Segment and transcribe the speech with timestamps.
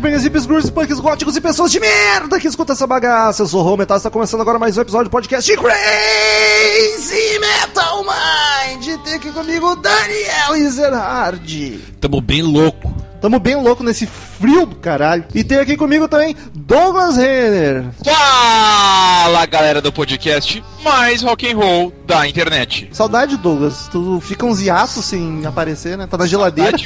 [0.00, 3.42] Aí, Redbangers, hippies, grunts, punks, góticos e pessoas de merda que escuta essa bagaça.
[3.42, 8.98] Eu sou o Metal, está começando agora mais um episódio do podcast Crazy Metal Mind.
[9.04, 11.78] Tem aqui comigo o Daniel Ezerhard.
[12.00, 12.94] Tamo bem louco.
[13.20, 15.26] Tamo bem louco nesse frio do caralho.
[15.34, 17.84] E tem aqui comigo também Douglas Renner.
[18.02, 22.88] Fala galera do podcast mais rock and roll da internet.
[22.92, 23.88] Saudade, Douglas.
[23.92, 26.06] Tu fica uns hiatos sem aparecer, né?
[26.06, 26.78] Tá na geladeira.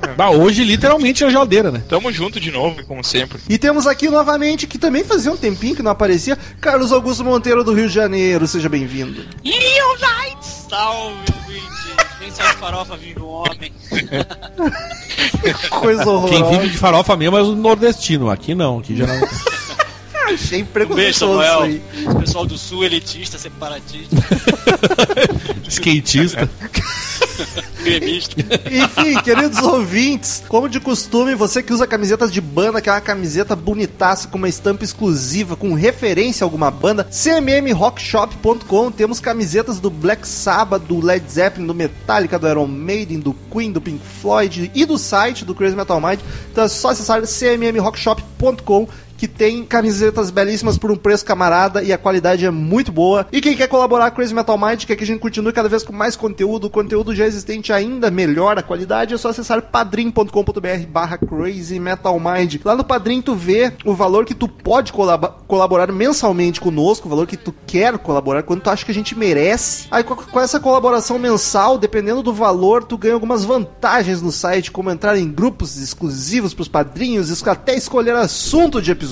[0.16, 1.82] Bah, hoje literalmente é a geladeira, né?
[1.88, 3.38] Tamo junto de novo, como sempre.
[3.48, 7.64] E temos aqui novamente, que também fazia um tempinho que não aparecia, Carlos Augusto Monteiro
[7.64, 8.46] do Rio de Janeiro.
[8.46, 9.24] Seja bem-vindo.
[10.42, 11.64] Salve, Luigi!
[12.20, 13.72] Nem sai de farofa, vive um homem.
[15.70, 16.34] Coisa horrorosa.
[16.34, 18.30] Quem vive de farofa mesmo é o nordestino.
[18.30, 19.20] Aqui não, aqui já não.
[20.34, 21.62] Achei Um beijo, preconceituoso Samuel.
[21.62, 21.82] aí.
[21.94, 24.16] Esse pessoal do sul, elitista, separatista,
[25.68, 26.48] Skatista.
[27.82, 28.36] gremista.
[28.70, 33.00] Enfim, queridos ouvintes, como de costume, você que usa camisetas de banda, que é uma
[33.00, 39.90] camiseta bonitaça com uma estampa exclusiva, com referência a alguma banda, cmmrockshop.com, temos camisetas do
[39.90, 44.70] Black Sabbath, do Led Zeppelin, do Metallica, do Iron Maiden, do Queen, do Pink Floyd
[44.74, 46.20] e do site do Crazy Metal Mind.
[46.50, 48.88] Então é só acessar cmmrockshop.com
[49.20, 53.26] que tem camisetas belíssimas por um preço camarada e a qualidade é muito boa.
[53.30, 55.82] E quem quer colaborar com Crazy Metal Mind, quer que a gente continue cada vez
[55.82, 61.18] com mais conteúdo, conteúdo já existente ainda melhora a qualidade, é só acessar padrim.com.br barra
[61.18, 62.56] Crazy Metal Mind.
[62.64, 67.10] Lá no Padrim tu vê o valor que tu pode colab- colaborar mensalmente conosco, o
[67.10, 69.86] valor que tu quer colaborar, quando tu acha que a gente merece.
[69.90, 74.70] Aí com, com essa colaboração mensal, dependendo do valor, tu ganha algumas vantagens no site,
[74.70, 79.09] como entrar em grupos exclusivos pros padrinhos, es- até escolher assunto de episódio.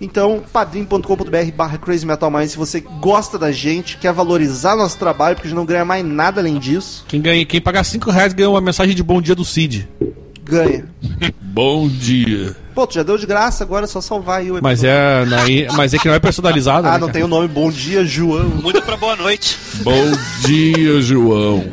[0.00, 5.36] Então, padrim.com.br barra Crazy Metal Mind, se você gosta da gente, quer valorizar nosso trabalho,
[5.36, 8.32] porque a gente não ganha mais nada além disso, Quem, ganha, quem pagar 5 reais
[8.32, 9.88] ganha uma mensagem de bom dia do Cid.
[10.44, 10.84] ganha.
[11.52, 12.54] Bom dia.
[12.74, 14.62] Pô, tu já deu de graça, agora é só salvar aí o episódio.
[14.62, 16.86] Mas é, aí- mas é que não é personalizado.
[16.86, 17.12] Ah, né, não cara?
[17.12, 18.44] tem o nome Bom Dia, João.
[18.48, 19.58] Muda pra boa noite.
[19.82, 20.12] Bom
[20.46, 21.64] dia, João.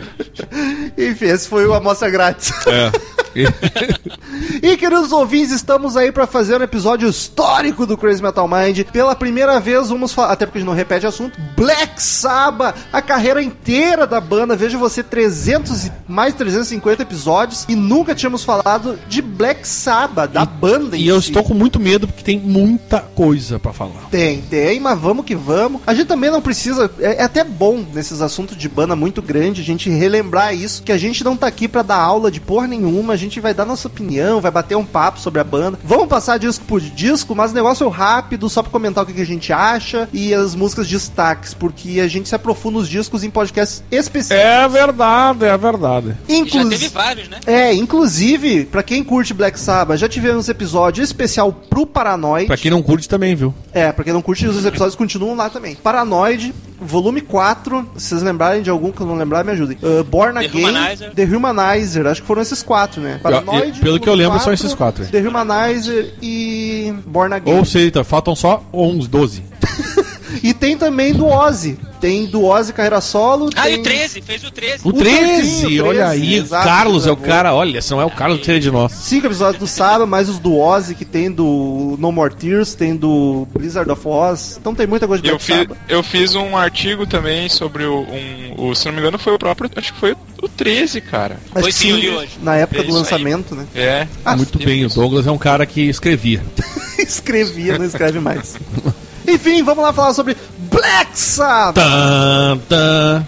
[0.97, 2.51] Enfim, esse foi o amostra grátis.
[2.67, 2.91] É.
[4.61, 8.81] E queridos ouvintes, estamos aí pra fazer um episódio histórico do Crazy Metal Mind.
[8.91, 13.01] Pela primeira vez, vamos falar, até porque a gente não repete assunto, Black Sabbath, a
[13.01, 14.55] carreira inteira da banda.
[14.55, 20.45] Veja você, 300 e mais 350 episódios e nunca tínhamos falado de Black Sabbath, da
[20.45, 21.29] banda em E eu si.
[21.29, 24.07] estou com muito medo porque tem muita coisa pra falar.
[24.09, 25.81] Tem, tem, mas vamos que vamos.
[25.85, 26.89] A gente também não precisa.
[26.99, 30.91] É, é até bom nesses assuntos de banda muito grande a gente relembrar isso, que
[30.91, 33.65] a gente não tá aqui pra dar aula de porra nenhuma, a gente vai dar
[33.65, 35.79] nossa opinião, vai bater um papo sobre a banda.
[35.83, 39.51] Vamos passar disco por disco, mas negócio rápido, só pra comentar o que, a gente
[39.51, 44.45] acha e as músicas destaques, porque a gente se aprofunda nos discos em podcasts específicos.
[44.45, 46.17] É verdade, é verdade.
[46.27, 46.69] E já Inclusive.
[46.77, 47.39] teve vários, né?
[47.45, 52.47] É, inclusive, pra quem curte Black Sabbath, já tivemos episódio especial pro Paranoid.
[52.47, 53.53] Pra quem não curte também, viu?
[53.73, 55.75] É, pra quem não curte, os episódios continuam lá também.
[55.75, 57.89] Paranoid, volume 4.
[57.97, 59.77] Se vocês lembrarem de algum que eu não lembrar, me ajudem.
[59.81, 61.11] Uh, Born The Again, Humanizer.
[61.13, 62.07] The Humanizer.
[62.07, 63.19] Acho que foram esses quatro, né?
[63.23, 63.31] Eu-
[63.65, 65.05] eu- pelo que eu lembro, são esses quatro.
[65.05, 67.53] The Humanizer e Born Again.
[67.57, 69.43] Ou seja, então, faltam só uns 12.
[70.43, 71.77] E tem também do Ozzy.
[71.99, 73.49] Tem do Ozzy carreira solo.
[73.55, 73.79] Ah, e tem...
[73.81, 74.85] o 13, fez o 13.
[74.85, 76.35] O O 13, 13, olha aí.
[76.35, 78.91] exato, Carlos é o cara, olha, se não é o Carlos, tira de nós.
[78.91, 82.95] Cinco episódios do Saba, mais os do Ozzy, que tem do No More Tears, tem
[82.95, 84.57] do Blizzard of Oz.
[84.61, 85.77] Então tem muita coisa de Eu, Black fi, Sabbath.
[85.89, 88.75] eu fiz um artigo também sobre o, um, o.
[88.75, 89.69] Se não me engano, foi o próprio.
[89.75, 91.37] Acho que foi o 13, cara.
[91.55, 92.37] Acho Foi que sim, hoje.
[92.43, 93.03] Na época do isso aí.
[93.03, 93.65] lançamento, né?
[93.73, 94.07] É.
[94.23, 94.89] Ah, Muito bem, o.
[94.89, 96.43] Douglas é um cara que escrevia.
[96.99, 98.55] Escrevia, não escreve mais.
[99.27, 101.75] Enfim, vamos lá falar sobre Black Sabbath.
[101.75, 103.27] Tan, tan.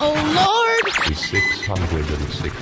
[0.00, 0.92] Oh Lord!
[1.08, 2.52] 666.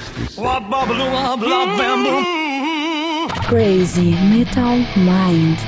[3.49, 5.59] Crazy Metal Mind.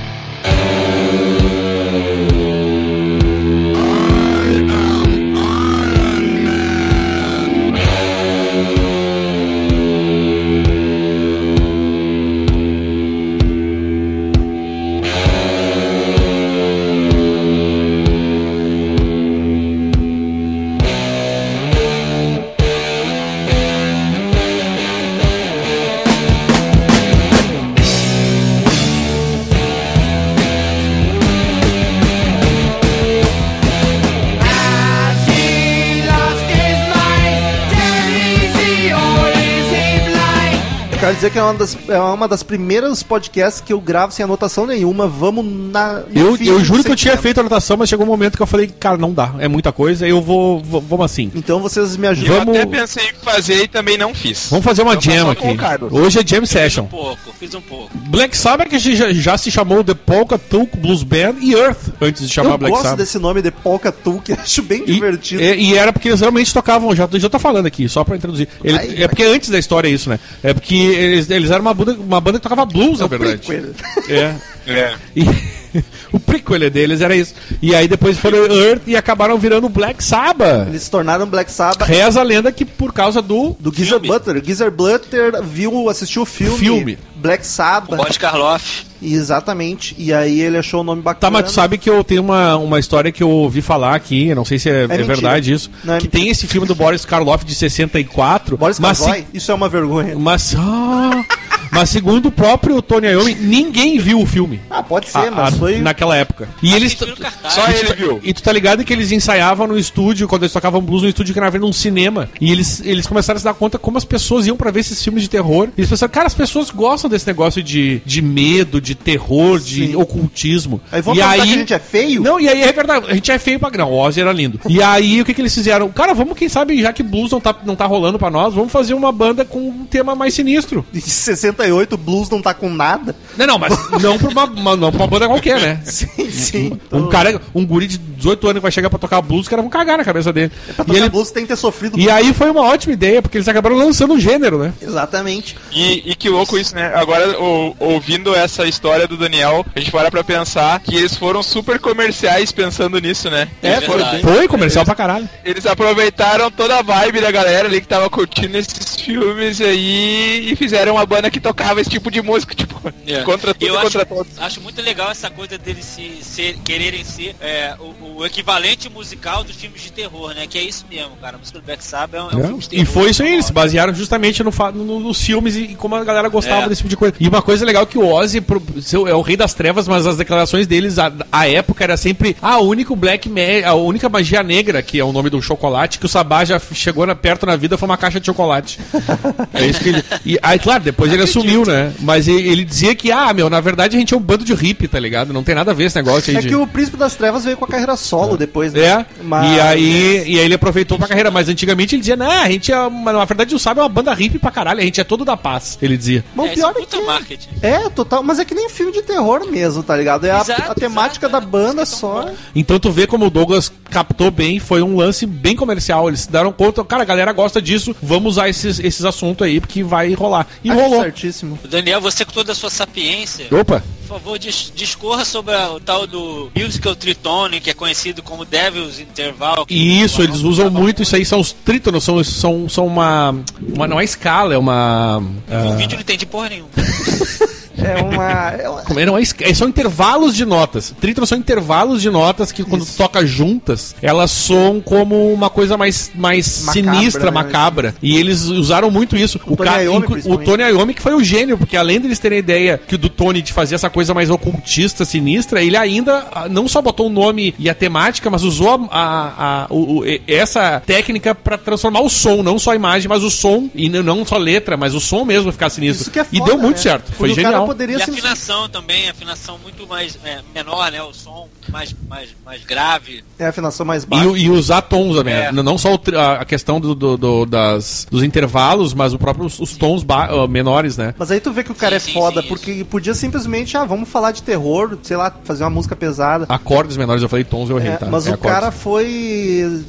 [41.05, 44.25] Quero dizer que é uma das, é uma das primeiras podcasts que eu gravo sem
[44.25, 45.07] anotação nenhuma.
[45.07, 46.03] Vamos na.
[46.15, 47.23] Eu, eu juro que eu tinha tempo.
[47.23, 49.71] feito a anotação, mas chegou um momento que eu falei, cara, não dá, é muita
[49.73, 51.31] coisa, eu vou, vou- vamos assim.
[51.35, 52.39] Então vocês me Eu ajudam.
[52.39, 54.49] Vamos- até pensei em fazer e também não fiz.
[54.51, 55.47] Vamos fazer uma Então jam aqui.
[55.91, 56.85] Hoje é jam Fiz session.
[56.85, 57.91] um pouco, fiz um pouco.
[58.09, 62.27] Black Sabbath que já, já se chamou The Polka Tulk Blues Band e Earth antes
[62.27, 62.99] de chamar Eu Black gosto Sabbath.
[62.99, 65.43] desse nome de Polka Tulk, acho bem E, divertido.
[65.43, 68.49] é- e era porque eles realmente tocavam, já, já tô falando aqui, só pra introduzir.
[68.63, 70.19] Ele- Vai, é porque antes da história é isso, né?
[70.43, 73.09] É porque eles, eles eram uma banda, uma banda que tocava blues, na É o
[73.09, 73.75] verdade.
[74.09, 74.35] É.
[74.67, 74.95] É.
[75.15, 75.25] E
[76.13, 77.35] o prequel deles era isso.
[77.61, 80.69] E aí depois foram Earth e acabaram virando Black Sabbath.
[80.69, 83.57] Eles se tornaram Black Sabbath Reza a lenda que por causa do.
[83.59, 83.99] do Geezer.
[84.01, 84.43] Butler.
[84.45, 86.99] Geezer Butler viu, assistiu o filme, Filme.
[87.17, 87.97] Black Sabbath.
[87.97, 88.85] Boris Karloff.
[89.03, 89.95] Exatamente.
[89.99, 91.31] E aí ele achou o nome Tá, bacana.
[91.33, 94.37] mas tu sabe que eu tenho uma, uma história que eu ouvi falar aqui, eu
[94.37, 95.05] não sei se é, é mentira.
[95.05, 96.23] verdade isso, Não é que mentira.
[96.25, 99.27] tem esse filme do Boris Karloff de 64, Boris mas, se- Karloff?
[99.35, 100.15] Isso é uma vergonha.
[100.19, 101.23] mas, ah,
[101.71, 104.54] mas segundo o próprio Tony Iommi, ninguém viu o filme.
[104.71, 105.79] Ah, pode ser, a- mas a- foi...
[105.79, 106.49] naquela época.
[106.63, 107.53] E Acho eles cartaz.
[107.55, 108.21] Só e ele viu.
[108.23, 111.33] E tu tá ligado que eles ensaiavam no estúdio, quando eles tocavam blues no estúdio,
[111.33, 112.29] que era vendo um cinema.
[112.41, 115.03] E eles, eles começaram a se dar conta como as pessoas iam pra ver esses
[115.03, 115.69] filmes de terror.
[115.77, 119.89] E eles pensaram, cara, as pessoas gostam desse negócio de, de medo, de terror, de
[119.89, 119.97] Sim.
[119.97, 120.81] ocultismo.
[120.91, 122.23] Aí vão e aí, que a gente é feio?
[122.23, 124.61] Não, e aí é verdade, a gente é feio pra grão, o Ozzy era lindo.
[124.69, 125.89] E aí o que, que eles fizeram?
[125.91, 128.73] Cara, vamos, quem sabe, já que blues não tá, não tá rolando pra nós, vamos
[128.73, 130.85] fazer uma banda com um tema mais sinistro.
[130.95, 133.15] Em 68 o blues não tá com nada.
[133.37, 133.73] Não, não, mas
[134.03, 135.81] não pra uma, uma- não pra uma banda qualquer, né?
[135.85, 136.81] Sim, sim.
[136.93, 139.63] Um cara, um guri de 18 anos que vai chegar pra tocar blues, os caras
[139.63, 140.51] vão cagar na cabeça dele.
[140.75, 141.99] Pra E, tocar ele- blues tem que ter sofrido.
[141.99, 144.73] e aí foi uma ótima ideia, porque eles acabaram lançando um gênero, né?
[144.81, 145.57] Exatamente.
[145.73, 146.93] E, e que louco isso, né?
[146.95, 151.43] Agora, o- ouvindo essa história do Daniel, a gente para pra pensar que eles foram
[151.43, 153.49] super comerciais pensando nisso, né?
[153.63, 154.03] É, Eles, foi.
[154.21, 155.29] Foi comercial pra caralho.
[155.45, 160.57] eles aproveitaram toda a vibe da galera ali que tava curtindo esses filmes aí e
[160.57, 162.75] fizeram uma banda que tocava esse tipo de música, tipo,
[163.07, 163.23] É.
[163.23, 164.33] contra E tudo eu e acho, contra todos.
[164.39, 169.45] Acho muito legal essa coisa deles se, ser- quererem ser é, o, o equivalente musical
[169.45, 170.47] dos filmes de terror, né?
[170.49, 171.37] Que é isso mesmo, cara.
[171.37, 172.83] A música do Black Sabbath é um, é filme de terror.
[172.83, 176.05] E foi isso aí, eles se basearam justamente no, no- nos filmes e, como a
[176.05, 176.69] galera gostava É.
[176.69, 177.15] desse tipo de coisa.
[177.21, 180.07] E uma coisa legal que o Ozzy pro- seu- é o rei das trevas, mas
[180.07, 184.09] as declarações deles, a, a época, era sempre ah, o único Black Ma a única
[184.09, 187.47] magia negra, que é o nome do chocolate, que o Sabá já chegou na- perto
[187.47, 188.79] na vida foi uma caixa de chocolate.
[189.53, 190.05] é isso que ele.
[190.25, 191.93] E aí, claro, depois ele assumiu, né?
[192.01, 194.55] Mas ele, ele dizia que, ah, meu, na verdade a gente é um bando de
[194.55, 195.33] hippie, tá ligado?
[195.33, 196.49] Não tem nada a ver esse negócio aí É de.
[196.49, 198.81] que o Príncipe das Trevas veio com a carreira solo depois, né?
[198.83, 202.29] É, Mas- e, aí, e aí ele aproveitou pra carreira, mas antigamente ele dizia, não,
[202.31, 204.85] a gente é, uma, na verdade o Sábio é uma banda hippie pra caralho, a
[204.85, 206.25] gente é todo da paz, ele dizia.
[206.35, 207.01] Mas É, o pior é é que...
[207.05, 207.49] marketing.
[207.63, 210.25] É, total, mas é que nem filme de terror mesmo, tá ligado?
[210.27, 211.51] É a, Exato, a temática exato, da é.
[211.51, 212.23] banda é só.
[212.23, 212.35] bom.
[212.55, 216.31] Então tu vê como o Douglas captou bem, foi um lance bem comercial, eles se
[216.31, 220.13] deram conta, cara, a galera gosta disso, vamos usar esses, esses assuntos aí, porque vai
[220.15, 220.47] rolar.
[220.65, 221.03] E Acho rolou.
[221.03, 221.59] certíssimo.
[221.69, 223.83] Daniel, você com toda a sua sapiência, Opa,
[224.21, 228.99] favor, dis- discorra sobre a- o tal do musical tritone, que é conhecido como Devil's
[228.99, 229.67] Interval.
[229.69, 233.35] e isso, o eles usam muito, isso aí são os trítonos, são, são, são uma,
[233.61, 233.87] uma.
[233.87, 235.21] Não é escala, é uma.
[235.21, 236.71] No ah, vídeo não entendi porra nenhuma.
[237.79, 238.51] É uma.
[238.51, 239.07] é uma- Como é?
[239.07, 239.15] Não
[239.55, 240.95] são intervalos de notas.
[241.01, 245.77] Trítonos são intervalos de notas que quando tu toca juntas, elas soam como uma coisa
[245.77, 247.31] mais, mais Macabra, sinistra, né?
[247.31, 247.95] macabra.
[248.03, 249.41] E eles usaram muito isso.
[249.47, 250.39] O, Tony ca- Iommi, o.
[250.39, 253.09] Tony Iommi que foi o gênio, porque além deles terem a ideia que o do
[253.09, 257.11] Tony de fazer essa coisa mais ocultista, sinistra, ele ainda ah, não só botou o
[257.11, 261.57] nome e a temática, mas usou a, a- a- o- o- e- essa técnica pra
[261.59, 264.77] transformar o som, não só a imagem, mas o som, e não só a letra,
[264.77, 266.03] mas o som mesmo ficar sinistro.
[266.03, 266.83] Isso que é e foda, deu muito né?
[266.83, 267.13] certo.
[267.13, 267.64] Foi o genial.
[267.67, 271.03] Poderia E a ser- afinação também, a afinação muito mais é, menor, né?
[271.03, 273.25] O som mais, mais, mais grave.
[273.39, 274.29] É a afinação mais E, baixa.
[274.29, 275.35] o- e usar tons também.
[275.35, 275.53] É.
[275.53, 275.99] Não só
[276.39, 280.97] a questão do, do- do- das, dos intervalos, mas o próprio, os, tons ba- menores,
[280.97, 281.15] né?
[281.19, 283.85] Mas aí tu vê que o cara Sim, é foda, sim, porque podia simplesmente, ah,
[283.85, 286.47] vamos falar de terror, sei lá, fazer uma música pesada.
[286.49, 288.07] Acordes menores, eu falei tons, eu errei, É, tá?
[288.07, 288.61] mas É o acordes.
[288.61, 289.07] cara foi.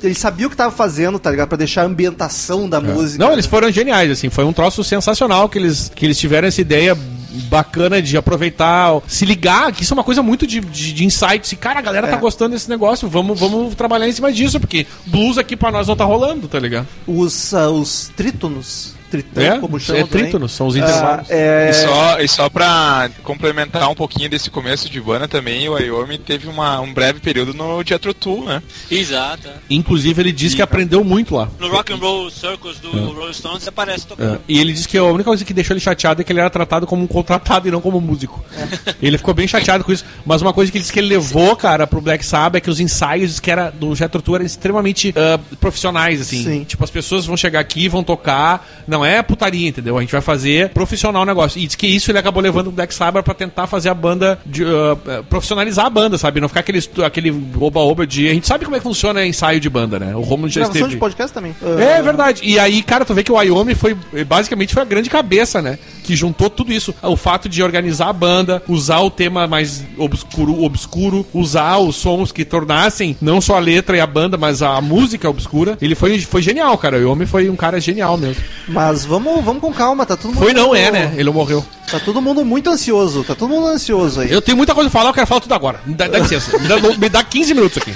[0.04, 1.48] Ele sabia o que tava fazendo, tá ligado?
[1.50, 3.24] Pra deixar a ambientação da música.
[3.24, 3.26] É.
[3.26, 4.30] Não, eles foram geniais, assim.
[4.30, 6.98] Foi um troço sensacional que eles, que eles tiveram essa ideia
[7.50, 11.46] bacana de aproveitar, se ligar, que isso é uma coisa muito de, de, de insight.
[11.66, 12.20] Cara, a galera tá É.
[12.20, 15.96] gostando desse negócio, vamos, vamos trabalhar em cima disso, porque blues aqui pra nós não
[15.96, 16.88] tá rolando, tá ligado?
[17.08, 18.94] Os, ah, os trítonos.
[19.24, 20.24] Tritão, É, como chamam é também.
[20.24, 21.30] trítonos, são os Ah, intervalos.
[21.32, 25.78] é, E, só, e só pra complementar um pouquinho desse começo de banda também, o
[25.78, 28.62] Iommi teve uma, um breve período no Jethro Tull, né?
[28.90, 29.48] Exato.
[29.48, 29.52] é.
[29.70, 31.50] Inclusive, ele disse que aprendeu muito lá.
[31.60, 34.36] No Rock and Roll Circles do Rolling Stones aparece tocando.
[34.36, 36.40] É, E ele disse que a única coisa que deixou ele chateado é que ele
[36.40, 38.44] era tratado como um contratado e não como músico.
[39.02, 40.06] Ele ficou bem chateado com isso.
[40.26, 42.70] Mas uma coisa que ele disse que ele levou, cara, pro Black Sabbath é que
[42.70, 46.44] os ensaios que era do Jethro Tull eram extremamente ah, profissionais, assim.
[46.44, 46.64] Sim.
[46.64, 48.66] Tipo, as pessoas vão chegar aqui, vão tocar.
[48.88, 49.98] Não não é putaria, entendeu?
[49.98, 51.60] A gente vai fazer profissional o negócio.
[51.60, 54.40] E diz que isso ele acabou levando o Black Sabbath pra tentar fazer a banda,
[54.46, 56.42] de, uh, uh, profissionalizar a banda, sabe?
[56.42, 58.28] Não ficar aquele, aquele oba-oba de.
[58.28, 60.16] A gente sabe como é que funciona ensaio de banda, né?
[60.16, 60.94] O Romulo já Gravação esteve.
[60.96, 61.56] de podcast também.
[61.62, 62.42] É verdade.
[62.44, 63.96] E aí, cara, tu vê que o Wyoming foi
[64.28, 65.78] basicamente foi a grande cabeça, né?
[66.04, 66.94] Que juntou tudo isso.
[67.02, 72.32] O fato de organizar a banda, usar o tema mais obscuro, obscuro, usar os sons
[72.32, 75.78] que tornassem não só a letra e a banda, mas a música obscura.
[75.82, 76.98] Ele foi, foi genial, cara.
[76.98, 78.44] O Wyoming foi um cara genial mesmo.
[78.68, 80.40] Mas vamos, vamos com calma, tá todo mundo.
[80.40, 81.14] Foi não é, né?
[81.16, 81.66] Ele morreu.
[81.90, 84.32] Tá todo mundo muito ansioso, tá todo mundo ansioso aí.
[84.32, 85.80] Eu tenho muita coisa pra falar, eu quero falar tudo agora.
[85.86, 86.58] Me dá, dá licença.
[86.58, 87.96] Me dá, me dá 15 minutos aqui.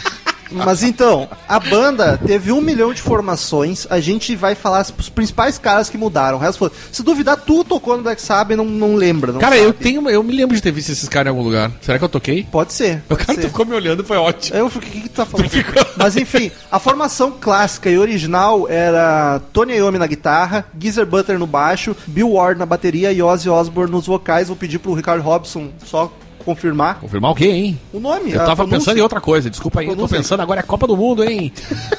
[0.51, 3.85] Mas então, a banda teve um milhão de formações.
[3.89, 6.37] A gente vai falar os principais caras que mudaram.
[6.37, 6.71] O resto foi.
[6.91, 9.31] Se duvidar, tu tocou no Black Sabbath e não, não lembra.
[9.31, 9.67] Não Cara, sabe.
[9.67, 10.09] eu tenho.
[10.09, 11.71] Eu me lembro de ter visto esses caras em algum lugar.
[11.81, 12.47] Será que eu toquei?
[12.51, 12.97] Pode ser.
[13.05, 13.47] O Pode cara ser.
[13.47, 14.57] ficou me olhando, foi ótimo.
[14.57, 15.49] Eu fiquei, o que, que tu tá falando?
[15.97, 21.47] Mas enfim, a formação clássica e original era Tony Iommi na guitarra, Geezer Butler no
[21.47, 24.47] baixo, Bill Ward na bateria e Ozzy Osbourne nos vocais.
[24.47, 26.11] Vou pedir pro Ricardo Robson só
[26.55, 27.79] confirmar Confirmar o quê, hein?
[27.93, 28.31] o nome.
[28.31, 28.77] Eu tava pronúncia.
[28.79, 31.51] pensando em outra coisa, desculpa aí, eu tô pensando agora é Copa do Mundo, hein?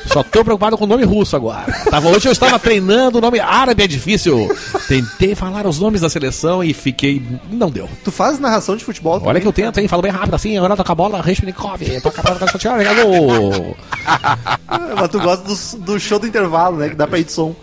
[0.06, 1.72] Só tô preocupado com o nome russo agora.
[1.90, 4.48] Tava, hoje eu estava treinando, o nome árabe é difícil.
[4.88, 7.22] Tentei falar os nomes da seleção e fiquei.
[7.50, 7.88] Não deu.
[8.04, 9.42] Tu faz narração de futebol Olha também?
[9.42, 9.88] que eu tento, hein?
[9.88, 13.74] Falo bem rápido assim, agora toca a bola, Reshnikov, toca a bola, toca a bola,
[14.68, 16.88] Ah, Mas tu gosta do, do show do intervalo, né?
[16.90, 17.54] Que dá pra ir de som.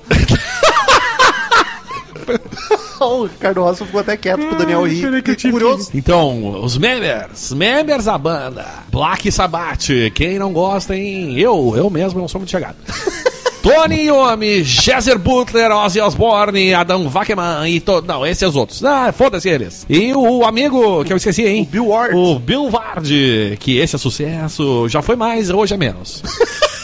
[3.00, 5.22] o Ricardo Robson ficou até quieto pro Daniel rir.
[5.22, 5.90] Que curioso.
[5.94, 11.38] Então, os members, members da banda, Black Sabbath, quem não gosta, hein?
[11.40, 12.76] Eu, eu mesmo não sou muito chegado.
[13.68, 18.08] Tony Iommi, Jezer Butler, Ozzy Osbourne, Adam Wackerman e todo.
[18.08, 18.84] Não, esses os outros.
[18.84, 19.86] Ah, foda-se eles.
[19.90, 21.64] E o amigo que eu esqueci, hein?
[21.64, 22.16] O Bill Ward.
[22.16, 24.88] O Bill Ward, que esse é sucesso.
[24.88, 26.24] Já foi mais, hoje é menos.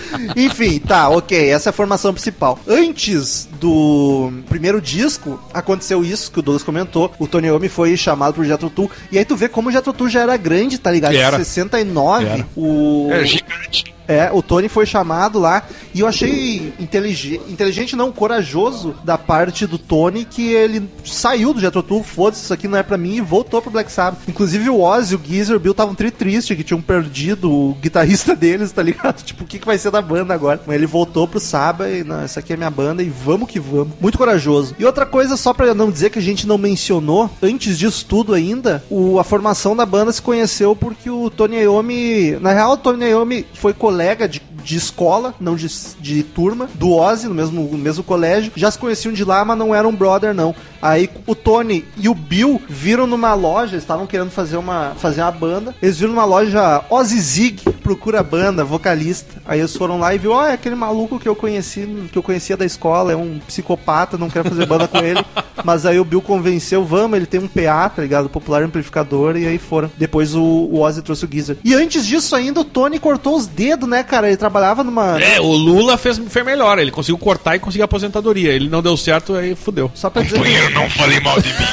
[0.36, 1.50] Enfim, tá, ok.
[1.50, 2.58] Essa é a formação principal.
[2.66, 7.12] Antes do primeiro disco, aconteceu isso que o Douglas comentou.
[7.18, 8.90] O Tony Iommi foi chamado pro Jethro Tull.
[9.10, 11.14] E aí tu vê como o Jethro Tull já era grande, tá ligado?
[11.14, 11.36] Era.
[11.36, 12.46] Em 69, Era.
[12.56, 13.08] o...
[13.10, 13.94] É gigante.
[14.12, 15.62] É, o Tony foi chamado lá
[15.94, 21.60] e eu achei inteligente, inteligente não, corajoso da parte do Tony que ele saiu do
[21.60, 24.20] Jethro Tull, foda-se, isso aqui não é pra mim e voltou pro Black Sabbath.
[24.28, 28.36] Inclusive o Ozzy, o Geezer, o Bill estavam tri triste que tinham perdido o guitarrista
[28.36, 29.22] deles, tá ligado?
[29.32, 30.60] Tipo, o que, que vai ser da banda agora?
[30.66, 33.58] Mas ele voltou pro Sabbath e, não, essa aqui é minha banda e vamos que
[33.58, 33.94] vamos.
[34.00, 34.74] Muito corajoso.
[34.78, 38.34] E outra coisa, só pra não dizer que a gente não mencionou, antes disso tudo
[38.34, 42.76] ainda, o, a formação da banda se conheceu porque o Tony Iommi, na real, o
[42.76, 45.68] Tony Iommi foi colega de, de escola, não de,
[46.00, 48.52] de turma, do Ozzy, no mesmo, no mesmo colégio.
[48.56, 50.54] Já se conheciam de lá, mas não eram brother, não.
[50.82, 55.30] Aí o Tony e o Bill viram numa loja, estavam querendo fazer uma, fazer uma
[55.30, 55.74] banda.
[55.80, 59.40] Eles viram numa loja Ozzy Zig, procura banda, vocalista.
[59.44, 62.22] Aí eles foram lá e viu, ó, é aquele maluco que eu conheci, que eu
[62.22, 65.24] conhecia da escola, é um psicopata, não quero fazer banda com ele.
[65.64, 68.28] Mas aí o Bill convenceu, vamos, ele tem um PA, tá ligado?
[68.28, 69.90] Popular amplificador, e aí foram.
[69.96, 71.58] Depois o, o Ozzy trouxe o Geezer.
[71.62, 74.26] E antes disso ainda, o Tony cortou os dedos, né, cara?
[74.26, 75.18] Ele trabalhava numa.
[75.22, 78.52] É, o Lula fez, fez melhor, ele conseguiu cortar e conseguiu aposentadoria.
[78.52, 79.90] Ele não deu certo, aí fudeu.
[79.94, 81.64] Só pra dizer Companheiro, não falei mal de mim.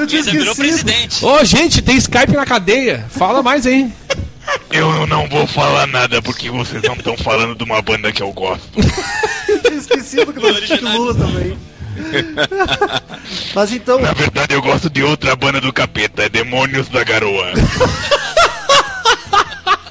[0.00, 0.84] eu tinha Você virou esquecido.
[0.84, 1.24] presidente.
[1.24, 3.06] Ô, gente, tem Skype na cadeia.
[3.10, 3.94] Fala mais, hein?
[4.70, 8.32] Eu não vou falar nada porque vocês não estão falando de uma banda que eu
[8.32, 8.68] gosto.
[9.48, 11.56] Eu tinha esquecido que não tinha Lula também.
[13.54, 17.52] Mas então, Na verdade, eu gosto de outra banda do capeta, é Demônios da Garoa.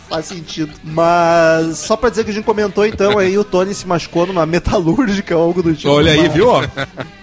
[0.09, 0.71] faz sentido.
[0.83, 4.45] Mas só pra dizer que a gente comentou então aí, o Tony se machucou numa
[4.45, 5.89] metalúrgica ou algo do tipo.
[5.89, 6.49] Olha aí, numa- viu?
[6.49, 6.63] ó?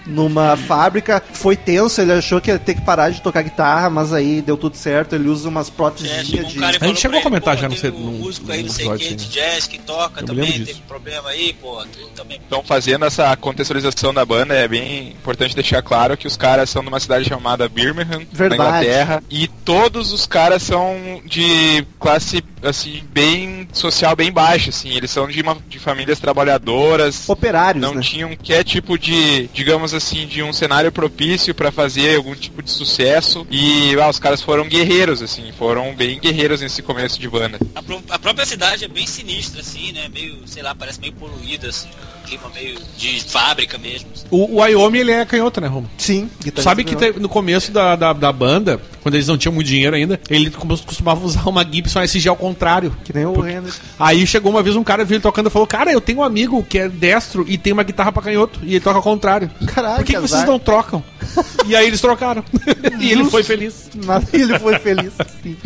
[0.07, 1.23] Numa fábrica.
[1.33, 4.57] Foi tenso, ele achou que ia ter que parar de tocar guitarra, mas aí deu
[4.57, 5.15] tudo certo.
[5.15, 6.59] Ele usa umas É, próteses um de.
[6.59, 8.89] e A gente chegou a comentar já no tem cedo- um músico aí, não sei
[8.97, 11.85] quem, de jazz, que toca Eu também, teve problema aí, pô,
[12.17, 12.41] também...
[12.45, 16.83] Então, fazendo essa contextualização da banda, é bem importante deixar claro que os caras são
[16.83, 18.61] de uma cidade chamada Birmingham, Verdade.
[18.61, 22.82] na Inglaterra, e todos os caras são de classe, assim,
[23.13, 28.03] bem social, bem baixa, assim, eles são de, uma, de famílias trabalhadoras, Operários, não né?
[28.03, 32.71] tinham qualquer tipo de, digamos assim, de um cenário propício pra fazer algum tipo de
[32.71, 37.59] sucesso, e ah, os caras foram guerreiros, assim, foram bem guerreiros nesse começo de banda.
[37.75, 40.09] A, a própria cidade é bem sinistra, assim, né?
[40.09, 41.89] Meio, sei lá, parece meio poluída, assim.
[42.23, 44.09] Um clima meio de fábrica mesmo.
[44.31, 45.89] O, o Wyoming, ele é canhoto, né, Romo?
[45.99, 49.67] Sim, sabe que te- no começo da, da, da banda, quando eles não tinham muito
[49.67, 52.97] dinheiro ainda, ele costumava usar uma Gibson SG ao contrário.
[53.05, 53.81] Que nem o Hendrix.
[53.99, 56.23] Aí chegou uma vez um cara viu ele tocando e falou: Cara, eu tenho um
[56.25, 59.51] amigo que é destro e tem uma guitarra pra canhoto e ele toca ao contrário.
[59.67, 61.03] Caralho, Por que, que que vocês não trocam?
[61.65, 62.45] E aí eles trocaram.
[62.99, 63.89] e ele foi feliz.
[63.95, 65.13] Nada, ele foi feliz.
[65.43, 65.57] Sim.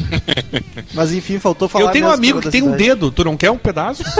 [0.93, 1.87] Mas enfim, faltou falar.
[1.87, 3.01] Eu tenho um amigo que tem um curiosidades.
[3.01, 4.03] dedo, tu não quer um pedaço?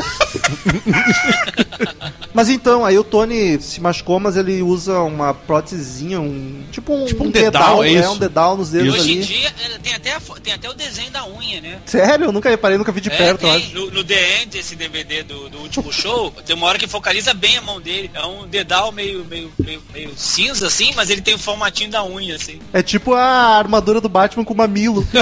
[2.33, 6.65] Mas então, aí o Tony se machucou, mas ele usa uma prótesezinha, um.
[6.71, 8.01] Tipo um, Tipo um dedal, é né?
[8.01, 8.11] isso.
[8.11, 11.27] um dedal nos dedos Hoje em dia é, tem até, tem até o desenho da
[11.27, 11.79] unha, né?
[11.87, 12.27] Sério?
[12.27, 13.57] Eu nunca reparei, nunca vi de É, perto, eu tem.
[13.57, 13.75] acho.
[13.75, 17.33] No, no The End, esse DVD do, do último show, tem uma hora que focaliza
[17.33, 18.11] bem a mão dele.
[18.13, 22.05] É um dedal meio, meio, meio, meio cinza, assim, mas ele tem o formatinho da
[22.05, 22.61] unha, assim.
[22.73, 25.07] É tipo a armadura do Batman com mamilo.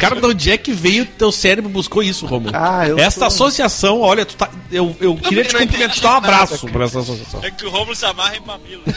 [0.00, 2.52] Cara, de onde é que veio teu cérebro buscou isso, Romulo?
[2.54, 5.96] Ah, eu Esta sou- associação, olha, tu tá, eu, eu queria te não entendi cumprimentar,
[5.96, 6.72] te dar um abraço cara.
[6.72, 7.40] por essa associação.
[7.42, 8.82] É que o Romulo se amarra em mamilo.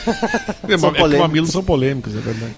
[0.69, 2.55] É, é que mamilos são polêmicos, é verdade.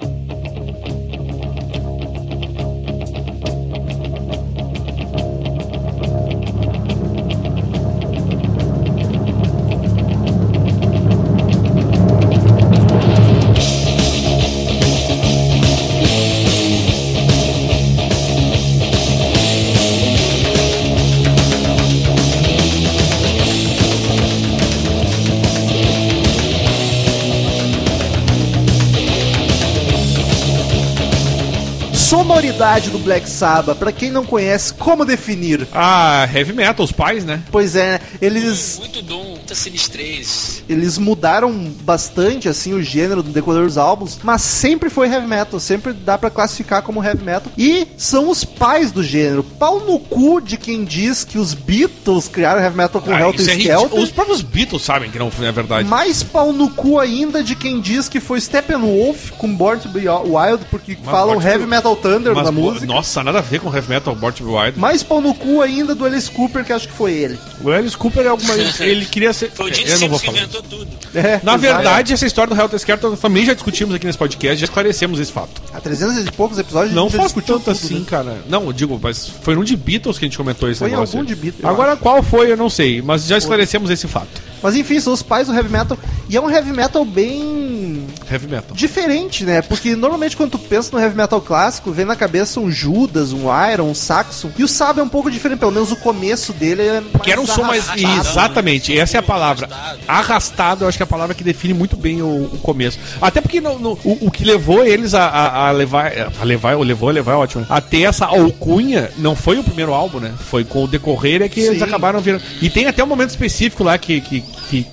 [32.62, 35.68] Sonoridade do Black Sabbath, pra quem não conhece, como definir?
[35.74, 37.42] Ah, heavy metal, os pais, né?
[37.52, 40.64] Pois é, eles Muito Doom, muita sinistrez.
[40.70, 45.60] eles mudaram bastante assim o gênero do decorrer dos álbuns, mas sempre foi heavy metal,
[45.60, 47.52] sempre dá pra classificar como heavy metal.
[47.58, 49.44] E são os pais do gênero.
[49.44, 53.42] Pau no cu de quem diz que os Beatles criaram heavy metal com Ah, Helter
[53.42, 53.56] isso é.
[53.56, 54.00] Skelter.
[54.00, 55.90] Os próprios Beatles sabem que não é verdade.
[55.90, 60.02] Mais pau no cu ainda de quem diz que foi Steppenwolf com Born to Be
[60.08, 62.86] Wild, porque falam Born to Heavy Metal Thunder Mas, pô, música.
[62.86, 64.80] Nossa, nada a ver com heavy metal, Born to Be Wild.
[64.80, 67.40] Mais pau no cu ainda do Alice Cooper, que acho que foi ele.
[67.64, 68.54] O Alice Cooper é alguma.
[68.82, 69.52] Ele queria ser.
[69.52, 70.38] Foi o Gene eu não vou Simmons que falar.
[70.40, 70.88] inventou tudo.
[71.14, 74.66] É, Na verdade, essa história do Helter Skelter também já discutimos aqui nesse podcast, já
[74.66, 75.62] esclarecemos esse fato.
[75.74, 78.06] há 300 e poucos episódios Não faz tanto tudo, assim, né?
[78.08, 78.38] cara.
[78.50, 81.18] Não, eu digo, mas foi num de Beatles que a gente comentou esse Foi negócio.
[81.18, 84.42] algum de Beatles, Agora, qual foi, eu não sei, mas já esclarecemos esse fato.
[84.64, 85.98] Mas enfim, são os pais do heavy metal.
[86.30, 88.76] E é um heavy metal bem Heavy metal.
[88.76, 89.62] diferente, né?
[89.62, 93.46] Porque normalmente quando tu pensa no heavy metal clássico, vem na cabeça um Judas, um
[93.72, 94.50] Iron, um Saxon.
[94.58, 97.32] E o Saba é um pouco diferente, pelo menos o começo dele é mais Que
[97.32, 97.86] era um som mais.
[97.96, 99.70] Exatamente, essa é a palavra.
[100.08, 100.84] Arrastado.
[100.84, 103.00] Eu acho que é a palavra que define muito bem o, o começo.
[103.22, 106.12] Até porque no- no- o, o que levou eles a, a- a levar.
[106.40, 107.66] A levar, ou levou a levar, é ótimo.
[107.70, 110.34] A ter essa alcunha, não foi o primeiro álbum, né?
[110.50, 111.84] Foi com o decorrer é que eles Sim.
[111.84, 112.44] acabaram virando.
[112.62, 114.44] E tem até um momento específico lá que, que,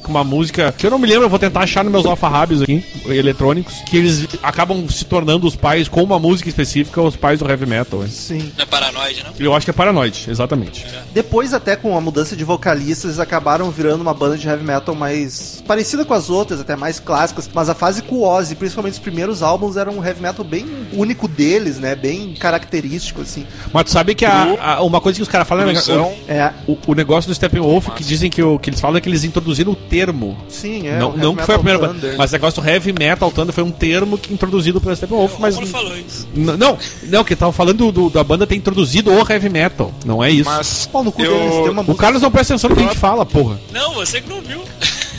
[0.08, 2.84] uma música que eu não me lembro, eu vou tentar achar nos meus alfarrábios aqui,
[3.06, 7.48] eletrônicos, que eles acabam se tornando os pais com uma música específica, os pais do
[7.50, 8.00] heavy metal.
[8.00, 8.08] né?
[8.10, 8.52] Sim.
[8.56, 9.32] Não é paranoide, não?
[9.38, 10.86] Eu acho que é Paranoid, exatamente.
[11.12, 14.94] Depois, até com a mudança de vocalistas, eles acabaram virando uma banda de heavy metal
[14.94, 17.50] mais parecida com as outras, até mais clássicas.
[17.52, 20.66] Mas a fase com o Ozzy, principalmente os primeiros álbuns, eram um heavy metal bem
[20.92, 21.94] único deles, né?
[21.94, 23.46] Bem característico, assim.
[23.72, 26.14] Mas tu sabe que a, a- uma coisa que os caras falam é Produção.
[26.28, 29.08] É, o, o negócio do Steppenwolf, que dizem que, o, que eles falam é que
[29.08, 30.36] eles introduziram o termo.
[30.48, 30.98] sim, é.
[30.98, 32.14] não não que foi a primeira thunder.
[32.16, 35.58] mas o negócio do Heavy Metal Thunder foi um termo que introduzido pelo Steppenwolf, mas.
[35.58, 36.26] Falou isso.
[36.34, 36.78] N- Não,
[37.18, 39.92] não, que tava falando do, da banda ter introduzido o Heavy Metal.
[40.04, 40.48] Não é isso.
[40.48, 42.82] Mas Pau no cu eu- deles, tem uma O Carlos não presta atenção no que
[42.82, 43.58] a gente fala, porra.
[43.72, 44.62] Não, você que não viu.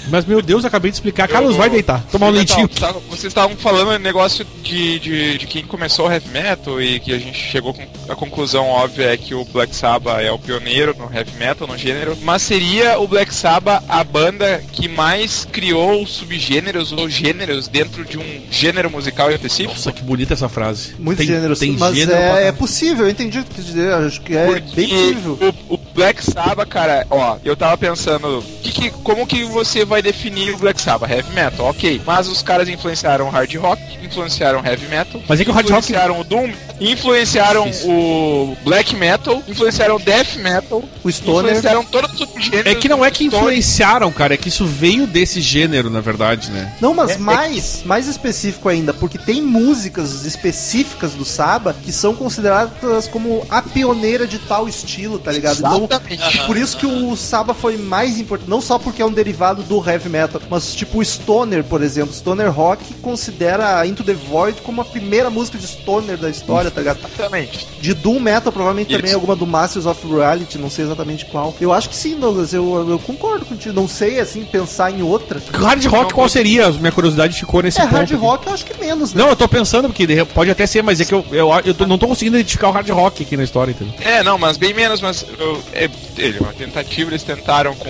[0.09, 1.27] Mas, meu Deus, eu acabei de explicar.
[1.27, 2.03] Carlos, vai deitar.
[2.11, 6.81] Tomar um tá- Vocês estavam falando negócio de, de, de quem começou o heavy metal
[6.81, 10.31] e que a gente chegou com a conclusão óbvia é que o Black Sabbath é
[10.31, 12.17] o pioneiro no heavy metal, no gênero.
[12.21, 18.17] Mas seria o Black Sabbath a banda que mais criou subgêneros ou gêneros dentro de
[18.17, 19.73] um gênero musical específico?
[19.73, 20.95] Nossa, que bonita essa frase.
[20.97, 23.65] Muitos tem, gêneros, tem mas gênero é, é possível, eu entendi o que tu quis
[23.65, 25.37] dizer, acho que é Porque bem possível.
[25.69, 30.01] O, o Black Sabbath, cara, ó, eu tava pensando, que que- como que você vai
[30.01, 31.11] definir o Black Sabbath?
[31.11, 32.01] Heavy metal, ok.
[32.05, 35.21] Mas os caras influenciaram hard rock, influenciaram heavy metal.
[35.27, 37.89] Mas é que o hard rock- influenciaram o Doom, influenciaram Difícil.
[37.91, 41.45] o Black metal, influenciaram o Death metal, O Stoner.
[41.47, 42.71] influenciaram todos os subgêneros.
[42.71, 46.49] É que não é que influenciaram, cara, é que isso veio desse gênero, na verdade,
[46.49, 46.73] né?
[46.79, 51.91] Não, mas É- é mais, mais específico ainda, porque tem músicas específicas do Saba que
[51.91, 55.59] são consideradas como a pioneira de tal estilo, tá ligado?
[55.59, 56.45] Então, Exatamente.
[56.45, 59.77] por isso que o Saba foi mais importante, não só porque é um derivado do
[59.87, 64.81] heavy metal, mas tipo o Stoner, por exemplo, Stoner Rock considera Into the Void como
[64.81, 66.99] a primeira música de Stoner da história, tá ligado?
[66.99, 67.67] Exatamente.
[67.81, 69.15] De Doom Metal, provavelmente também Isso.
[69.15, 71.55] alguma do Masters of Reality, não sei exatamente qual.
[71.59, 73.73] Eu acho que sim, Douglas, eu, eu concordo contigo.
[73.73, 75.41] Não sei, assim, pensar em outra.
[75.53, 76.69] Hard rock, qual seria?
[76.71, 77.93] Minha curiosidade ficou nesse é, ponto.
[77.95, 78.15] hard aqui.
[78.15, 79.21] rock eu acho que menos, né?
[79.23, 81.85] Não, eu tô pensando, porque pode até ser, mas é que eu, eu, eu tô-
[81.87, 83.93] não tô conseguindo identificar o hard rock aqui na história, entendeu?
[84.01, 87.89] É, não, mas bem menos, mas eu- é, ele, uma tentativa, eles tentaram com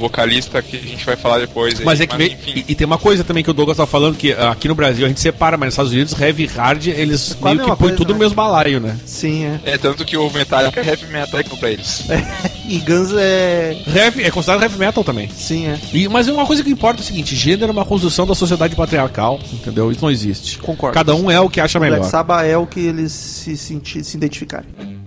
[0.00, 1.78] vocalista que a gente vai falar depois.
[1.78, 3.86] aí, Mas é que vem, e, e tem uma coisa também que o Douglas tá
[3.86, 7.36] falando, que aqui no Brasil a gente separa, mas nos Estados Unidos, heavy hard, eles
[7.40, 8.24] quase meio a que põem coisa, tudo no né?
[8.24, 8.98] mesmo balaio, né?
[9.06, 9.60] Sim, é.
[9.64, 12.04] É tanto que o Metallica é heavy metal pra eles.
[12.68, 13.82] E Guns é.
[13.96, 15.30] Heavy, é considerado heavy metal também.
[15.30, 15.78] Sim, é.
[15.90, 18.76] E, mas uma coisa que importa é o seguinte: gênero é uma construção da sociedade
[18.76, 19.90] patriarcal, entendeu?
[19.90, 20.58] Isso não existe.
[20.58, 20.92] Concordo.
[20.92, 22.00] Cada um é o que acha melhor.
[22.00, 24.97] Black Sabbath é o que eles se, senti, se identificarem.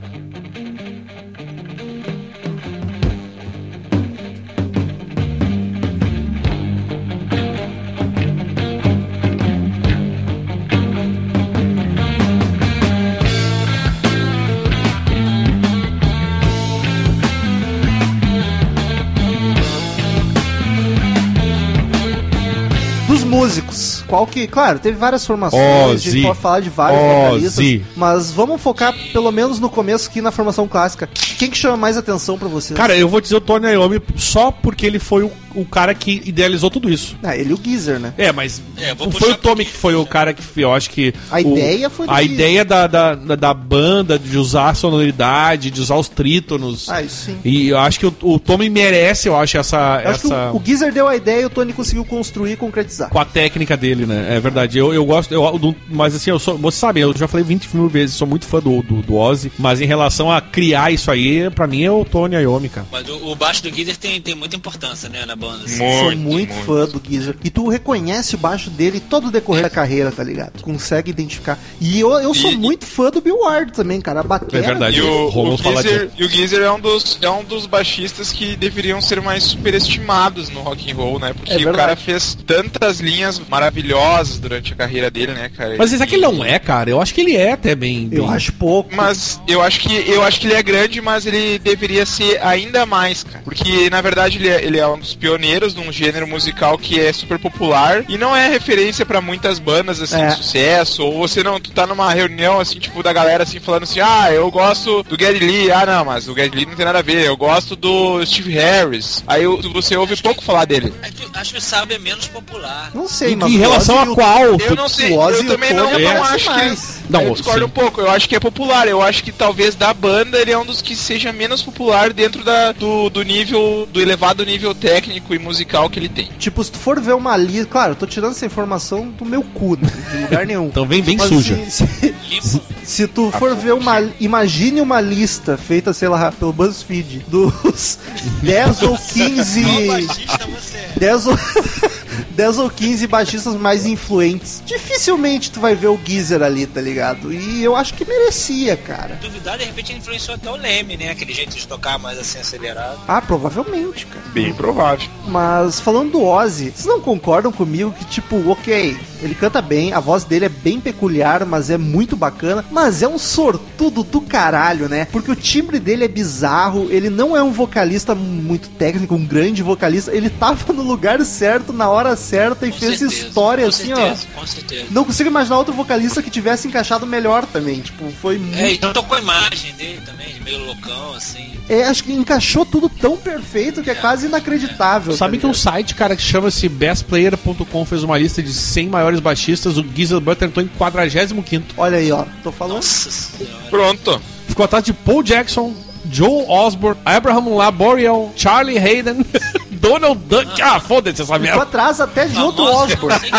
[24.12, 24.46] Qual que.
[24.46, 26.22] Claro, teve várias formações, a gente Ozzy.
[26.24, 27.48] pode falar de vários Ozzy.
[27.48, 31.08] vocalistas, mas vamos focar pelo menos no começo aqui na formação clássica.
[31.40, 32.78] Quem que chama mais atenção pra vocês?
[32.78, 36.22] Cara, eu vou dizer o Tony Iommi só porque ele foi o, o cara que
[36.26, 37.16] idealizou tudo isso.
[37.24, 38.14] Ah, ele e o Geezer, né?
[38.18, 41.14] É, mas É, não foi o Tommy que foi o cara que eu acho que.
[41.32, 42.34] A o- ideia foi A Geezer.
[42.34, 46.90] ideia da, da, da, da banda, de usar a sonoridade, de usar os trítonos.
[46.90, 47.38] Ah, isso sim.
[47.46, 50.02] E eu acho que o, o Tommy merece, eu acho, essa.
[50.04, 50.52] Eu acho que essa...
[50.52, 53.10] o, o Geezer deu a ideia e o Tony conseguiu construir e concretizar.
[53.10, 54.36] Com a técnica dele, né?
[54.36, 54.78] É verdade.
[54.78, 55.34] Eu, eu gosto.
[55.34, 56.58] Eu, do- mas assim, eu sou.
[56.58, 59.52] Você sabe, eu já falei 20 mil vezes, sou muito fã do, do, do Ozzy.
[59.58, 62.88] Mas em relação a criar isso aí, pra mim é o Tony Iommi, cara.
[62.92, 65.66] Mas o, o baixo do Guider tem, tem muita importância, né, na banda.
[65.66, 65.78] assim.
[65.78, 67.36] Sou muito, fã do Geezer.
[67.44, 70.54] E tu reconhece o baixo dele todo o decorrer da carreira, tá ligado?
[70.58, 71.58] Tu consegue identificar.
[71.80, 74.20] E eu, eu sou E- muito fã do Bill Ward também, cara.
[74.22, 74.60] A bateria.
[74.60, 74.98] É verdade.
[74.98, 78.32] E o, o, fala Geezer, e o Geezer é um dos é um dos baixistas
[78.32, 81.34] que deveriam ser mais superestimados no rock and roll, né?
[81.34, 83.91] Porque É o cara fez tantas linhas maravilhosas
[84.40, 85.76] durante a carreira dele, né, cara?
[85.78, 86.90] Mas será que ele não é, cara?
[86.90, 88.10] Eu acho que ele é até bem.
[88.12, 88.94] Eu bem- acho pouco.
[88.96, 92.86] Mas eu acho que eu acho que ele é grande, mas ele deveria ser ainda
[92.86, 93.42] mais, cara.
[93.44, 97.00] Porque na verdade ele é, ele é um dos pioneiros de um gênero musical que
[97.00, 100.28] é super popular e não é referência pra muitas bandas assim É.
[100.28, 101.04] de sucesso.
[101.04, 104.32] Ou você não tu tá numa reunião assim, tipo da galera assim falando assim: "Ah,
[104.32, 105.72] eu gosto do Gary Lee".
[105.72, 107.26] Ah, não, mas o Gary Lee não tem nada a ver.
[107.26, 109.24] Eu gosto do Steve Harris.
[109.28, 110.94] Aí eu- você ouve pouco falar dele.
[111.02, 112.92] É que- Acho que o Sábio é menos popular.
[112.94, 114.44] Não sei, mas em relação a qual?
[114.60, 116.80] Eu não sei, eu e também não, não acho mais.
[116.80, 117.12] que.
[117.12, 117.66] Não, eu discordo sim.
[117.66, 118.88] um pouco, eu acho que é popular.
[118.88, 122.44] Eu acho que talvez da banda ele é um dos que seja menos popular dentro
[122.44, 126.30] da, do, do nível, do elevado nível técnico e musical que ele tem.
[126.40, 127.66] Tipo, se tu for ver uma lista.
[127.72, 129.90] Claro, eu tô tirando essa informação do meu cu, né?
[130.12, 130.62] De lugar nenhum.
[130.72, 131.56] Então vem bem Mas suja.
[131.66, 132.62] Se, se, Limpo.
[132.84, 134.02] se tu for ver uma.
[134.20, 138.00] Imagine uma lista feita, sei lá, pelo BuzzFeed dos
[138.42, 139.64] 10 ou 15.
[139.64, 140.92] Qual baixista você é?
[140.98, 141.40] 10 ou,
[142.32, 144.62] 10 ou 15 baixistas mais influentes.
[144.66, 147.34] Dificilmente tu vai ver o Geezer ali, tá ligado?
[147.34, 149.20] E eu acho que merecia, cara.
[149.22, 151.10] Duvidar, de repente ele influenciou até o Leme, né?
[151.10, 153.00] Aquele jeito de tocar mais assim acelerado.
[153.08, 154.22] Ah, provavelmente, cara.
[154.34, 155.08] Bem provável.
[155.28, 160.00] Mas falando do Ozzy, vocês não concordam comigo que, tipo, ok, ele canta bem, a
[160.00, 164.90] voz dele é bem peculiar, mas é muito bacana, mas é um sortudo do caralho,
[164.90, 165.06] né?
[165.12, 169.62] Porque o timbre dele é bizarro, ele não é um vocalista muito técnico, um grande
[169.62, 173.70] vocalista, ele tava no lugar certo, na hora certa e Com fez certeza, história com
[173.70, 174.40] assim, certeza, ó.
[174.40, 174.86] Com certeza.
[174.92, 177.82] Não consigo imaginar outro vocalista que tivesse encaixado melhor também.
[177.82, 178.58] Tipo, foi muito.
[178.58, 181.52] É, e tocou a imagem dele também, meio loucão, assim.
[181.70, 185.14] É, acho que encaixou tudo tão perfeito que é quase inacreditável.
[185.14, 189.20] Sabe tá que um site, cara, que chama-se bestplayer.com fez uma lista de 100 maiores
[189.20, 191.64] baixistas, o Geezer Butler entrou em 45º.
[191.78, 192.26] Olha aí, ó.
[192.44, 192.76] Tô falando.
[192.78, 193.56] Nossa senhora.
[193.70, 194.22] Pronto.
[194.48, 195.74] Ficou atrás de Paul Jackson,
[196.12, 199.26] Joe Osborne, Abraham Laboriel, Charlie Hayden,
[199.72, 200.48] Donald Duck.
[200.62, 201.64] Ah, foda-se essa Ficou merda.
[201.64, 203.20] atrás até de outro Osborne.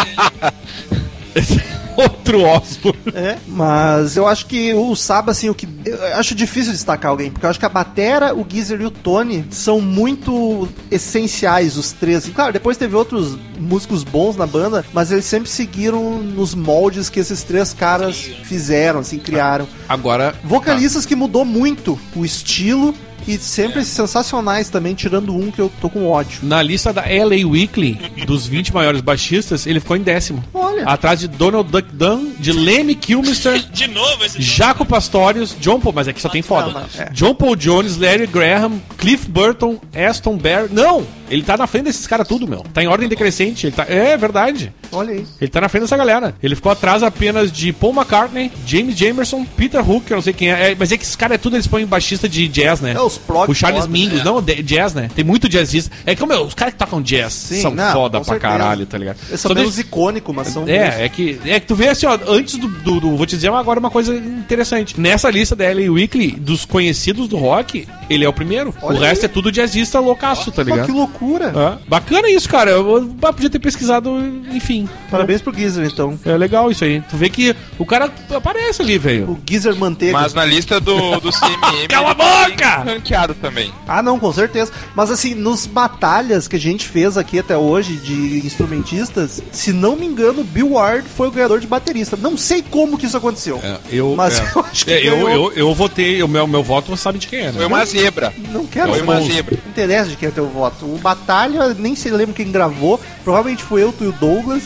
[1.97, 3.01] Outro Osborne.
[3.15, 5.69] É, mas eu acho que o Saba, assim, o que.
[5.85, 8.91] Eu acho difícil destacar alguém, porque eu acho que a Batera, o Geezer e o
[8.91, 12.29] Tony são muito essenciais, os três.
[12.29, 17.21] Claro, depois teve outros músicos bons na banda, mas eles sempre seguiram nos moldes que
[17.21, 19.67] esses três caras fizeram, assim, criaram.
[19.89, 22.95] Agora, Vocalistas que mudou muito o estilo
[23.27, 26.41] e sempre sensacionais também, tirando um que eu tô com ódio.
[26.43, 30.43] na lista da LA Weekly, dos 20 maiores baixistas, ele ficou em décimo.
[30.53, 30.85] Olha.
[30.85, 35.95] Atrás de Donald Duck Dunn, de Lemmy Kilmister, De novo esse Jaco Pastorius, John Paul,
[35.95, 36.67] mas aqui só tem foda.
[36.67, 37.11] Não, não, é.
[37.11, 40.69] John Paul Jones, Larry Graham, Cliff Burton, Aston Bear.
[40.71, 41.07] Não!
[41.33, 42.65] Ele tá na frente desses caras tudo, meu.
[42.75, 43.67] Tá em ordem decrescente.
[43.67, 43.85] Ele tá...
[43.89, 44.73] É verdade.
[44.93, 45.25] Olha aí.
[45.41, 46.35] Ele tá na frente dessa galera.
[46.43, 50.53] Ele ficou atrás apenas de Paul McCartney, James Jamerson, Peter Hook, eu não sei quem
[50.53, 50.73] é.
[50.73, 52.93] É, mas é que esses caras é tudo, eles põem baixista de jazz, né?
[52.93, 54.25] É, os prog O Charles foda, Mingus, né?
[54.25, 55.09] não, de- jazz, né?
[55.15, 55.91] Tem muito jazzista.
[56.05, 58.41] É que, meu, os caras que tocam jazz Sim, são não, foda pra certeza.
[58.53, 59.17] caralho, tá ligado?
[59.29, 60.69] Eles são menos icônicos, mas são.
[60.69, 63.35] é, é que, é que tu vê assim, ó, antes do, do, do- Vou te
[63.37, 64.99] dizer agora uma coisa interessante.
[65.01, 68.75] Nessa lista da LA Weekly, dos conhecidos do rock, ele é o primeiro.
[68.83, 69.27] Olha o resto aí.
[69.27, 70.87] é tudo jazzista loucaço, tá ligado?
[70.87, 71.22] que loucura.
[71.23, 71.53] Loucura.
[71.55, 72.73] Ah, bacana isso, cara.
[72.73, 74.11] Eu, eu podia ter pesquisado,
[74.53, 74.89] enfim.
[75.11, 76.19] Parabéns pro Geezer, então.
[76.25, 77.01] É legal isso aí.
[77.09, 79.31] Tu vê que o cara aparece ali, velho.
[79.31, 80.13] O Geezer Manteiga.
[80.13, 81.89] Mas na lista do, do CMM.
[81.89, 82.93] Cala a tá boca!
[82.93, 83.73] Ranqueado também.
[83.87, 84.73] Ah, não, com certeza.
[84.95, 89.97] Mas assim, nos batalhas que a gente fez aqui até hoje de instrumentistas, se não
[89.97, 92.17] me engano, Bill Ward foi o ganhador de baterista.
[92.17, 93.61] Não sei como que isso aconteceu.
[93.63, 94.43] É, eu, Mas é.
[94.55, 97.41] eu acho que É, eu, eu, eu votei, o meu, meu voto sabe de quem
[97.41, 97.53] é, né?
[97.53, 98.33] Foi uma zebra.
[98.51, 99.59] Não quero Foi uma zebra.
[99.63, 100.87] Não interessa de quem é teu voto.
[100.87, 103.01] O Batalha, nem se lembra quem gravou.
[103.25, 104.63] Provavelmente foi eu, tu e o Douglas.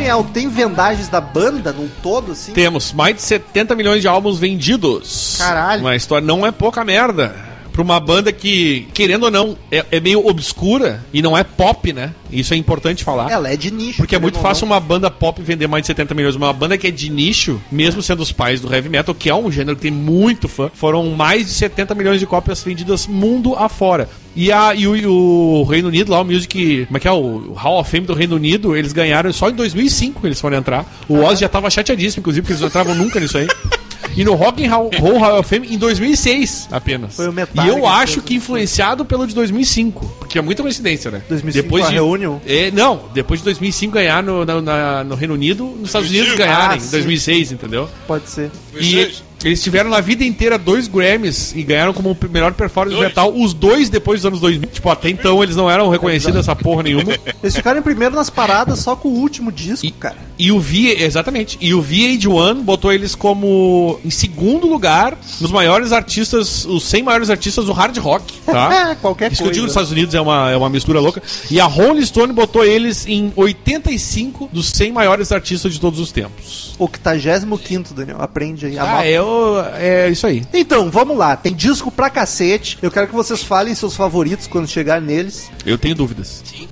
[0.00, 2.54] Daniel, tem vendagens da banda num todo, assim?
[2.54, 5.36] Temos mais de 70 milhões de álbuns vendidos.
[5.36, 5.82] Caralho.
[5.82, 7.49] Uma história não é pouca merda.
[7.80, 11.94] Pra uma banda que, querendo ou não, é, é meio obscura e não é pop,
[11.94, 12.12] né?
[12.30, 13.30] Isso é importante falar.
[13.30, 13.96] Ela é de nicho.
[13.96, 16.36] Porque é muito fácil uma banda pop vender mais de 70 milhões.
[16.36, 19.34] Uma banda que é de nicho, mesmo sendo os pais do heavy metal, que é
[19.34, 23.54] um gênero que tem muito fã, foram mais de 70 milhões de cópias vendidas mundo
[23.54, 24.10] afora.
[24.36, 26.84] E, a, e, o, e o Reino Unido, lá, o Music.
[26.84, 27.12] Como é que é?
[27.12, 30.84] O Hall of Fame do Reino Unido, eles ganharam só em 2005 eles foram entrar.
[31.08, 33.48] O Oz já tava chateadíssimo, inclusive, porque eles não entravam nunca nisso aí.
[34.16, 37.14] E no Rock and Roll Hall of Fame em 2006 apenas.
[37.16, 40.06] Foi o e Metallica eu que acho que influenciado pelo de 2005.
[40.18, 41.22] Porque é muita coincidência, né?
[41.28, 42.38] 2005 a Reunion?
[42.46, 46.34] É, não, depois de 2005 ganhar no, na- na- no Reino Unido, nos Estados Unidos
[46.34, 46.90] ganharem Ah, em sim.
[46.90, 47.88] 2006, entendeu?
[48.06, 48.50] Pode ser.
[48.78, 49.10] E
[49.44, 53.52] eles tiveram na vida inteira dois Grammys e ganharam como melhor performance de metal os
[53.54, 54.68] dois depois dos anos 2000.
[54.70, 57.12] Tipo, até então eles não eram reconhecidos essa porra nenhuma.
[57.42, 60.16] Eles ficaram em primeiro nas paradas só com o último disco, E, cara.
[60.38, 61.56] e o V, exatamente.
[61.60, 67.30] E o VH1 botou eles como em segundo lugar nos maiores artistas, os 100 maiores
[67.30, 68.90] artistas do hard rock, tá?
[68.90, 69.62] É, qualquer Isso que eu digo coisa.
[69.62, 71.22] nos Estados Unidos é uma, é uma mistura louca.
[71.50, 76.12] E a Rolling Stone botou eles em 85 dos 100 maiores artistas de todos os
[76.12, 76.74] tempos.
[76.78, 78.16] 85 Daniel.
[78.20, 78.78] Aprende aí.
[78.78, 79.29] Ah, é, o-
[79.74, 80.44] é isso aí.
[80.52, 81.36] Então, vamos lá.
[81.36, 82.78] Tem disco pra cacete.
[82.82, 85.50] Eu quero que vocês falem seus favoritos quando chegar neles.
[85.64, 86.42] Eu tenho dúvidas.
[86.44, 86.68] Some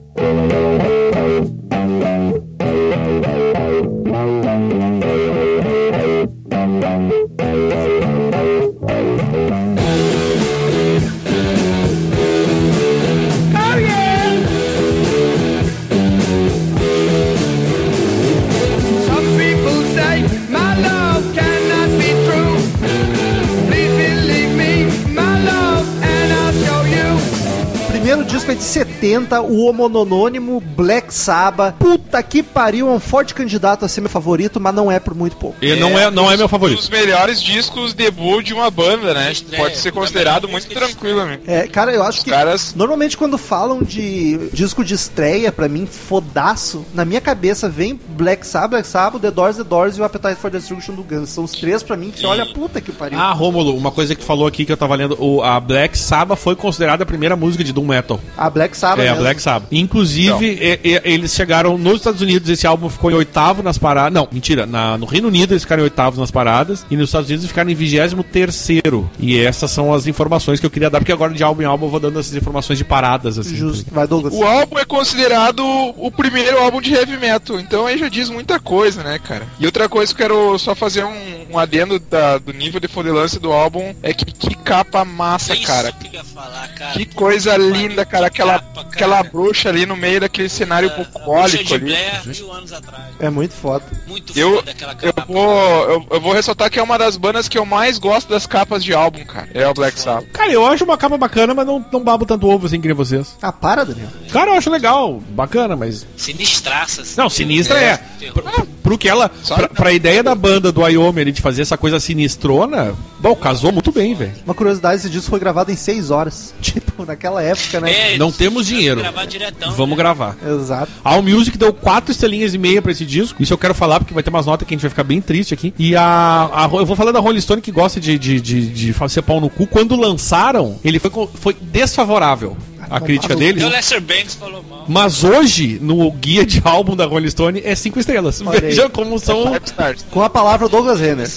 [28.49, 31.75] É de 70, o homononônimo Black Sabbath.
[31.79, 35.15] Puta que pariu, é um forte candidato a ser meu favorito, mas não é por
[35.15, 35.57] muito pouco.
[35.61, 36.79] Ele não é, não é meu Um favorito.
[36.79, 39.31] dos melhores discos debut de uma banda, né?
[39.33, 39.63] Estreia.
[39.63, 41.43] Pode ser considerado muito de tranquilamente.
[41.47, 45.69] É, cara, eu acho Os que caras- normalmente quando falam de disco de estreia, pra
[45.69, 50.01] mim, fodaço, na minha cabeça vem Black Sabbath, Black Sabbath, The Doors, The Doors e
[50.01, 51.29] o Appetite for Destruction do Guns.
[51.29, 53.19] São os três pra mim que você olha, puta que pariu.
[53.19, 55.97] Ah, Rômulo, uma coisa que tu falou aqui que eu tava lendo, o, a Black
[55.99, 58.19] Sabbath foi considerada a primeira música de Doom Metal.
[58.39, 59.25] A Black Sabbath É, a mesmo.
[59.25, 59.69] Black Sabbath.
[59.73, 64.13] Inclusive, e- e- eles chegaram nos Estados Unidos, esse álbum ficou em oitavo nas paradas.
[64.13, 64.65] Não, mentira.
[64.65, 66.87] na- no Reino Unido eles ficaram em oitavo nas paradas.
[66.91, 69.11] E nos Estados Unidos eles ficaram em vigésimo terceiro.
[69.19, 71.87] E essas são as informações que eu queria dar, porque agora de álbum em álbum
[71.87, 73.57] eu vou dando essas informações de paradas, assim.
[73.57, 73.93] Justo.
[73.93, 74.33] Vai, Douglas.
[74.35, 75.65] O álbum é considerado
[75.97, 79.47] o primeiro álbum de heavy metal, então aí já diz muita coisa, né, cara?
[79.59, 82.89] E outra coisa que eu quero só fazer um, um adendo da- do nível de
[82.89, 85.91] fodelância do álbum é que que capa massa, Isso cara.
[85.93, 86.93] que eu ia falar, cara.
[86.93, 88.28] Que coisa linda, cara.
[88.29, 91.85] Aquela, capa, aquela bruxa ali no meio daquele cenário É, bucólico ali.
[91.85, 93.05] Blair, mil anos atrás.
[93.21, 93.85] É muito foda.
[94.07, 95.33] Muito Eu, foda aquela eu, capa.
[95.33, 98.47] vou, eu, eu vou ressaltar que é uma das bandas que eu mais gosto das
[98.47, 99.49] capas de álbum, cara.
[99.55, 100.31] É o Black Sabbath.
[100.33, 102.97] Cara, eu acho uma capa bacana, mas não, não babo tanto ovo assim que nem
[102.97, 103.37] vocês.
[103.43, 104.09] Ah, para, Daniel.
[104.31, 106.07] Cara, eu acho legal, bacana, mas.
[106.17, 107.03] Sinistraça.
[107.03, 107.15] assim.
[107.17, 107.97] Não, sinistra é.
[108.19, 108.43] Terror.
[108.43, 109.31] Pro, pro que ela.
[109.43, 109.61] Sabe?
[109.63, 113.73] Pra, pra ideia da banda do Wyoming ali de fazer essa coisa sinistrona, bom, casou
[113.73, 114.33] muito bem, velho.
[114.45, 116.55] Uma curiosidade, esse disco foi gravado em 6 horas.
[116.69, 118.15] Tipo, naquela época, né?
[118.15, 118.97] É, Não temos dinheiro.
[118.97, 120.03] que gravar diretão, Vamos né?
[120.03, 120.37] gravar.
[120.47, 120.91] Exato.
[121.05, 123.43] A All Music deu quatro estrelinhas e meia pra esse disco.
[123.43, 125.21] Isso eu quero falar, porque vai ter umas notas que a gente vai ficar bem
[125.21, 125.73] triste aqui.
[125.79, 128.93] E a, a- eu vou falar da Rolling Stone que gosta de, de, de, de
[128.93, 129.67] fazer pau no cu.
[129.67, 132.57] Quando lançaram, ele foi, foi desfavorável.
[132.91, 133.47] a crítica maluco.
[133.47, 133.63] deles.
[133.63, 134.85] E o Lester Banks falou mal.
[134.89, 138.41] Mas hoje, no guia de álbum da Rolling Stone, é cinco estrelas.
[138.41, 138.61] Olha aí.
[138.61, 139.53] Veja como são.
[139.53, 140.07] Five stars.
[140.11, 141.29] Com a palavra Douglas Renner.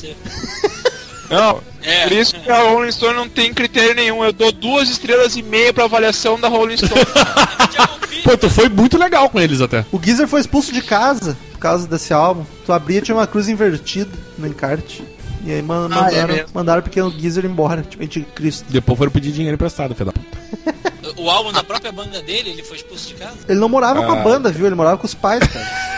[1.31, 4.23] Não, É, por isso que a Rolling Stone não tem critério nenhum.
[4.23, 6.91] Eu dou duas estrelas e meia pra avaliação da Rolling Stone.
[8.23, 9.85] Pô, tu foi muito legal com eles até.
[9.91, 12.45] O Geezer foi expulso de casa por causa desse álbum.
[12.65, 15.03] Tu abria tinha uma cruz invertida no encarte.
[15.43, 16.49] E aí man- Ah, é mandaram, mesmo.
[16.53, 18.65] mandaram o pequeno Geezer embora, tipo anticristo.
[18.69, 21.19] Depois foram pedir dinheiro emprestado, filho da puta.
[21.19, 23.37] O álbum da própria banda dele, ele foi expulso de casa.
[23.49, 24.23] Ele não morava com a Ah.
[24.23, 24.67] banda, viu?
[24.67, 25.65] Ele morava com os pais, cara.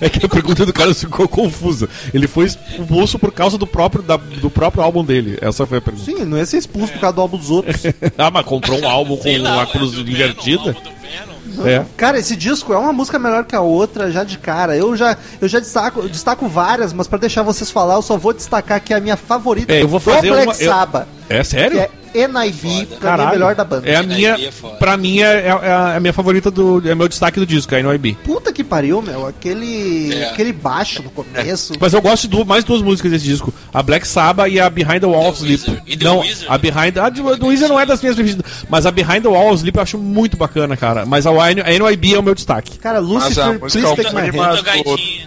[0.00, 1.88] É que a pergunta do cara ficou confusa.
[2.12, 5.38] Ele foi expulso por causa do próprio, da- do próprio álbum dele.
[5.40, 6.04] Essa foi a pergunta.
[6.04, 7.82] Sim, ele não ia ser expulso por causa do álbum dos outros.
[8.18, 10.72] ah, mas comprou um álbum com lá, uma o cruz do invertida?
[10.72, 11.68] Do.
[11.68, 11.84] É.
[11.98, 14.74] Cara, esse disco é uma música melhor que a outra já de cara.
[14.76, 18.16] Eu já, eu já destaco, eu destaco várias, mas pra deixar vocês falar, eu só
[18.16, 20.68] vou destacar que é a minha favorita É, eu vou do fazer Black uma- eu-
[20.70, 21.78] Sabbath, É que sério?
[21.78, 23.88] é NIB, pra mim é a melhor da banda.
[23.88, 24.48] É a NIB minha.
[24.48, 24.76] é foda.
[24.76, 26.82] pra mim é, é- é a minha favorita do.
[26.88, 28.16] É meu destaque do disco, é a NYB.
[28.24, 29.26] Puta que pariu, meu.
[29.26, 30.28] Aquele, É.
[30.30, 31.74] aquele baixo no começo.
[31.80, 34.68] Mas eu gosto de du- mais duas músicas desse disco: a Black Sabbath e a
[34.70, 35.52] Behind the Wall The Sleep.
[35.62, 35.82] Wizard.
[35.86, 36.46] E The Não, Wizard.
[36.48, 36.96] a Behind.
[36.98, 39.76] A do, do Wizard não é das minhas preferidas, mas a Behind the Wall Sleep
[39.76, 41.04] eu acho muito bacana, cara.
[41.06, 42.78] Mas a, N- a NYB é o meu destaque.
[42.78, 44.62] Cara, Mas Lucifer, a Please Take My Hand.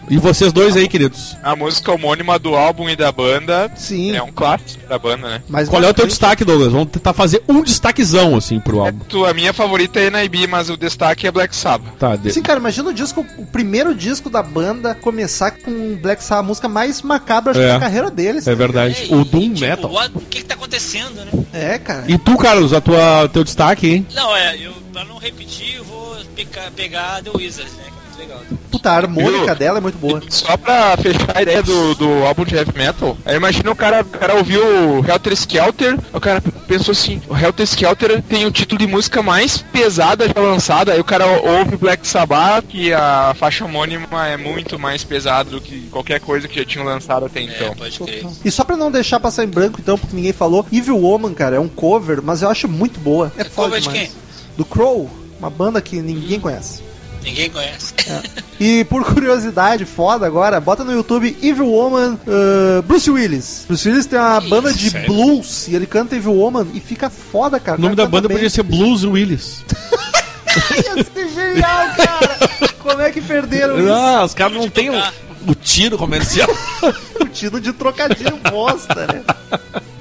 [0.09, 1.35] E vocês dois aí, queridos?
[1.43, 4.15] a música homônima do álbum e da banda Sim.
[4.15, 5.41] é um clássico da banda, né?
[5.47, 6.73] Mas Qual é o teu destaque, Douglas?
[6.75, 8.99] Vamos tentar fazer um destaquezão, assim, pro álbum.
[9.07, 11.93] Tu- A minha favorita é NIB, mas o destaque é Black Sabbath.
[11.97, 12.31] Tá, de...
[12.31, 16.47] Sim, cara, imagina o disco, o primeiro disco da banda começar com Black Sabbath, a
[16.47, 17.69] música mais macabra acho que É.
[17.73, 18.47] da carreira deles.
[18.47, 19.07] é verdade.
[19.09, 19.91] É, O e, Doom tipo, Metal.
[20.13, 21.45] o que que tá acontecendo, né?
[21.53, 22.03] É, cara.
[22.07, 24.07] E tu, Carlos, a tua, teu destaque, hein?
[24.13, 27.83] Não, é, eu, pra não repetir, eu vou pegar, pegar The Wizards, né?
[28.15, 28.41] É muito legal.
[28.71, 29.55] Puta, a harmônica Viu?
[29.55, 30.21] dela é muito boa.
[30.29, 34.01] Só pra fechar a ideia do, do álbum de heavy metal, aí imagina o cara,
[34.01, 38.51] o cara ouviu o Helter Skelter, o cara pensou assim, o Helter Skelter tem o
[38.51, 43.33] título de música mais pesada já lançada, aí o cara ouve Black Sabbath, que a
[43.37, 47.41] faixa homônima é muito mais pesada do que qualquer coisa que já tinham lançado até
[47.41, 47.67] então.
[47.67, 48.25] É, pode crer.
[48.43, 51.55] E só pra não deixar passar em branco, então, porque ninguém falou, Evil Woman, cara,
[51.55, 53.31] é um cover, mas eu acho muito boa.
[53.37, 54.09] É, foda cover de demais.
[54.09, 54.17] quem?
[54.57, 56.81] Do Crow, uma banda que ninguém conhece.
[57.25, 57.93] Ninguém conhece.
[58.59, 63.65] E por curiosidade, foda agora, bota no YouTube Evil Woman uh, Bruce Willis.
[63.67, 65.07] Bruce Willis tem uma banda de sério?
[65.11, 67.79] blues e ele canta Evil Woman e fica foda, cara.
[67.79, 69.63] O nome da cara banda canta podia ser Blues Willis.
[69.67, 70.05] bem.
[70.95, 72.37] Ia ser genial, cara.
[72.79, 73.89] Como é que perderam isso?
[73.91, 75.03] Ah, os caras não têm o,
[75.47, 76.47] o tiro comercial.
[77.19, 79.23] O tiro de trocadilho bosta, né?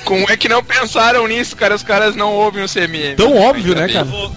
[0.04, 1.74] Como é que não pensaram nisso, cara?
[1.74, 3.14] Os caras não ouvem o CMM.
[3.16, 4.04] Tão óbvio, né, Eu cara?
[4.04, 4.32] vou.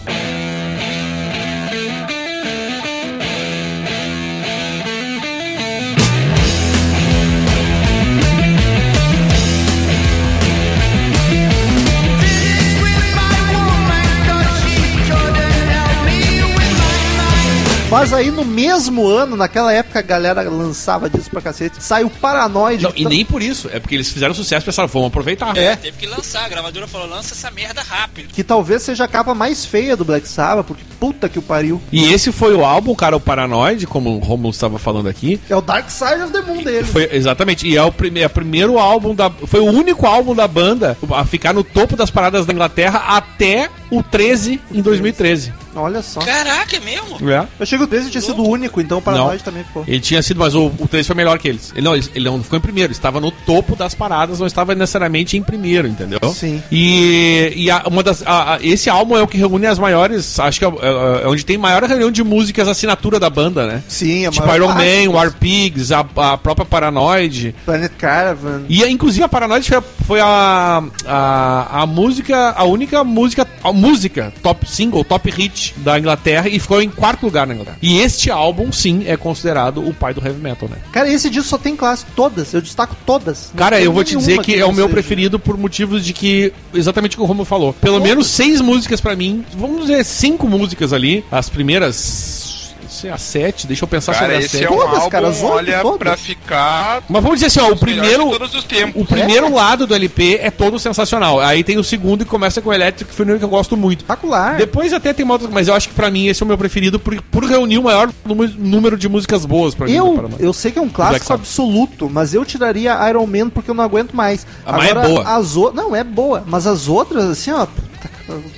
[17.89, 22.83] Mas aí no mesmo ano, naquela época a galera lançava disso pra cacete, saiu Paranoid.
[22.83, 23.69] Não, e nem por isso.
[23.71, 25.55] É porque eles fizeram sucesso e pensaram, vamos aproveitar.
[25.55, 25.77] É.
[25.77, 28.33] Teve que lançar, a gravadora falou, lança essa merda rápido.
[28.33, 31.81] Que talvez seja a capa mais feia do Black Sabbath, porque puta que o pariu.
[31.89, 35.39] E esse foi o álbum, cara, o Paranoid, como o Romulo estava falando aqui.
[35.49, 36.83] É o Dark Side of the Moon dele.
[36.83, 37.65] Foi, exatamente.
[37.65, 39.29] E é o, prime, é o primeiro álbum da.
[39.29, 43.69] Foi o único álbum da banda a ficar no topo das paradas da Inglaterra até
[43.89, 45.53] o 13 em 2013.
[45.77, 46.19] Olha só.
[46.19, 47.17] Caraca, é mesmo?
[47.31, 47.39] É.
[47.39, 49.83] Eu achei que o 13 tinha sido o único, então o Paranoid também ficou.
[49.87, 51.71] Ele tinha sido, mas o, o 3 foi melhor que eles.
[51.75, 54.73] Ele não, ele, ele não ficou em primeiro, estava no topo das paradas, não estava
[54.75, 56.19] necessariamente em primeiro, entendeu?
[56.33, 56.61] Sim.
[56.71, 60.39] E, e a- uma das, a- a- esse álbum é o que reúne as maiores,
[60.39, 63.83] acho que é, é- é onde tem maior reunião de músicas assinatura da banda, né?
[63.87, 64.67] Sim, a Tipo Iron.
[64.73, 67.55] Man, War Pigs, a, a própria Paranoid.
[67.65, 68.63] Planet Caravan.
[68.69, 73.71] E inclusive a Paranoid foi, a- foi a, a, a música, a única música, a
[73.73, 77.77] música top single, top hit da Inglaterra e ficou em quarto lugar na Inglaterra.
[77.81, 80.77] E este álbum, sim, é considerado o pai do heavy metal, né?
[80.91, 82.53] Cara, esse disco só tem clássico, todas.
[82.53, 83.51] Eu destaco todas.
[83.53, 84.89] Não Cara, eu vou te dizer nenhuma que é o meu seja.
[84.89, 87.73] preferido por motivos de que, exatamente o que o Romulo falou.
[87.73, 88.09] Pelo Todas.
[88.09, 91.23] menos seis músicas pra mim, vamos dizer cinco músicas ali.
[91.31, 92.46] As primeiras,
[92.89, 94.65] sei, as sete, deixa eu pensar Cara, sobre esse sete.
[94.65, 95.97] é um Todas, álbum, cara, as oito, olha, todas.
[95.97, 97.03] pra ficar...
[97.09, 98.25] Mas vamos dizer assim, ó, o primeiro...
[98.25, 99.01] de todos os tempos.
[99.01, 101.39] O primeiro lado do LP é todo sensacional.
[101.39, 103.99] Aí tem o segundo que começa com o Electric Funeral que eu gosto muito.
[104.01, 104.57] Espetacular.
[104.57, 106.57] Depois até tem uma outra, mas eu acho que pra mim esse é o meu
[106.57, 109.93] preferido por, por reunir o maior número- de músicas boas pra mim.
[109.93, 113.69] do Eu, eu sei que é um clássico absoluto, mas eu tiraria Iron Man porque
[113.71, 114.45] eu não aguento mais.
[114.65, 115.23] Ah, mas é boa.
[115.23, 115.71] As o...
[115.71, 117.67] Não, é boa, mas as outras, assim, ó.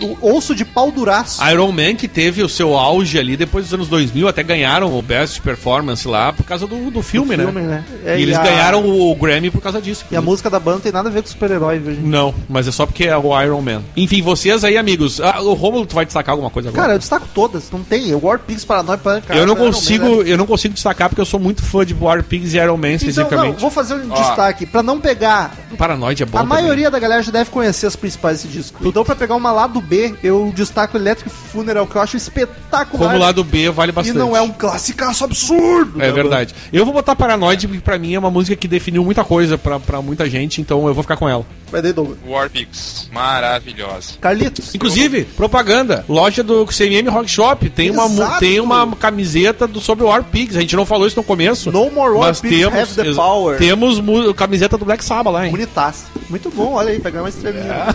[0.02, 1.44] O osso de pau duraço.
[1.50, 5.02] Iron Man, que teve o seu auge ali depois dos anos 2000, até ganharam o
[5.02, 7.52] Best Performance lá por causa do, do filme, Do né?
[7.52, 7.84] filme, né?
[8.06, 10.06] É, e eles a- ganharam o Grammy por causa disso.
[10.12, 12.06] E a música da banda não tem nada a ver com super-herói, viu, gente?
[12.06, 13.82] Não, mas é só porque é o Iron Man.
[13.96, 15.20] Enfim, vocês aí, amigos.
[15.22, 16.82] Ah, o Romulo, tu vai destacar alguma coisa agora?
[16.82, 18.14] Cara, eu destaco todas, não tem.
[18.14, 19.32] O War Pigs, Paranoia, Pânico.
[19.32, 20.32] eu não Iron Man, consigo, né?
[20.32, 22.90] eu não consigo destacar porque eu sou muito fã de War Pigs e Iron Man
[22.94, 23.60] Então, não, especificamente.
[23.62, 24.16] vou fazer um Ó.
[24.16, 24.66] destaque.
[24.66, 26.62] Pra não pegar Paranoide é bom a também.
[26.62, 28.80] maioria da galera já deve conhecer as principais desse disco.
[28.86, 33.10] Então, pra pegar uma lado B, eu destaco Electric Funeral, que eu acho espetacular.
[33.12, 34.18] Como lado B vale E bastante.
[34.18, 36.02] não é um classicaço absurdo.
[36.02, 36.56] É né, verdade.
[36.72, 39.80] Eu vou botar Paranoide porque pra mim é uma música que definiu muita coisa pra,
[39.80, 41.40] pra muita gente, então eu vou ficar com ela.
[41.40, 41.60] mano?
[41.72, 42.18] Vai daí, Douglas.
[42.26, 44.14] War Pigs, maravilhosa.
[44.20, 44.74] Carlitos.
[44.74, 46.04] Inclusive, propaganda.
[46.08, 48.40] Loja do CMM Rock Shop tem uma, Exato.
[48.40, 50.58] tem uma camiseta do, sobre o War Pigs.
[50.58, 51.72] A gente não falou isso no começo.
[51.72, 53.58] No More War mas Pigs temos, Have the Power.
[53.58, 54.02] Temos
[54.36, 55.52] camiseta do Black Sabbath lá, hein?
[55.52, 56.06] Bonitaço.
[56.30, 57.94] Muito bom, olha aí, pegar uma estrelinha.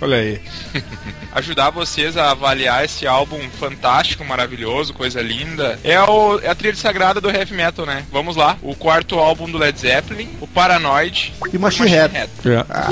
[0.00, 0.40] Olha aí.
[1.34, 5.78] Ajudar vocês a avaliar esse álbum fantástico, maravilhoso, coisa linda.
[5.82, 8.04] É, o, é a trilha sagrada do heavy metal, né?
[8.12, 8.56] Vamos lá.
[8.62, 12.12] O quarto álbum do Led Zeppelin, o Paranoid E Machine Head.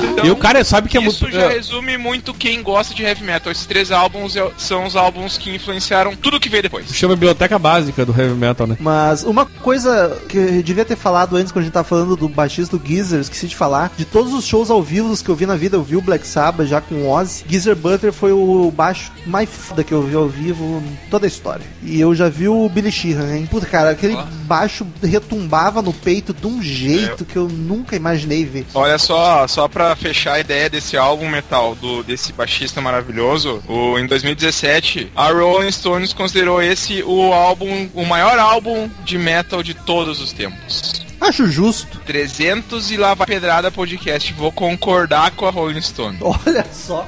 [0.03, 1.35] Então, e o cara sabe que é isso muito.
[1.35, 3.51] já é, resume muito quem gosta de heavy metal.
[3.51, 6.93] Esses três álbuns é- são os álbuns que influenciaram tudo que veio depois.
[6.93, 8.75] Chama biblioteca básica do heavy metal, né?
[8.79, 12.27] Mas uma coisa que eu devia ter falado antes, quando a gente tava falando do
[12.27, 15.45] baixista do Geezer, esqueci de falar, de todos os shows ao vivo que eu vi
[15.45, 17.45] na vida, eu vi o Black Sabbath já com o Ozzy.
[17.47, 21.27] Geezer Butler foi o baixo mais foda que eu vi ao vivo em toda a
[21.27, 21.65] história.
[21.81, 23.47] E eu já vi o Billy Sheehan, hein?
[23.49, 24.23] Puta, cara, aquele Ó.
[24.45, 28.65] baixo retumbava no peito de um jeito que eu nunca imaginei ver.
[28.73, 33.97] Olha só, só pra fechar a ideia desse álbum metal, do, desse baixista maravilhoso, o,
[33.97, 39.73] em 2017, a Rolling Stones considerou esse o álbum, o maior álbum de metal de
[39.73, 41.03] todos os tempos.
[41.23, 41.99] Acho justo.
[42.05, 44.33] 300 e lá vai pedrada podcast.
[44.33, 46.17] Vou concordar com a Rolling Stone.
[46.19, 47.07] Olha só.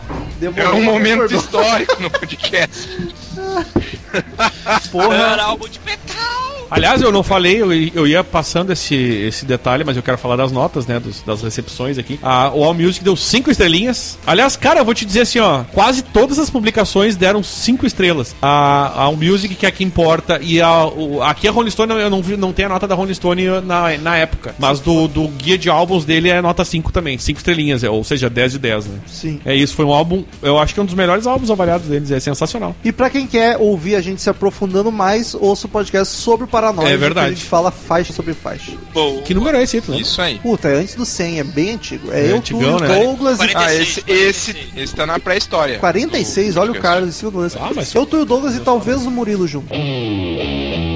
[0.55, 2.88] É um momento histórico no podcast.
[4.91, 5.16] Porra.
[5.16, 6.45] Era álbum de metal.
[6.72, 10.36] Aliás, eu não falei, eu, eu ia passando esse, esse detalhe, mas eu quero falar
[10.36, 10.99] das notas, né?
[10.99, 12.20] dos- das recepções aqui.
[12.24, 14.18] A, o All Music deu cinco estrelinhas.
[14.26, 15.64] Aliás, cara, eu vou te dizer assim, ó.
[15.72, 18.36] Quase todas as publicações deram cinco estrelas.
[18.41, 18.47] A,
[18.95, 21.93] a All Music, que é a que importa, e a, o- aqui a Rolling Stone,
[21.93, 24.56] eu não, vi, não tem a nota da Rolling Stone na, na época.
[24.58, 27.20] Mas do, do guia de álbuns dele é nota 5 também.
[27.20, 28.99] Cinco estrelinhas, é, ou seja, 10 de 10, né?
[29.06, 29.39] Sim.
[29.45, 32.10] É isso, foi um álbum, eu acho que é um dos melhores álbuns avaliados deles,
[32.10, 32.76] é sensacional.
[32.84, 36.48] E pra quem quer ouvir a gente se aprofundando mais, ouça o podcast sobre o
[36.48, 36.89] Paranoia.
[36.89, 37.28] É verdade.
[37.28, 38.74] que A gente fala faixa sobre faixa.
[38.93, 40.06] Bom, Que número é esse, tu lembra?
[40.06, 40.39] Isso aí.
[40.39, 42.12] Puta, é antes do 100, é bem antigo.
[42.12, 43.00] É, É eu, antigão, tu, né?
[43.00, 43.48] Douglas e...
[43.48, 44.84] 46, Ah, esse, esse, 46.
[44.84, 45.80] esse tá na pré-história.
[45.80, 47.58] 46, do olha o cara em cima do lance.
[47.60, 49.74] Ah, mas- Eu, tu e o Douglas e talvez o Murilo junto.
[49.74, 50.96] E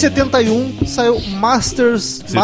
[0.00, 2.34] 71, saiu Masters 71?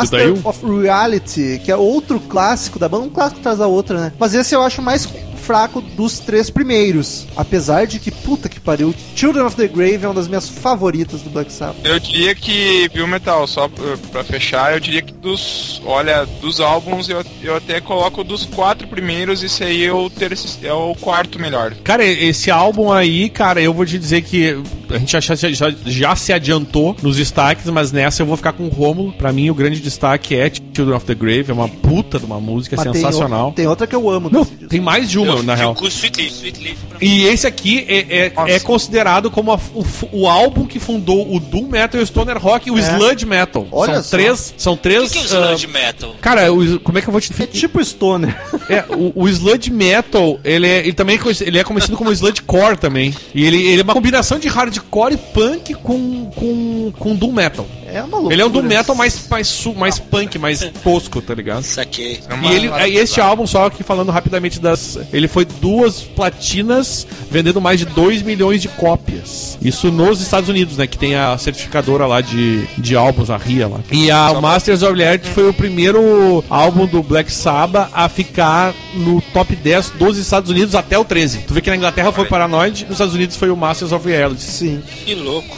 [0.42, 4.12] Master of Reality, que é outro clássico da banda, um clássico atrás da outra, né?
[4.18, 5.06] Mas esse eu acho mais
[5.46, 7.24] fraco dos três primeiros.
[7.36, 11.22] Apesar de que, puta que pariu, Children of the Grave é uma das minhas favoritas
[11.22, 11.76] do Black Sabbath.
[11.84, 16.60] Eu diria que, viu, Metal, só pra, pra fechar, eu diria que dos, olha, dos
[16.60, 20.94] álbuns eu, eu até coloco dos quatro primeiros, esse aí é o, terceiro, é o
[20.94, 21.74] quarto melhor.
[21.82, 24.56] Cara, esse álbum aí, cara, eu vou te dizer que
[24.88, 28.64] a gente já, já, já- se adiantou nos destaques, mas nessa eu vou ficar com
[28.66, 29.12] o Rômulo.
[29.14, 32.38] Pra mim, o grande destaque é Children of the Grave, é uma puta de uma
[32.40, 33.48] música Mas tem sensacional.
[33.48, 34.30] o- Tem, outra que eu amo.
[34.30, 35.74] Não, tem mais de uma, na real.
[35.74, 40.28] Sweet Leaf, Sweet Leaf E esse aqui é, é, é considerado como a- o, o
[40.28, 42.80] álbum que fundou o Doom Metal, o Stoner Rock e o É.
[42.80, 43.66] Sludge Metal.
[43.72, 44.10] Olha são só.
[44.16, 45.15] três, são três.
[45.22, 46.14] Que, é o ah, sludge metal?
[46.20, 48.36] Cara, o- como é que eu vou te É tipo Stoner.
[48.68, 52.10] É, o, o Sludge Metal, ele, é, ele também é conhecido, ele é conhecido como
[52.10, 53.14] Sludge Core também.
[53.32, 57.66] E ele, ele é uma combinação de hardcore e punk com, com, com Doom Metal.
[57.96, 58.34] É uma loucura.
[58.34, 61.62] Ele é um Doom Metal mais, mais, su- mais punk, mais tosco, tá ligado?
[61.62, 62.20] Saquei.
[62.28, 64.98] É uma- E ele, é, este álbum, só aqui falando rapidamente das.
[65.12, 69.58] Ele foi duas platinas, vendendo mais de 2 milhões de cópias.
[69.62, 70.86] Isso nos Estados Unidos, né?
[70.86, 73.80] Que tem a certificadora lá de, de álbuns, a RIA lá.
[73.90, 79.20] E a Masters of Reality foi o primeiro álbum do Black Sabbath a ficar no
[79.32, 81.38] top 10 dos Estados Unidos até o 13.
[81.46, 84.42] Tu vê que na Inglaterra foi Paranoid, nos Estados Unidos foi o Masters of Reality.
[84.42, 84.82] Sim.
[85.04, 85.56] Que louco.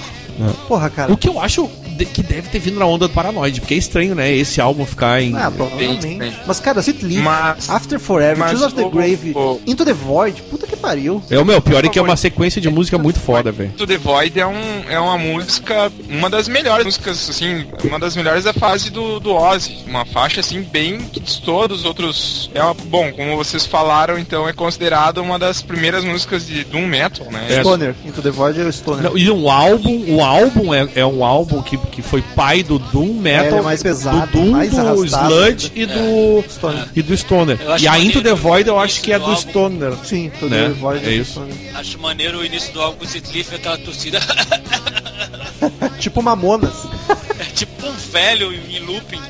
[0.69, 1.13] Porra, cara.
[1.13, 1.69] O que eu acho
[1.99, 4.33] de- que deve ter vindo na onda do Paranoid, porque é estranho, né?
[4.35, 5.37] Esse álbum ficar em.
[5.37, 6.33] Ah, provavelmente.
[6.47, 9.93] Mas, cara, Sweet Leaf, Mas- After Forever, Tears of the o- Grave, o- Into the
[9.93, 11.23] Void, puta que pariu.
[11.31, 13.71] É o meu, pior é que é uma sequência de música muito foda, velho.
[13.73, 18.17] To The Void é, um, é uma música, uma das melhores músicas, assim, uma das
[18.17, 19.79] melhores da fase do, do Ozzy.
[19.87, 22.51] Uma faixa, assim, bem que destoa dos outros.
[22.55, 26.87] É uma, bom, como vocês falaram, então é considerada uma das primeiras músicas de Doom
[26.87, 27.47] Metal, né?
[27.49, 27.61] É.
[27.61, 29.03] Stoner, Into the Void é o Stoner.
[29.03, 32.79] Não, e um álbum, o álbum é, é um álbum que, que foi pai do
[32.79, 36.89] Doom Metal, ele é mais pesado, do Doom, mais do arrastado Sludge e do Stoner.
[36.95, 37.59] e do Stoner.
[37.81, 39.93] E a Into the Void eu acho que é do do Stoner.
[40.05, 40.69] Sim, Into Né?
[40.69, 41.31] the Void É o isso.
[41.33, 41.55] Stoner.
[41.75, 44.21] Acho maneiro o início do álbum com o Cliff, aquela torcida.
[45.99, 46.73] Tipo Mamonas.
[47.59, 49.21] é tipo um velho em looping.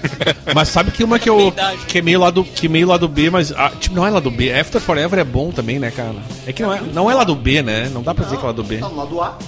[0.55, 1.53] Mas sabe que uma que eu
[1.89, 4.31] que é meio lado que é meio lado B, mas ah, tipo, não é lado
[4.31, 4.53] B.
[4.53, 6.17] After Forever é bom também, né, cara?
[6.47, 7.91] É que não é, não é lado B, né?
[7.93, 8.79] Não dá pra dizer que é lado B.
[8.79, 9.39] Tá no lado A.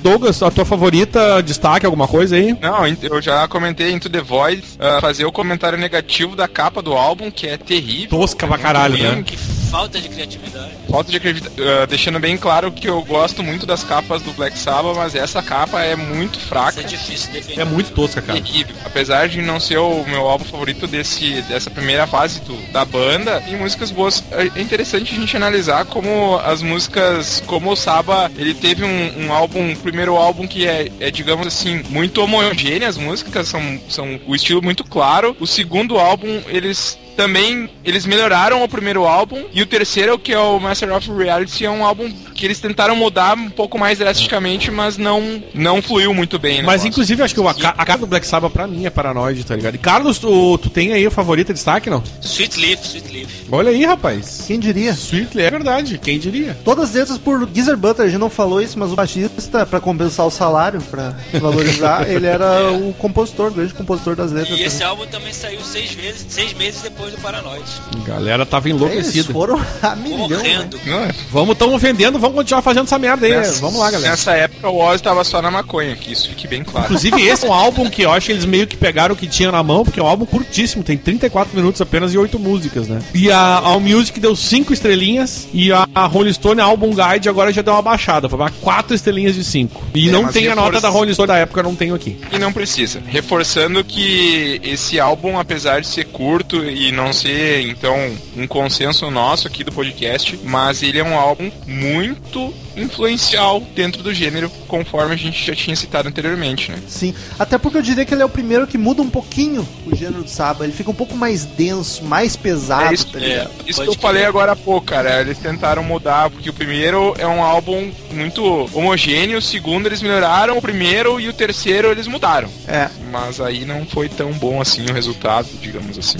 [0.00, 2.56] Douglas, a tua favorita, destaque alguma coisa aí?
[2.60, 6.94] Não, eu já comentei Into The Void, ah, fazer o comentário negativo da capa do
[6.94, 8.18] álbum, que é terrível.
[8.18, 9.22] Tosca pra caralho, né?
[9.22, 10.79] que falta de criatividade.
[10.90, 14.58] Falta de acreditar, ah, deixando bem claro que eu gosto muito das capas do Black
[14.58, 16.80] Sabbath, mas essa capa é muito Isso fraca.
[16.80, 17.60] é difícil de defender.
[17.60, 18.40] É muito tosca, cara.
[18.40, 18.74] terrível.
[18.84, 23.40] Apesar de não ser o meu álbum favorito desse, dessa primeira fase do, da banda,
[23.40, 24.24] tem músicas boas.
[24.32, 29.32] É interessante a gente analisar como as músicas, como o Saba, ele teve um, um
[29.32, 34.20] álbum, um primeiro álbum que é, é, digamos assim, muito homogêneo, as músicas são, são
[34.26, 35.36] o estilo muito claro.
[35.38, 40.38] O segundo álbum, eles também eles melhoraram o primeiro álbum e o terceiro que é
[40.38, 44.70] o Master of Reality é um álbum que eles tentaram mudar um pouco mais drasticamente
[44.70, 46.88] mas não não fluiu muito bem o Mas negócio.
[46.88, 49.54] inclusive acho que a, ca- a cara do Black Sabbath pra mim é paranoide, tá
[49.54, 49.74] ligado?
[49.74, 52.02] E Carlos, tu, tu tem aí o favorito destaque, não?
[52.22, 53.30] Sweet Leaf, Sweet Leaf.
[53.50, 54.44] Olha aí, rapaz.
[54.46, 54.92] Quem diria?
[54.92, 56.56] Sweet é verdade, quem diria?
[56.64, 60.26] Todas letras por Geezer Butler, a gente não falou isso, mas o baixista, pra compensar
[60.26, 64.58] o salário, pra valorizar, ele era o compositor, o grande compositor das letras.
[64.58, 64.88] E esse também.
[64.88, 67.64] álbum também saiu seis meses, seis meses depois do Paranoid.
[68.02, 69.32] A galera tava Eles enlouquecida.
[69.32, 70.69] foram a milhão, né?
[70.84, 73.32] Não, é- Vamos, tamo vendendo, vamos continuar fazendo essa merda aí.
[73.32, 74.10] Nessa- Vamos lá, galera.
[74.10, 76.86] Nessa época o Ozzy tava só na maconha, que isso fique bem claro.
[76.86, 79.26] Inclusive, esse é um álbum que eu acho que eles meio que pegaram o que
[79.26, 82.88] tinha na mão, porque é um álbum curtíssimo, tem 34 minutos apenas e 8 músicas,
[82.88, 83.00] né?
[83.14, 87.28] E a All Music deu 5 estrelinhas, e a, a Rolling Stone, a Album Guide,
[87.28, 89.82] agora já deu uma baixada, foi pra 4 estrelinhas de 5.
[89.94, 92.18] E É, não tem a nota da Rolling Stone da época, eu não tenho aqui.
[92.32, 93.00] E não precisa.
[93.06, 97.96] Reforçando que esse álbum, apesar de ser curto e não ser, então,
[98.36, 104.12] um consenso nosso aqui do podcast, mas ele é um álbum muito influencial dentro do
[104.12, 106.78] gênero, conforme a gente já tinha citado anteriormente, né?
[106.88, 109.94] Sim, até porque eu diria que ele é o primeiro que muda um pouquinho o
[109.94, 110.64] gênero do Saba.
[110.64, 113.94] Ele fica um pouco mais denso, mais pesado, É isso, tá é, isso que eu
[113.94, 115.20] falei agora há pouco, cara.
[115.20, 120.56] Eles tentaram mudar, porque o primeiro é um álbum muito homogêneo, o segundo eles melhoraram,
[120.56, 122.48] o primeiro e o terceiro eles mudaram.
[122.66, 122.88] É.
[123.10, 126.18] Mas aí não foi tão bom assim o resultado, digamos assim.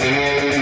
[0.00, 0.57] E aí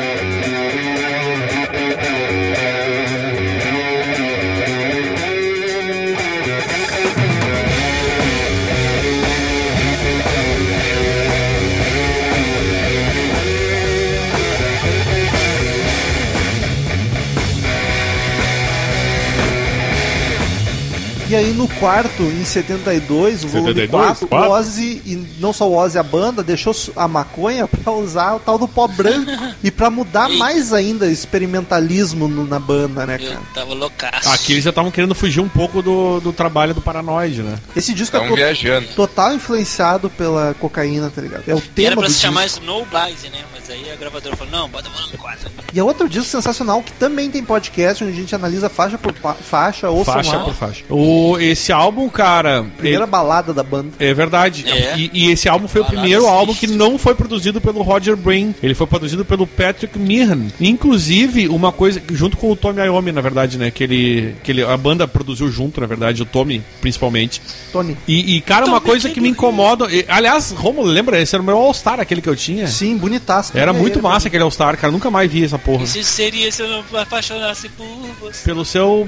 [21.56, 24.50] no quarto, em 72, o volume 72, 4, o.
[24.52, 28.58] Ozzy, e não só o Ozzy, a banda, deixou a maconha pra usar o tal
[28.58, 29.30] do pó branco
[29.62, 30.38] e pra mudar Eita.
[30.38, 33.40] mais ainda o experimentalismo no- na banda, né, Eu cara?
[33.54, 34.28] tava loucaço.
[34.30, 37.56] Aqui eles já estavam querendo fugir um pouco do, do trabalho do Paranoid, né?
[37.74, 38.86] Esse disco é Estão to- viajando.
[38.94, 41.44] total influenciado pela cocaína, tá ligado?
[41.46, 42.26] É o E tema Era pra do se disco.
[42.28, 43.38] chamar Snow Blaze, né?
[43.54, 45.50] Mas aí a gravadora falou, não, bota o volume 4.
[45.72, 49.12] E é outro disco sensacional que também tem podcast onde a gente analisa faixa por
[49.42, 50.84] faixa, ouçam Faixa por faixa.
[50.88, 52.64] O, esse álbum, cara.
[52.76, 53.90] Primeira ele- balada da banda.
[53.98, 54.64] É verdade.
[54.68, 54.94] É.
[54.98, 58.16] E, e esse álbum foi o Balada primeiro álbum que não foi produzido pelo Roger
[58.16, 58.54] Brain.
[58.62, 60.46] Ele foi produzido pelo Patrick Meehan.
[60.60, 63.70] Inclusive, uma coisa, junto com o Tommy Iommi, na verdade, né?
[63.70, 67.40] Que ele, que ele, a banda produziu junto, na verdade, o Tommy, principalmente.
[67.72, 67.96] Tony.
[68.06, 69.86] E, e, cara, uma Tommy coisa que me incomoda.
[69.92, 71.20] e, aliás, Romulo, lembra?
[71.20, 72.66] Esse era o meu All-Star, aquele que eu tinha.
[72.66, 73.52] Sim, bonitaço.
[73.56, 74.92] Era É muito ele, massa aquele All-Star, cara.
[74.92, 75.84] Nunca mais vi essa porra.
[75.84, 77.86] E se seria se eu não me apaixonasse por
[78.20, 78.44] você?
[78.44, 79.06] Pelo seu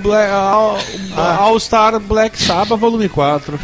[1.17, 1.37] Ah.
[1.41, 3.59] All-Star Black Sabbath Volume 4.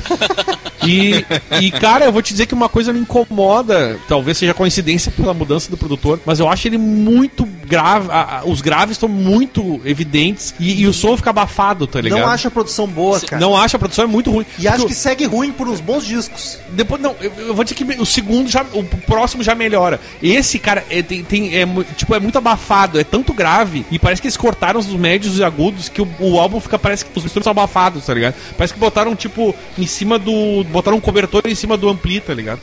[0.86, 1.24] E,
[1.60, 5.34] e, cara, eu vou te dizer que uma coisa me incomoda, talvez seja coincidência pela
[5.34, 9.80] mudança do produtor, mas eu acho ele muito grave, a- a- os graves estão muito
[9.84, 12.18] evidentes e, e o som fica abafado, tá ligado?
[12.20, 13.40] Não acho a produção boa, cara.
[13.40, 14.44] Não acho, a produção é muito ruim.
[14.58, 16.58] E acho que segue ruim por uns bons discos.
[16.70, 18.64] Depois, não, eu, eu vou dizer que o segundo já.
[18.72, 20.00] O próximo já melhora.
[20.22, 21.66] Esse, cara, é, tem, tem- é,
[21.96, 23.84] tipo, é muito abafado, é tanto grave.
[23.90, 26.78] E parece que eles cortaram os médios e agudos que o, o álbum fica.
[26.78, 28.34] Parece que os instrumentos são abafados, tá ligado?
[28.56, 30.64] Parece que botaram, tipo, em cima do.
[30.74, 32.58] Botaram um cobertor em cima do ampli, tá ligado?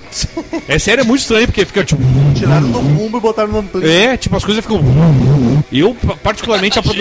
[0.68, 2.02] É sério, é muito estranho, porque fica, tipo.
[2.36, 3.90] Tiraram do bumbo e botaram no ampli.
[3.90, 4.82] É, tipo, as coisas ficam.
[5.72, 7.00] Eu, particularmente, a, produ-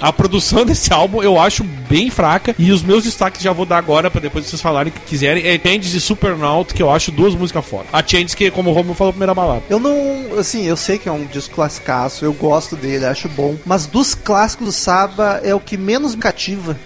[0.00, 2.54] a produção desse álbum eu acho bem fraca.
[2.58, 5.42] E os meus destaques já vou dar agora, pra depois vocês falarem o que quiserem.
[5.46, 7.86] É Changes e Supernaut, que eu acho duas músicas fora.
[7.92, 9.62] A Changes, que, como o Romulo falou, primeira balada.
[9.70, 10.38] Eu não.
[10.38, 13.56] Assim, eu sei que é um disco classicaço, eu gosto dele, acho bom.
[13.64, 16.76] Mas dos clássicos do Saba é o que menos me cativa.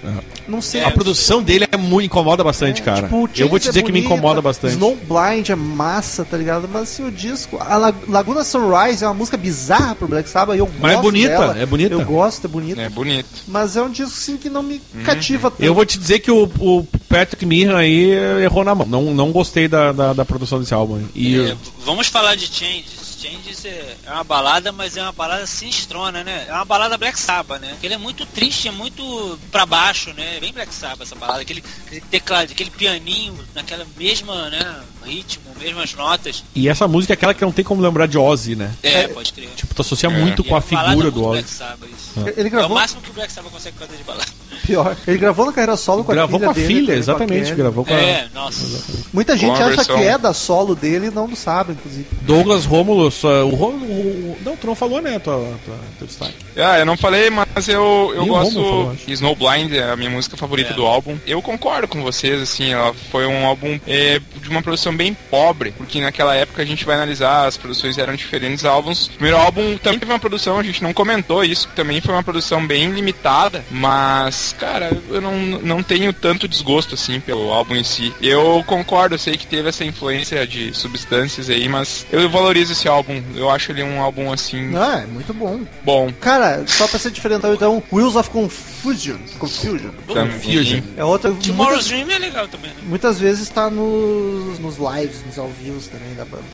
[0.47, 0.85] Não sei.
[0.85, 3.03] A produção dele é muito incomoda bastante, cara.
[3.03, 4.73] Tipo, eu vou te Chains dizer é que me incomoda bastante.
[4.75, 6.69] Snow Blind é massa, tá ligado?
[6.73, 7.57] Mas assim, o disco.
[7.61, 11.03] A La- Laguna Sunrise é uma música bizarra pro Black Sabbath eu Mas é gosto
[11.05, 11.59] bonita, dela.
[11.59, 11.95] é bonita.
[11.95, 12.81] Eu gosto, é bonita.
[12.81, 13.29] É bonito.
[13.49, 15.03] Mas é um disco sim que não me Uhum.
[15.05, 15.63] cativa tanto.
[15.63, 18.11] Eu vou te dizer que o, o Patrick Meehan aí
[18.43, 18.87] errou na mão.
[18.87, 21.01] Não, não gostei da, da, da produção desse álbum.
[21.15, 23.16] E É, vamos falar de Changes.
[23.27, 26.47] Changes é é uma balada, mas é uma balada sinistrona, né?
[26.49, 27.75] É uma balada Black Sabbath, né?
[27.83, 30.39] Ele é muito triste, é muito pra baixo, né?
[30.41, 31.43] Bem Black Sabbath essa balada.
[31.43, 34.83] Aquele, aquele teclado, aquele pianinho naquela mesma, né?
[35.05, 36.43] Ritmo, mesmas notas.
[36.55, 38.75] E essa música é aquela que não tem como lembrar de Ozzy, né?
[38.83, 39.49] É, pode crer.
[39.57, 40.13] Tipo, tu associa É.
[40.13, 41.43] muito E com a é figura do Ozzy.
[41.43, 42.29] Black Sabbath, isso.
[42.37, 44.27] Ele É o gravou máximo que o Black Sabbath consegue fazer de balada.
[44.65, 44.97] Pior.
[45.07, 47.55] Ele gravou na carreira solo com a Gravou filha com a dele, filha, a exatamente.
[47.55, 48.85] Gravou com a É, nossa.
[49.13, 52.07] Muita gente a acha versão- que é da solo dele e não sabe, inclusive.
[52.23, 53.11] Douglas Romulo.
[53.11, 55.19] Só, o, Ro- o- não, tu não falou, né?
[55.19, 55.35] Tua,
[55.65, 56.35] tua, teu destaque.
[56.57, 58.55] Ah, eu não falei, mas eu, eu gosto.
[58.55, 58.97] Falou.
[59.07, 60.75] Snowblind é a minha música favorita É.
[60.75, 61.17] do álbum.
[61.27, 65.73] Eu concordo com vocês, assim, ela foi um álbum é, de uma produção bem pobre,
[65.77, 69.07] porque naquela época a gente vai analisar, as produções eram diferentes álbuns.
[69.07, 72.23] O primeiro álbum também teve uma produção, a gente não comentou isso, também foi uma
[72.23, 77.85] produção bem limitada, mas, cara, eu não, não tenho tanto desgosto, assim, pelo álbum em
[77.85, 78.13] si.
[78.21, 82.89] Eu concordo, eu sei que teve essa influência de substâncias aí, mas eu valorizo esse
[82.89, 83.23] álbum.
[83.35, 85.61] Eu acho ele um álbum, assim, Ah, é muito bom.
[85.85, 86.13] bom.
[86.21, 89.17] Cara, só pra ser diferentão, então, Wheels of Confusion.
[89.39, 89.91] Confusion.
[90.13, 90.85] Também.
[90.97, 91.31] É outra.
[91.33, 92.77] Tomorrow's Muitas, Dream é legal também, né?
[92.85, 96.45] muitas vezes tá nos, nos lives, nos ao vivos também da banda.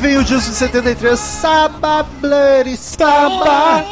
[0.00, 3.84] Vem o disco de 73, Saba Bloody Saba.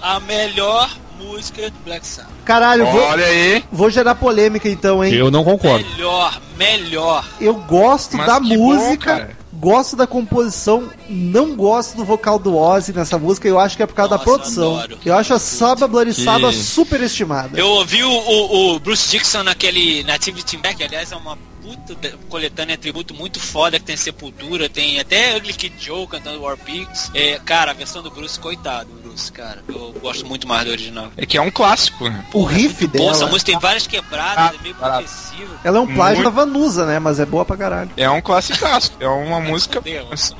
[0.00, 0.90] A melhor
[1.20, 2.30] música do Black Sabbath.
[2.44, 3.64] Caralho, vou, Olha aí.
[3.70, 5.12] vou gerar polêmica então, hein?
[5.14, 5.84] Eu não concordo.
[5.90, 7.24] Melhor, melhor.
[7.40, 9.36] Eu gosto Mas da bom, música, cara.
[9.52, 13.86] gosto da composição, não gosto do vocal do Ozzy nessa música, eu acho que é
[13.86, 14.74] por causa da Nossa, produção.
[14.76, 14.98] adoro.
[15.04, 17.56] Eu acho a Saba Bloody Que- Saba superestimada.
[17.58, 22.16] Eu ouvi o, o- o Bruce Dixon naquele Nativity Back, aliás, é uma puta de-
[22.28, 27.10] coletânea tributo muito foda que tem Sepultura, tem até Ugly Kid Joe cantando War Pigs.
[27.14, 29.62] É, cara, a versão do Bruce, coitado, Bruce, cara.
[29.68, 31.10] Eu gosto muito mais do original.
[31.16, 32.24] É que é um clássico, né?
[32.32, 35.04] O riff Pô, essa dela, música tem várias quebradas, Ah, é meio barato.
[35.04, 35.60] progressiva.
[35.64, 36.98] ela é um plágio Muito- da Vanusa, né?
[36.98, 37.90] Mas é boa pra caralho.
[37.96, 38.92] É um classicaço.
[38.98, 39.80] É uma música.
[39.80, 40.34] Deus.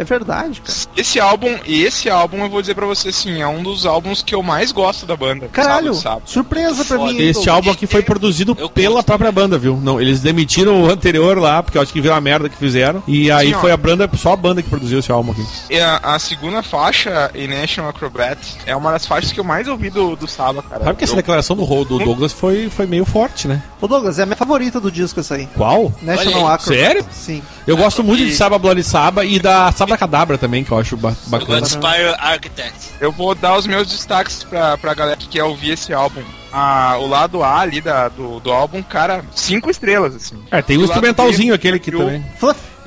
[0.00, 0.78] É verdade, cara.
[0.96, 4.34] Esse álbum, esse álbum, eu vou dizer pra você assim, é um dos álbuns que
[4.34, 5.46] eu mais gosto da banda.
[5.48, 6.22] Caralho, Sábado, sábado.
[6.24, 7.12] surpresa pra Foda.
[7.12, 7.18] mim.
[7.20, 9.06] Este álbum aqui foi produzido Eu pela gosto.
[9.06, 9.76] própria banda, viu?
[9.76, 13.02] Não, eles demitiram o anterior lá, porque eu acho que viu a merda que fizeram.
[13.06, 15.46] E aí Sim, foi a banda, só a banda que produziu esse álbum aqui.
[15.68, 19.68] E a, a segunda faixa, em National Acrobat, é uma das faixas que eu mais
[19.68, 20.82] ouvi do, do Saba, cara.
[20.84, 23.62] Sabe que essa declaração do, do Douglas foi, foi meio forte, né?
[23.82, 25.46] Ô Douglas, é a minha favorita do disco essa aí.
[25.54, 25.92] Qual?
[26.00, 26.62] National Acrobat.
[26.64, 27.04] sério?
[27.12, 27.42] Sim.
[27.66, 30.96] Eu gosto muito de Saba Bloody Saba e da Sabra Cadabra também, que eu acho
[30.96, 31.44] bacana.
[31.44, 32.90] gosto de Spire Architect.
[33.00, 36.22] Eu vou dar os meus destaques pra, pra galera que quer ouvir esse álbum.
[36.52, 40.42] Ah, o lado A ali da, do, do álbum, cara, cinco estrelas, assim.
[40.50, 42.24] É, tem o lado instrumentalzinho B, aquele aqui também.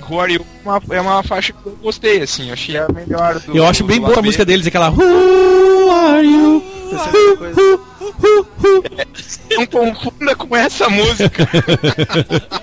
[0.10, 2.48] Who Are You é uma, é uma faixa que eu gostei, assim.
[2.48, 4.26] Eu achei a melhor do Eu acho bem do boa a B.
[4.28, 6.64] música deles, aquela Who are you?
[9.00, 9.56] É.
[9.56, 11.48] Não confunda com essa música.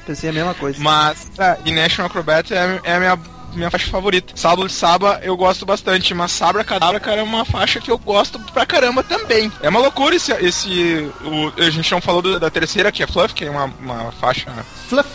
[0.06, 0.78] Pensei a mesma coisa.
[0.80, 3.18] Mas, ah, e National Acrobat é, é a minha,
[3.54, 4.32] minha faixa favorita.
[4.36, 7.98] Sábado de Saba eu gosto bastante, mas Sabra Cadabra, cara, é uma faixa que eu
[7.98, 9.50] gosto pra caramba também.
[9.62, 10.32] É uma loucura esse.
[10.44, 13.64] esse o, a gente não falou do- da terceira, que é Fluff, que é uma,
[13.80, 14.50] uma faixa
[14.88, 15.08] Fluff.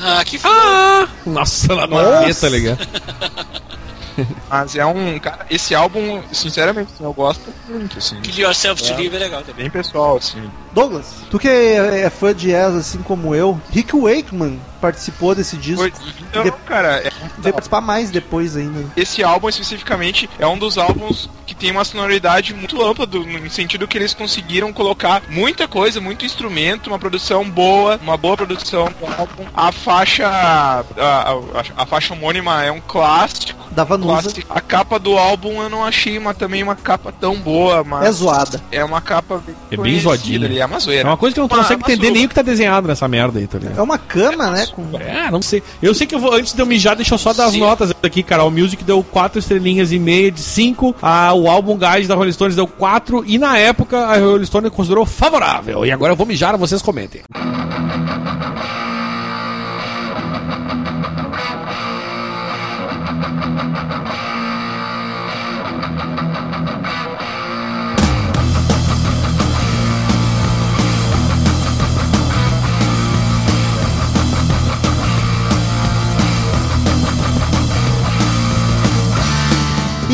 [0.00, 0.54] Ah, que foda.
[0.56, 1.08] Ah!
[1.26, 2.40] Nossa, na Nossa.
[2.40, 2.86] tá ligado?
[4.48, 5.18] Mas é um.
[5.18, 8.20] Cara, esse álbum, sinceramente, eu gosto muito, assim.
[8.20, 9.62] Kill Yourself to Live é legal também.
[9.64, 10.50] Bem pessoal, assim.
[10.74, 15.56] Douglas, tu que é, é fã de jazz assim como eu, Rick Wakeman participou desse
[15.56, 15.82] disco.
[15.82, 15.92] Foi-
[16.30, 18.84] Então, De- cara, é- Veio participar mais depois ainda.
[18.96, 23.50] esse álbum especificamente é um dos álbuns que tem uma sonoridade muito ampla, do, no
[23.50, 28.86] sentido que eles conseguiram colocar muita coisa, muito instrumento, uma produção boa, uma boa produção
[28.86, 29.44] do álbum.
[29.54, 30.26] A faixa.
[30.26, 33.60] A, a- a faixa homônima é um clássico.
[33.72, 34.22] Da Vanusa.
[34.22, 34.52] clássico.
[34.52, 38.04] A capa do álbum eu não achei uma, também uma capa tão boa, mas.
[38.06, 38.60] É zoada.
[38.70, 40.46] É uma capa bem, É bem zoadinha.
[40.46, 41.08] ali, É uma É zoeira.
[41.08, 43.06] uma coisa que eu não Uma- consigo uma entender nem o que tá desenhado nessa
[43.08, 43.78] merda aí, tá ligado?
[43.78, 44.66] É uma cama, né?
[44.72, 44.84] Com...
[44.98, 45.62] É, não sei.
[45.82, 47.60] Eu sei que eu vou, antes de eu mijar, deixa eu só dar as Sim.
[47.60, 48.44] notas aqui, cara.
[48.44, 50.94] O Music deu 4 estrelinhas e meia de 5.
[51.02, 53.24] A, o álbum Guide da Rolling Stones deu 4.
[53.26, 55.84] E na época a Rolling Stones considerou favorável.
[55.84, 57.22] E agora eu vou mijar, vocês comentem.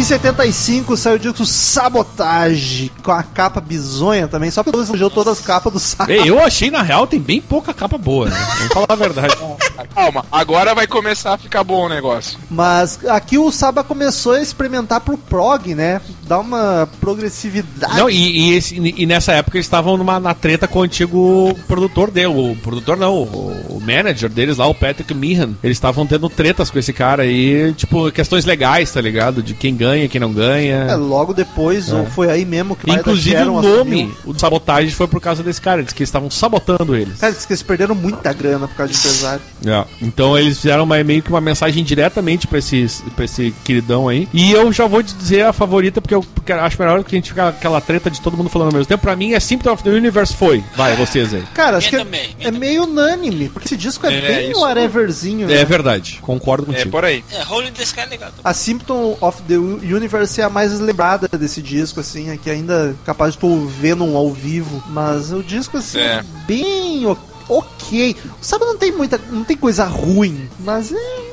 [0.09, 5.39] 75 saiu o disco Sabotage, com a capa bizonha também, só porque Douglas elogiou todas
[5.39, 6.11] as capas do.
[6.11, 8.37] Ei, eu achei, na real, tem bem pouca capa boa, né?
[8.57, 9.37] Vamos falar a verdade.
[9.87, 12.39] Calma, agora vai começar a ficar bom o negócio.
[12.51, 16.01] Mas aqui o Saba começou a experimentar pro prog, né?
[16.27, 17.97] Dá uma progressividade.
[17.97, 21.55] Não, e, e esse- e nessa época eles estavam numa, na treta com o antigo
[21.67, 22.27] produtor dele.
[22.29, 25.51] O produtor não, o, o manager deles lá, o Patrick Meehan.
[25.63, 29.43] Eles estavam tendo tretas com esse cara aí, tipo, questões legais, tá ligado?
[29.43, 30.97] De quem ganha, quem não É, ganha.
[30.97, 34.15] logo depois, ou foi aí mesmo que Inclusive o nome assumiu.
[34.27, 35.81] o de sabotagem foi por causa desse cara.
[35.81, 37.19] Eles que eles estavam sabotando eles.
[37.19, 39.43] Cara, diz que eles perderam muita grana por causa de empresário.
[39.69, 39.85] É.
[40.03, 44.29] Então eles fizeram uma, meio que uma mensagem diretamente pra esse, pra esse queridão aí.
[44.33, 47.19] E eu já vou te dizer a favorita, porque eu porque acho melhor que a
[47.19, 49.03] gente ficar aquela treta de todo mundo falando ao mesmo tempo.
[49.03, 50.65] Pra mim é Symptom of the Universe foi.
[50.77, 51.43] Vai, vocês aí.
[51.55, 54.51] Cara, acho que Minha é, minha é meio unânime, porque esse disco é, É, bem
[54.53, 54.61] isso.
[54.61, 55.51] whateverzinho.
[55.51, 55.65] É né?
[55.65, 56.19] verdade.
[56.23, 56.91] Concordo É contigo.
[56.91, 57.23] por aí.
[57.31, 58.31] É, Rolling the Sky é legal.
[58.43, 62.95] A Symptom of the Universe é a mais lembrada desse disco, assim, é que ainda
[62.99, 64.83] é capaz de tu ver num ao vivo.
[64.89, 66.25] Mas o disco, assim, é É.
[66.47, 67.17] bem o-
[67.49, 68.17] ok.
[68.41, 69.21] Sabe, não tem muita.
[69.31, 71.29] não tem coisa ruim, mas é.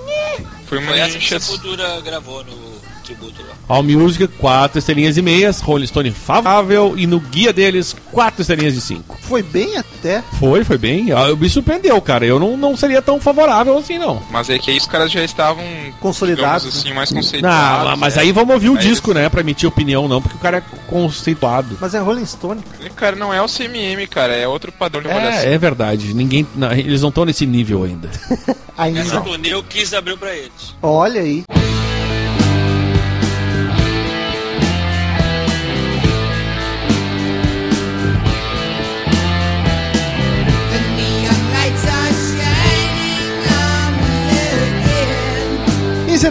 [0.65, 1.27] Foi uma Foi essa que.
[1.27, 3.55] Sepultura gravou no tributo lá.
[3.67, 5.61] All Music, 4 estrelinhas e meias.
[5.61, 6.95] Rolling Stone favorável.
[6.97, 9.17] E no guia deles, 4 estrelinhas de 5.
[9.21, 9.94] Foi bem até.
[10.39, 11.11] Foi, foi bem.
[11.11, 12.25] Ah, Me surpreendeu, cara.
[12.25, 14.21] Eu não, não seria tão favorável assim, não.
[14.31, 15.63] Mas é que aí os caras já estavam
[15.99, 17.89] Consolidados, digamos assim, mais conceituados.
[17.89, 18.21] Não, mas né?
[18.23, 19.29] aí vamos ouvir o Aí disco, né?
[19.29, 21.77] Pra emitir opinião, não, porque o cara é conceituado.
[21.79, 22.61] Mas é Rolling Stone.
[22.95, 25.49] Cara, não é o CMM, cara, é outro padrão de avaliação.
[25.49, 26.13] É, é verdade.
[26.13, 26.47] Ninguém.
[26.55, 28.09] não, eles não estão nesse nível ainda.
[28.77, 28.99] Ainda.
[28.99, 30.75] Essa turnê eu quis abrir pra eles.
[30.81, 31.45] Olha aí.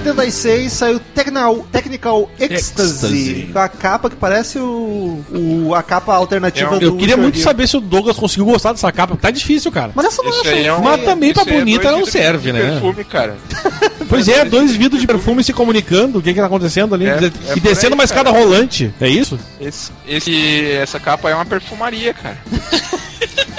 [0.01, 3.51] 76 saiu Technical, Technical Ecstasy, Ecstasy.
[3.53, 7.37] com a capa que parece o, o- a capa alternativa Eu- do Eu queria muito
[7.39, 7.45] Hill.
[7.45, 9.93] saber se o Douglas conseguiu gostar dessa capa, porque tá difícil, cara.
[9.95, 12.59] Mas essa não aí é um, Mas também pra é bonita dois não serve, de
[12.59, 12.71] né?
[12.73, 13.37] Perfume, cara.
[14.07, 16.19] Pois é, dois vidros de perfume se comunicando.
[16.19, 17.07] O que que tá acontecendo ali?
[17.07, 17.19] É,
[17.57, 18.45] e é descendo aí, uma escada cara.
[18.45, 18.93] rolante.
[19.01, 19.39] É isso?
[19.61, 22.37] Esse, esse, essa capa é uma perfumaria, cara.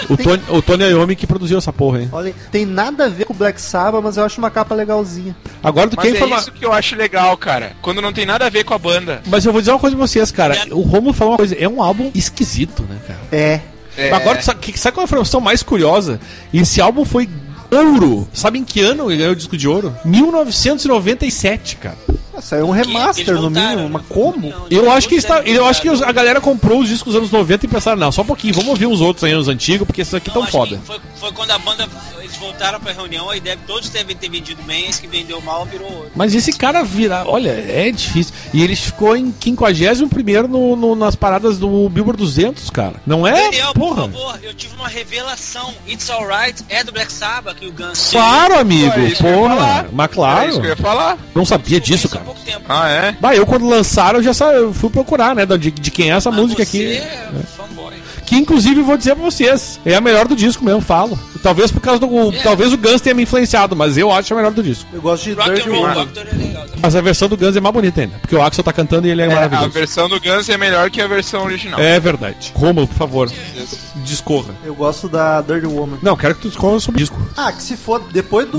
[0.10, 2.10] O Tony, o Tony Iommi que produziu essa porra, hein?
[2.12, 5.36] Olha, tem nada a ver com o Black Sabbath, mas eu acho uma capa legalzinha.
[5.64, 7.74] Agora tu Mas quer é isso que eu acho legal, cara.
[7.82, 9.22] Quando não tem nada a ver com a banda.
[9.28, 10.56] Mas eu vou dizer uma coisa pra vocês, cara.
[10.72, 11.56] O Romulo falou uma coisa.
[11.56, 13.20] É um álbum esquisito, né, cara?
[13.32, 13.60] É.
[13.97, 16.20] É, Agora, sabe, que- sabe qual é a informação mais curiosa?
[16.53, 17.30] Esse álbum foi
[17.72, 18.28] ouro.
[18.34, 19.95] Sabe em que ano ele ganhou o disco de ouro?
[20.05, 21.97] 1997, cara.
[22.41, 23.89] Saiu um remaster no mínimo, né?
[23.91, 24.49] mas como?
[24.49, 27.32] Não, Eu acho que está, eu acho que a galera comprou os discos dos anos
[27.32, 30.01] 90 e pensaram, não, só um pouquinho, vamos ouvir uns outros aí, os antigos, porque
[30.01, 30.80] esses aqui Não, tão acho foda.
[30.86, 31.88] Foi, foi quando a banda,
[32.20, 35.66] eles voltaram pra reunião, aí deve, todos devem ter vendido bem, esse que vendeu mal
[35.66, 36.11] virou outro.
[36.16, 38.34] Mas esse cara vira, olha, é difícil.
[38.53, 42.95] E ele ficou em 51 no, no, nas paradas do Billboard 200, cara.
[43.05, 43.34] Não é?
[43.34, 44.09] Daniel, Porra.
[44.09, 45.74] por favor, eu tive uma revelação.
[45.88, 48.93] It's Alright é do Black Sabbath, que o Guns Claro, amigo.
[48.99, 49.86] É Porra.
[49.91, 50.49] Mas É claro.
[50.49, 51.18] isso que eu ia falar.
[51.34, 52.26] Não sabia disso, cara.
[52.68, 53.12] Ah, é?
[53.20, 56.16] Bah, eu quando lançaram, eu já sa- eu fui procurar, né, de, de quem é
[56.16, 56.97] essa Mas música você aqui.
[56.97, 57.93] é fanboy.
[58.26, 61.17] Que inclusive vou dizer pra vocês, é a melhor do disco mesmo, falo.
[61.43, 62.34] Talvez por causa do.
[62.34, 62.41] É.
[62.41, 64.86] Talvez o Guns tenha me influenciado, mas eu acho a melhor do disco.
[64.91, 65.93] Eu gosto de Rock Dirty Roll é
[66.34, 66.65] legal.
[66.82, 68.17] Mas a versão do Guns é mais bonita ainda.
[68.19, 69.69] Porque o Axel tá cantando e ele é, É, a maravilhoso.
[69.69, 71.80] versão do Guns é melhor que a versão original.
[71.80, 72.51] É verdade.
[72.55, 73.32] Como, por favor,
[73.97, 74.55] discorra.
[74.63, 75.99] Eu gosto da Dirty Woman.
[76.01, 77.19] Não, quero que tu discorra sobre o disco.
[77.38, 78.57] Ah, que se for depois do.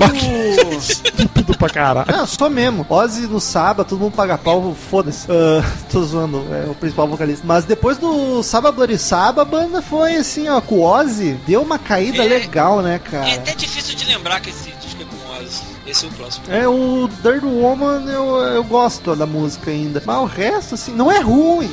[0.77, 2.09] Estúpido pra caralho.
[2.11, 2.85] Não, sou mesmo.
[2.89, 5.27] Ozzy no sábado, todo mundo paga pau, foda-se.
[5.29, 7.45] Ah, tô zoando, é o principal vocalista.
[7.45, 11.61] Mas depois do Saba Bloody Saba, a banda foi assim, ó, com o Ozzy, deu
[11.61, 12.27] uma caída É.
[12.27, 13.33] legal, né, É cara?
[13.33, 15.63] até difícil de lembrar que esse disco é com Ozzy.
[15.87, 16.43] Esse é o próximo.
[16.49, 20.03] É, o Dirt Woman eu, eu gosto da música ainda.
[20.05, 21.71] Mas o resto, assim, não é ruim,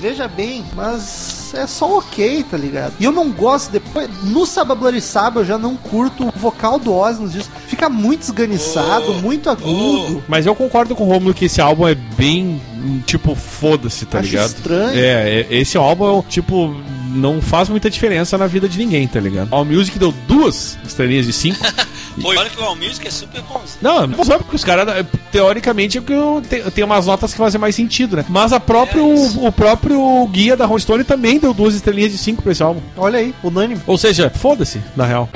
[0.00, 2.92] veja bem, mas é só ok, tá ligado?
[3.00, 4.08] E eu não gosto depois.
[4.24, 7.54] No Saba Bloody Saba eu já não curto o vocal do Ozzy nos discos.
[7.66, 10.22] Fica muito esganiçado, Oh, muito agudo.
[10.28, 12.60] Mas eu concordo com o Romulo que esse álbum é bem,
[13.06, 14.46] tipo, foda-se, tá Acho ligado?
[14.48, 14.98] estranho.
[14.98, 16.74] É, é, esse álbum, tipo,
[17.14, 19.48] não faz muita diferença na vida de ninguém, tá ligado?
[19.50, 21.58] All Music deu duas estrelinhas de cinco.
[22.20, 23.78] Pô, olha que o All Music é super bonzinho.
[23.82, 27.74] Não, não sabe porque os caras, teoricamente, é que tem umas notas que fazem mais
[27.74, 28.24] sentido, né?
[28.28, 32.18] Mas a próprio, É o próprio guia da Rolling Stone também deu duas estrelinhas de
[32.18, 32.80] cinco pra esse álbum.
[32.96, 33.80] Olha aí, unânime.
[33.86, 35.28] Ou seja, foda-se, na real.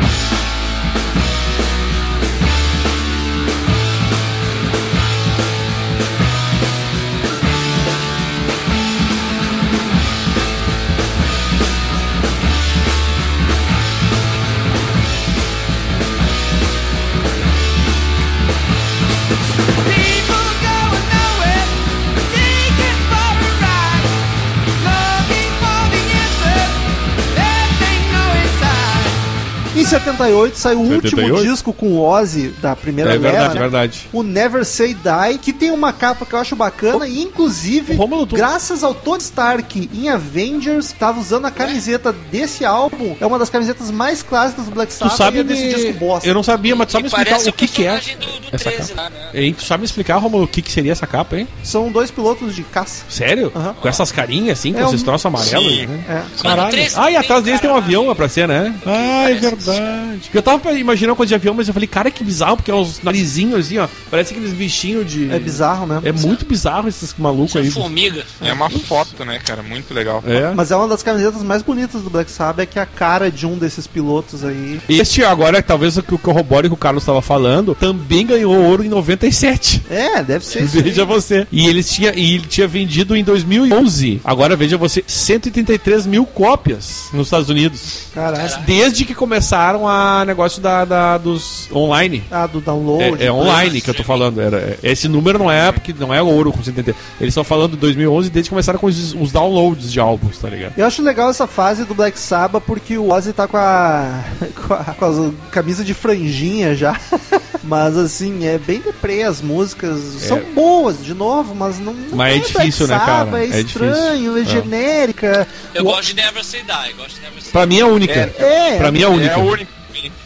[29.89, 31.49] 78 saiu o último 78?
[31.51, 33.61] disco com o Ozzy da primeira É leva, verdade, né?
[33.61, 34.09] verdade.
[34.12, 37.97] O Never Say Die, que tem uma capa que eu acho bacana, e inclusive, Ô,
[37.97, 43.26] Rômulo, tu- graças ao Tony Stark em Avengers, tava usando a camiseta desse álbum, é
[43.26, 45.74] uma das camisetas mais clássicas do Black Tu Sabbath sabe e é desse me...
[45.74, 46.28] disco bosta.
[46.28, 48.70] Eu não sabia, mas tu sabe me explicar o que que é do, do essa
[48.70, 49.03] 13 capa?
[49.03, 49.30] lá, né?
[49.34, 51.49] Hein, tu sabe me explicar, Romulo, o que que seria essa capa, hein?
[51.62, 53.05] São dois pilotos de caça.
[53.09, 53.51] Sério?
[53.55, 53.74] Aham.
[53.80, 55.72] Com essas carinhas assim, com É esses um- troços amarelos?
[55.72, 55.86] Sim.
[55.86, 56.05] né?
[56.09, 56.43] É.
[56.43, 56.70] Caralho.
[56.70, 58.74] 13 Ah, e atrás deles tem um avião pra ser, né?
[58.86, 59.77] Ah, é parece
[60.22, 62.74] Porque eu tava imaginando coisa de avião, mas eu falei, cara, que bizarro, porque é
[62.74, 63.88] uns narizinhos assim, ó.
[64.10, 65.30] Parece aqueles bichinhos de.
[65.30, 66.06] É bizarro mesmo.
[66.06, 67.70] É muito bizarro esses malucos aí.
[67.70, 68.24] São formiga.
[68.40, 69.62] É uma foto, né, cara?
[69.62, 70.22] Muito legal.
[70.26, 70.52] É.
[70.54, 73.30] Mas é uma das camisetas mais bonitas do Black Sabbath, é que é a cara
[73.30, 74.80] de um desses pilotos aí.
[74.88, 78.84] Este agora, talvez o que o corrobore que o Carlos estava falando, também ganhou ouro
[78.84, 79.82] em 97.
[79.90, 80.76] É, deve ser isso.
[80.76, 80.82] aí.
[80.82, 81.46] Veja você.
[81.50, 84.20] E eles tinha, e ele tinha vendido em 2011.
[84.24, 88.08] Agora veja você, 133 mil cópias nos Estados Unidos.
[88.14, 88.64] Caralho.
[88.66, 92.22] Desde que começaram a negócio da, da- dos online.
[92.30, 93.22] Ah, do download.
[93.22, 94.40] É, é online que eu tô falando.
[94.40, 96.90] Era, esse número não é porque não é ouro com 70.
[97.20, 100.48] Eles estão falando de 2011 desde que começaram com os, os downloads de álbuns, tá
[100.48, 100.72] ligado?
[100.76, 104.22] Eu acho legal essa fase do Black Sabbath porque o Ozzy tá com a.
[104.66, 106.98] com a, com a camisa de franjinha já.
[107.68, 110.00] mas assim, é bem deprê as músicas.
[110.20, 111.92] São boas, de novo, mas não.
[111.92, 113.38] não Mas é difícil, né, cara?
[113.38, 114.58] É É estranho, é, difícil.
[114.58, 114.62] É.
[114.62, 115.46] genérica.
[115.74, 116.92] Eu O- gosto de Never Say Die.
[116.94, 118.34] Gosto de Never Say Pra mim é a única.
[118.38, 119.34] É, pra mim é a única.
[119.34, 119.44] É o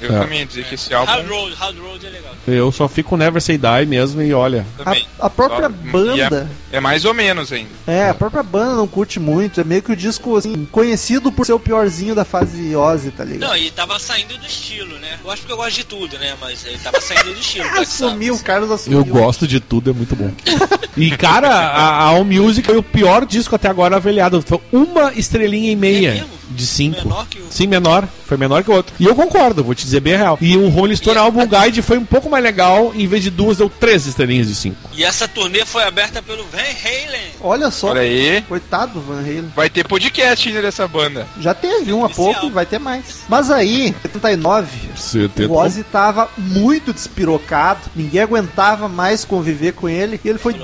[0.00, 0.18] Eu É.
[0.20, 2.32] também ia dizer que esse álbum Hard Road, Hard Road é legal.
[2.46, 4.66] Eu só fico Never Say Die mesmo e olha.
[4.84, 6.48] A, a própria Só- banda.
[6.70, 7.70] e É, é mais ou menos ainda.
[7.86, 9.60] É, a própria banda não curte muito.
[9.60, 13.24] É meio que o disco, assim, conhecido por ser o piorzinho da fase Ozzy, tá
[13.24, 13.48] ligado?
[13.50, 15.18] Não, e tava saindo do estilo, né?
[15.24, 16.34] Eu acho que eu gosto de tudo, né?
[16.40, 17.64] Mas ele tava saindo do estilo.
[17.70, 18.38] Black Assumiu, o.
[18.42, 18.98] Carlos assumiu.
[18.98, 20.30] Eu gosto de tudo, é muito bom.
[20.96, 24.42] e, cara, a, a All Music foi o pior disco até agora avaliado.
[24.42, 26.41] Foi uma estrelinha e meia É mesmo?
[26.52, 27.02] De cinco.
[27.08, 28.06] Menor que o- Sim, menor.
[28.26, 28.94] Foi menor que o outro.
[28.98, 30.38] E eu concordo, vou te dizer bem a real.
[30.40, 32.92] E o Rolling Stone E Album Guide foi um pouco mais legal.
[32.94, 34.76] Em vez de duas, deu três estrelinhas de cinco.
[34.94, 37.30] E essa turnê foi aberta pelo Van Halen.
[37.40, 38.42] Olha só, Olha aí.
[38.48, 39.52] coitado do Van Halen.
[39.54, 41.26] Vai ter podcast ainda dessa banda.
[41.40, 43.20] Já teve um há pouco, vai ter mais.
[43.28, 44.68] Mas aí, 79,
[45.48, 50.54] o Ozzy tava muito despirocado, ninguém aguentava mais conviver com ele, e ele foi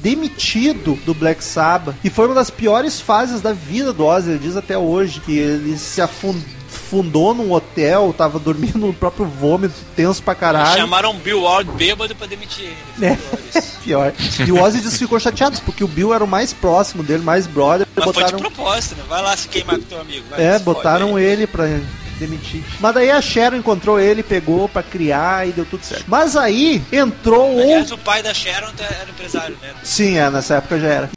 [0.00, 1.94] demitido do Black Sabbath.
[2.04, 5.36] E foi uma das piores fases da vida do Ozzy, ele diz até hoje, que
[5.38, 6.42] ele se afundou.
[6.90, 10.76] Fundou num hotel, tava dormindo no próprio vômito, tenso pra caralho.
[10.76, 12.64] Chamaram Bill Ward bêbado pra demitir
[12.98, 13.06] ele.
[13.06, 13.16] É.
[13.16, 13.62] Foi.
[13.84, 14.12] Pior.
[14.46, 17.22] E o Ozzy disse que ficou chateado, porque o Bill era o mais próximo dele,
[17.22, 17.86] mais brother.
[17.94, 18.36] Mas foi botaram...
[18.36, 19.04] de propósito, né?
[19.08, 20.24] Vai lá se queimar com teu amigo.
[20.30, 21.24] Vai, É, botaram aí.
[21.24, 21.64] ele pra
[22.18, 22.62] demitir.
[22.80, 26.04] Mas daí a Sharon encontrou ele, pegou pra criar e deu tudo certo.
[26.08, 27.94] Mas aí entrou Aliás, o.
[27.94, 29.70] o pai da Sharon tá- era empresário, né?
[29.84, 31.10] Sim, é, nessa época já era.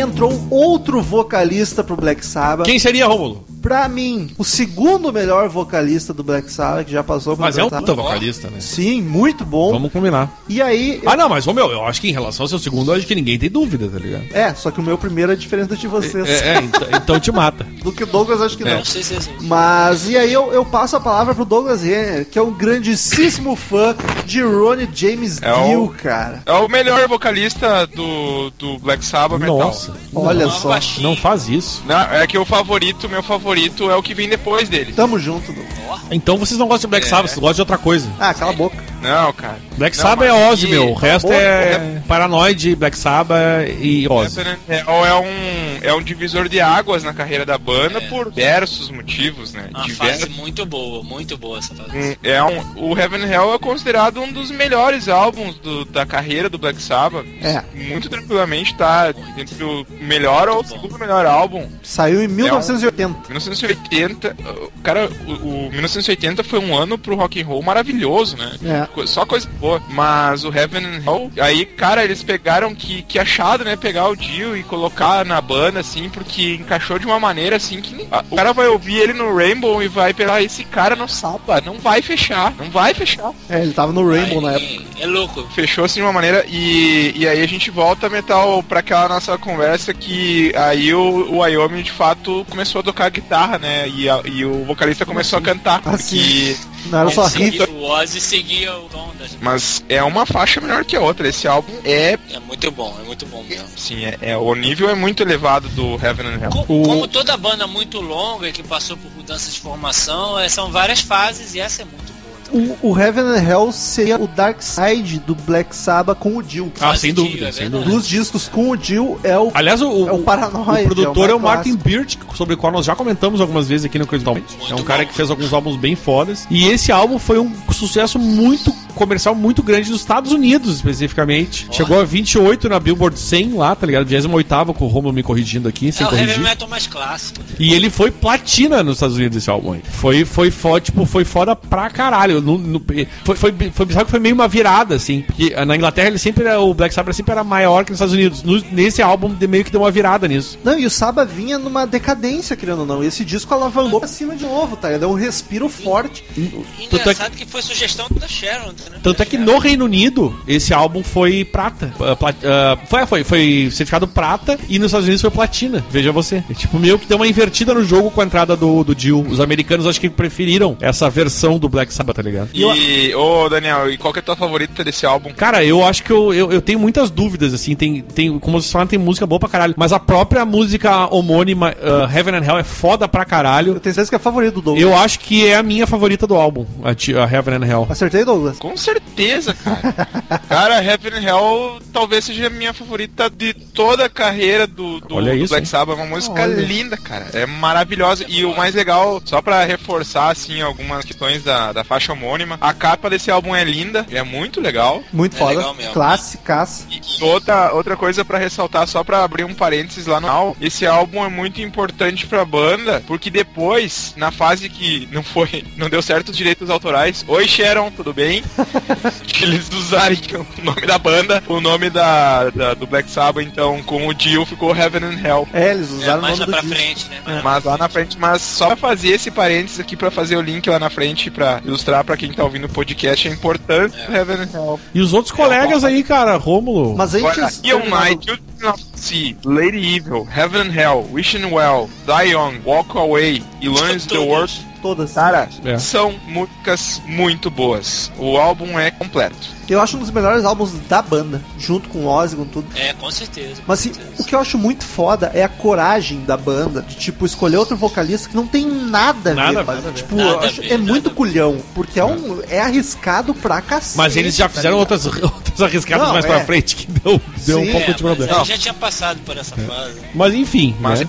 [0.00, 2.66] Entrou outro vocalista pro Black Sabbath.
[2.66, 3.49] Quem seria, Rômulo?
[3.60, 7.64] Pra mim, o segundo melhor vocalista do Black Sabbath, que já passou por Mas é
[7.64, 8.58] um puta vocalista, né?
[8.60, 9.70] Sim, muito bom.
[9.72, 10.30] Vamos combinar.
[10.48, 12.90] E aí, Ah, não, mas, ô, meu, eu acho que em relação ao seu segundo,
[12.92, 14.24] eu acho que ninguém tem dúvida, tá ligado?
[14.32, 16.28] é, só que o meu primeiro é diferente do de vocês.
[16.28, 17.66] É, é, então, então te mata.
[17.82, 18.76] Do que o Douglas, acho que não.
[18.76, 19.30] Não sei se é assim.
[19.42, 23.56] Mas, e aí eu, eu passo a palavra pro Douglas Renner, que é um grandíssimo
[23.56, 23.96] fã
[24.26, 26.42] de Ronnie James É o- Dio, cara.
[26.44, 29.58] É o melhor vocalista do, do Black Sabbath Metal.
[29.58, 29.94] Nossa.
[30.14, 30.78] Olha Não, só.
[31.00, 31.82] Não faz isso.
[31.86, 34.92] Não, é que o favorito, meu favorito, é o que vem depois dele.
[34.92, 36.00] Tamo junto, Douglas.
[36.10, 37.08] Então vocês não gostam de Black É.
[37.08, 38.08] Sabbath, vocês gostam de outra coisa.
[38.18, 38.76] Ah, cala a boca.
[39.02, 39.56] Não, cara.
[39.78, 40.90] Black Não, Sabbath é mas Ozzy, meu.
[40.90, 44.38] O resto é Paranoid, Black Sabbath e Ozzy.
[44.40, 48.30] Heaven and Hell é um, é um divisor de águas na carreira da banda por
[48.30, 49.70] diversos motivos, né?
[49.74, 50.24] Uma Diversos.
[50.26, 51.90] fase muito boa, muito boa essa fase.
[51.96, 56.04] Um- É um, o Heaven and Hell é considerado um dos melhores álbuns do- da
[56.04, 57.24] carreira do Black Sabbath.
[57.42, 57.62] É.
[57.74, 61.66] Muito tranquilamente tá entre o melhor ou o segundo melhor álbum.
[61.82, 63.32] Saiu em 1980.
[63.48, 64.36] 1980,
[64.76, 68.52] o cara, o, o 1980 foi um ano pro rock and roll maravilhoso, né?
[68.64, 69.06] É.
[69.06, 69.82] Só coisa boa.
[69.90, 73.76] Mas o Heaven and Hell, aí, cara, eles pegaram que, que achado, né?
[73.76, 78.08] Pegar o Dio e colocar na banda, assim, porque encaixou de uma maneira assim que
[78.30, 81.60] o cara vai ouvir ele no Rainbow e vai pegar esse cara no Saba.
[81.60, 83.32] Não vai fechar, não vai fechar.
[83.48, 84.90] É, ele tava no Rainbow na época.
[85.00, 85.46] É louco.
[85.54, 89.36] Fechou assim de uma maneira e, e aí a gente volta metal pra aquela nossa
[89.38, 93.88] conversa que aí o, o Wyoming de fato começou a tocar guitarra, né?
[93.88, 95.80] E, a- e o vocalista começou a cantar.
[95.84, 96.56] Ah, porque-
[96.86, 97.58] Não era só riff.
[97.58, 99.36] seguia- o Ozzy seguia o tom das...
[99.40, 101.28] mas é uma faixa melhor que a outra.
[101.28, 103.68] Esse álbum é, É muito bom, é muito bom mesmo.
[103.76, 106.50] sim, é, é- o nível é muito elevado do Heaven and Hell.
[106.50, 110.48] Co- O- Como toda banda muito longa e que passou por mudanças de formação, é,
[110.48, 112.10] são várias fases e essa é muito.
[112.52, 116.72] O, o Heaven and Hell seria o Dark Side do Black Sabbath com o Dio.
[116.80, 117.90] Ah, sem dúvida, é sem dúvida.
[117.90, 119.50] Dos discos com o Dio é o.
[119.54, 122.54] Aliás, o, É o Paranoid, o produtor é é o o, mais Martin Birch, sobre
[122.54, 124.36] o qual nós já comentamos algumas vezes aqui no Metal.
[124.70, 126.46] É um cara que fez alguns álbuns bem fodas.
[126.50, 131.66] E esse álbum foi um sucesso muito comercial muito grande nos Estados Unidos, especificamente.
[131.70, 134.06] Chegou a 28 na Billboard 100 lá, tá ligado?
[134.06, 136.42] 28 com o Romulo me corrigindo aqui, sem É o heavy corrigir.
[136.42, 137.40] metal mais clássico.
[137.58, 139.82] E ele foi platina nos Estados Unidos esse álbum aí.
[139.90, 142.39] Foi, foi foda, tipo, foi foda pra caralho.
[142.40, 142.82] No, no-
[143.24, 145.22] foi, foi, foi bizarro que foi meio uma virada, assim.
[145.22, 148.14] Porque na Inglaterra ele sempre era, o Black Sabbath sempre era maior que nos Estados
[148.14, 148.42] Unidos.
[148.42, 150.58] No- nesse álbum de- meio que deu uma virada nisso.
[150.64, 153.02] Não, e o Saba vinha numa decadência, querendo ou não.
[153.02, 154.96] E esse disco alavancou pra cima de novo, tá?
[154.96, 156.24] Deu um respiro forte.
[156.34, 156.64] Tanto
[156.96, 158.98] é, Engraçado que foi sugestão da Sharon, né?
[159.02, 161.92] tanto é que no Reino Unido esse álbum foi prata.
[162.00, 165.84] Ah, pla- ah, foi, foi, foi certificado prata e nos Estados Unidos foi platina.
[165.90, 166.42] Veja você.
[166.50, 169.20] É, tipo, meio que deu uma invertida no jogo com a entrada do, do Dio.
[169.20, 172.50] Os americanos acho que preferiram essa versão do Black Sabbath, tá ligado?
[172.54, 175.32] E, ô Daniel, e qual que é a tua favorita desse álbum?
[175.32, 178.72] Cara, eu acho que eu, eu, eu tenho muitas dúvidas, assim, tem, tem, como vocês
[178.72, 182.58] falam, tem música boa pra caralho, mas a própria música homônima, uh, Heaven and Hell,
[182.58, 183.80] é foda pra Eu caralho.
[183.80, 184.82] tenho certeza que é a favorita do Douglas.
[184.82, 187.86] Eu acho que é a minha favorita do álbum, a, a Heaven and Hell.
[187.88, 188.58] Acertei, Douglas?
[188.58, 190.40] Com certeza, cara.
[190.48, 195.16] cara, Heaven and Hell talvez seja a minha favorita de toda a carreira do, do,
[195.16, 195.66] Olha do isso, Black?
[195.66, 195.98] Sabbath.
[195.98, 196.54] É uma música Olha.
[196.54, 197.26] linda, cara.
[197.32, 198.24] É maravilhosa.
[198.28, 202.19] E o mais legal, só pra reforçar, assim, algumas questões da, da faixa homônima,
[202.60, 205.02] a capa desse álbum é linda, é muito legal.
[205.12, 205.50] Muito É foda.
[205.56, 205.92] legal mesmo.
[205.92, 206.86] Classicaça.
[206.90, 210.86] E outra, outra coisa pra ressaltar, só pra abrir um parênteses lá no final, esse
[210.86, 216.00] álbum é muito importante pra banda, porque depois, na fase que não foi, não deu
[216.02, 218.42] certo os direitos autorais, oi Sharon, tudo bem?
[219.42, 220.18] eles usarem
[220.58, 224.44] o nome da banda, o nome da, da- do Black Sabbath, então com o Dio
[224.44, 225.48] ficou Heaven and Hell.
[225.52, 226.76] É, eles É, usaram o mais nome lá do pra disco.
[227.08, 227.40] frente, né?
[227.42, 230.68] Mas lá na frente, mas só pra fazer esse parênteses aqui, pra fazer o link
[230.68, 234.38] lá na frente, pra ilustrar pra quem tá ouvindo o podcast, é importante o Heaven
[234.38, 234.80] and Hell.
[234.92, 236.96] E os outros colegas aí, cara, Rômulo.
[236.96, 237.60] Mas antes.
[237.62, 242.60] Ian Knight, Children of the Sea, Lady Evil, Heaven and Hell, Wishing Well, Die Young,
[242.64, 244.18] Walk Away e Learns the.
[244.18, 244.68] World.
[244.82, 245.12] Todas.
[245.12, 245.76] Cara, É.
[245.78, 248.10] são músicas muito boas.
[248.16, 249.36] O álbum é completo.
[249.68, 252.66] Eu acho um dos melhores álbuns da banda, junto com o Ozzy, com tudo.
[252.74, 253.60] É, com certeza.
[253.66, 254.24] Mas assim, com o certeza.
[254.30, 258.30] que eu acho muito foda é a coragem da banda de, tipo, escolher outro vocalista
[258.30, 259.40] que não tem nada a ver.
[259.52, 259.74] Nada, pai.
[259.76, 259.96] nada a ver.
[259.98, 263.98] Tipo, Nada acho- ver, é muito nada culhão, porque é, um, é arriscado pra cacete.
[263.98, 264.92] Mas eles já tá fizeram ligado?
[264.94, 266.28] outras, outras arriscadas Não, mais é.
[266.28, 268.32] pra frente que deu, deu Sim, um pouco É, de problema.
[268.40, 270.00] aí já tinha passado por essa fase.
[270.14, 271.08] Mas enfim, Mas né?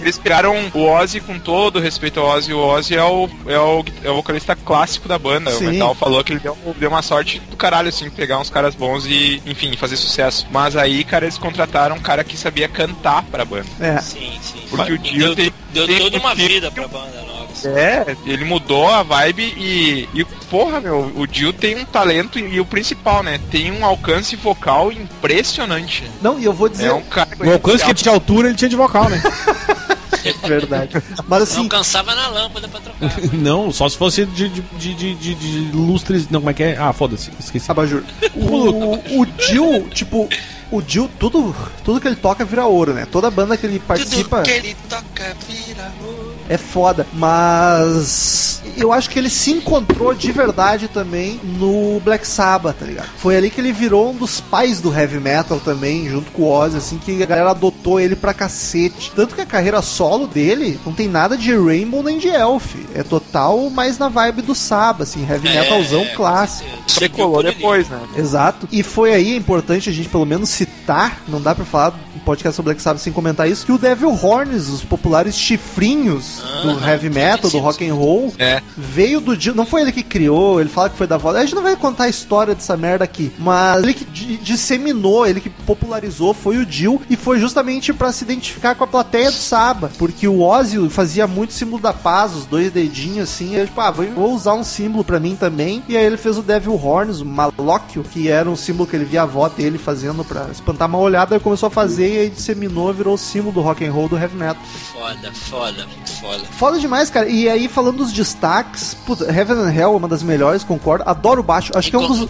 [0.00, 2.52] eles criaram o Ozzy com todo respeito ao Ozzy.
[2.52, 5.50] O Ozzy é o, é o, é o vocalista clássico da banda.
[5.50, 5.66] Sim.
[5.66, 8.74] O Metal falou que ele deu, deu uma sorte do caralho, assim, pegar uns caras
[8.74, 10.46] bons e, enfim, fazer sucesso.
[10.50, 13.66] Mas aí, cara, eles contrataram um cara que sabia cantar pra banda.
[13.80, 13.98] É.
[14.00, 14.60] Sim, sim.
[14.70, 17.37] Porque o Dio deu, tem- deu tem toda uma um vida pra banda nova.
[17.64, 22.60] É, ele mudou a vibe e, e porra, meu, o Dio tem um talento e,
[22.60, 23.40] o principal, né?
[23.50, 26.04] Tem um alcance vocal impressionante.
[26.22, 26.86] Não, e eu vou dizer.
[26.88, 29.22] É um cara O alcance que ele tinha de altura, ele tinha de vocal, né?
[30.46, 31.02] Verdade.
[31.26, 33.10] Mas assim, Não cansava na lâmpada pra trocar.
[33.32, 36.28] Não, só se fosse de, de, de, de, de- de lustres.
[36.28, 36.76] Não, como é que é?
[36.76, 37.70] Ah, foda-se, esqueci.
[37.70, 38.02] Abajur.
[38.34, 40.28] O, o Jill, tipo,
[40.70, 41.54] o Jill, tudo,
[41.84, 43.06] tudo que ele toca vira ouro, né?
[43.10, 46.27] Toda banda que ele participa Tudo que ele toca vira ouro.
[46.48, 47.06] É foda.
[47.12, 53.08] Mas eu acho que ele se encontrou de verdade também no Black Sabbath, tá ligado?
[53.16, 56.50] Foi ali que ele virou um dos pais do heavy metal também, junto com o
[56.50, 59.12] Ozzy, assim, que a galera adotou ele pra cacete.
[59.14, 62.74] Tanto que a carreira solo dele não tem nada de Rainbow nem de Elf.
[62.94, 66.68] É total mais na vibe do Sabbath, assim, heavy metalzão É, clássico.
[66.98, 68.00] Decolou depois, né?
[68.16, 68.68] Exato.
[68.72, 72.18] E foi aí, é importante a gente pelo menos citar, não dá pra falar um
[72.20, 76.70] podcast sobre Black Sabbath sem comentar isso, que o Devil Horns, os populares chifrinhos do
[76.70, 78.60] Aham, heavy metal, do rock and roll, É.
[78.76, 81.36] veio do não foi ele que criou, ele fala que foi da voz.
[81.36, 85.26] A gente não vai contar a história dessa merda aqui, mas ele que di- disseminou,
[85.26, 89.30] ele que popularizou foi o Dio e foi justamente pra se identificar com a plateia
[89.30, 93.56] do Saba, porque o Ozzy fazia muito símbolo da paz, os dois dedinhos assim, e
[93.56, 95.82] ele, tipo, ah, vou usar um símbolo pra mim também.
[95.88, 99.04] E aí ele fez o Devil Horns, o Malóquio, que era um símbolo que ele
[99.04, 102.30] via a avó dele fazendo pra espantar uma olhada, ele começou a fazer e aí
[102.30, 104.62] disseminou, virou o símbolo do rock and roll do heavy metal.
[104.92, 105.86] Foda, foda,
[106.20, 106.44] foda.
[106.58, 107.28] Foda demais, cara.
[107.28, 108.57] E aí, falando dos destaques,
[109.06, 111.04] puta, Heaven and Hell é uma das melhores, concordo.
[111.06, 111.72] Adoro o baixo.
[111.74, 112.20] Acho que é um dos,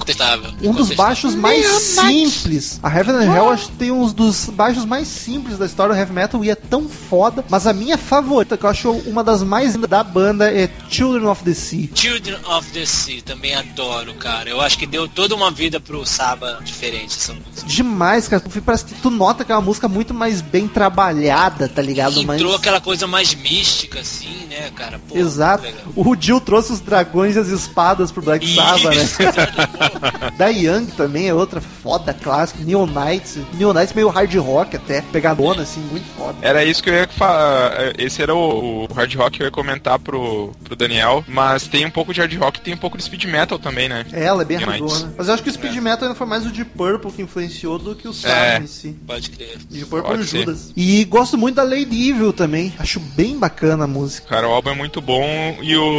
[0.62, 2.80] um dos baixos mais simples.
[2.82, 5.98] A Heaven and Hell acho que tem uns dos baixos mais simples da história do
[5.98, 7.44] heavy metal e é tão foda.
[7.48, 11.26] Mas a minha favorita, que eu acho uma das mais lindas da banda, é Children
[11.26, 11.88] of the Sea.
[11.94, 14.48] Children of the Sea, também adoro, cara.
[14.48, 17.66] Eu acho que deu toda uma vida pro Saba diferente essa música.
[17.66, 18.42] Demais, cara.
[18.64, 22.20] Parece que tu nota que é uma música muito mais bem trabalhada, tá ligado?
[22.20, 24.98] Entrou aquela coisa mais mística, assim, né, cara?
[25.08, 25.66] Pô, Exato.
[25.94, 30.32] O Jill trouxe os dragões e as espadas pro Black Sabbath, né?
[30.36, 32.62] Da Young também é outra foda clássica.
[32.62, 33.38] Neon Knights.
[33.54, 35.00] Neon Knights meio hard rock até.
[35.02, 36.36] Pegadona, assim, muito foda.
[36.42, 37.92] Era isso que eu ia falar.
[37.98, 41.24] Esse era o, o hard rock que eu ia comentar pro, pro Daniel.
[41.26, 43.88] Mas tem um pouco de hard rock e tem um pouco de speed metal também,
[43.88, 44.06] né?
[44.12, 45.12] É, ela é bem hardona.
[45.16, 47.78] Mas eu acho que o Speed Metal ainda foi mais o Deep Purple que influenciou
[47.78, 48.58] do que o Sabbath É.
[48.62, 48.96] em si.
[49.06, 49.58] Pode crer.
[49.68, 50.38] Deep Purple Pode e ser.
[50.40, 50.72] Judas.
[50.76, 52.72] E gosto muito da Lady Evil também.
[52.78, 54.28] Acho bem bacana a música.
[54.28, 55.24] Cara, o álbum é muito bom
[55.62, 55.97] e o.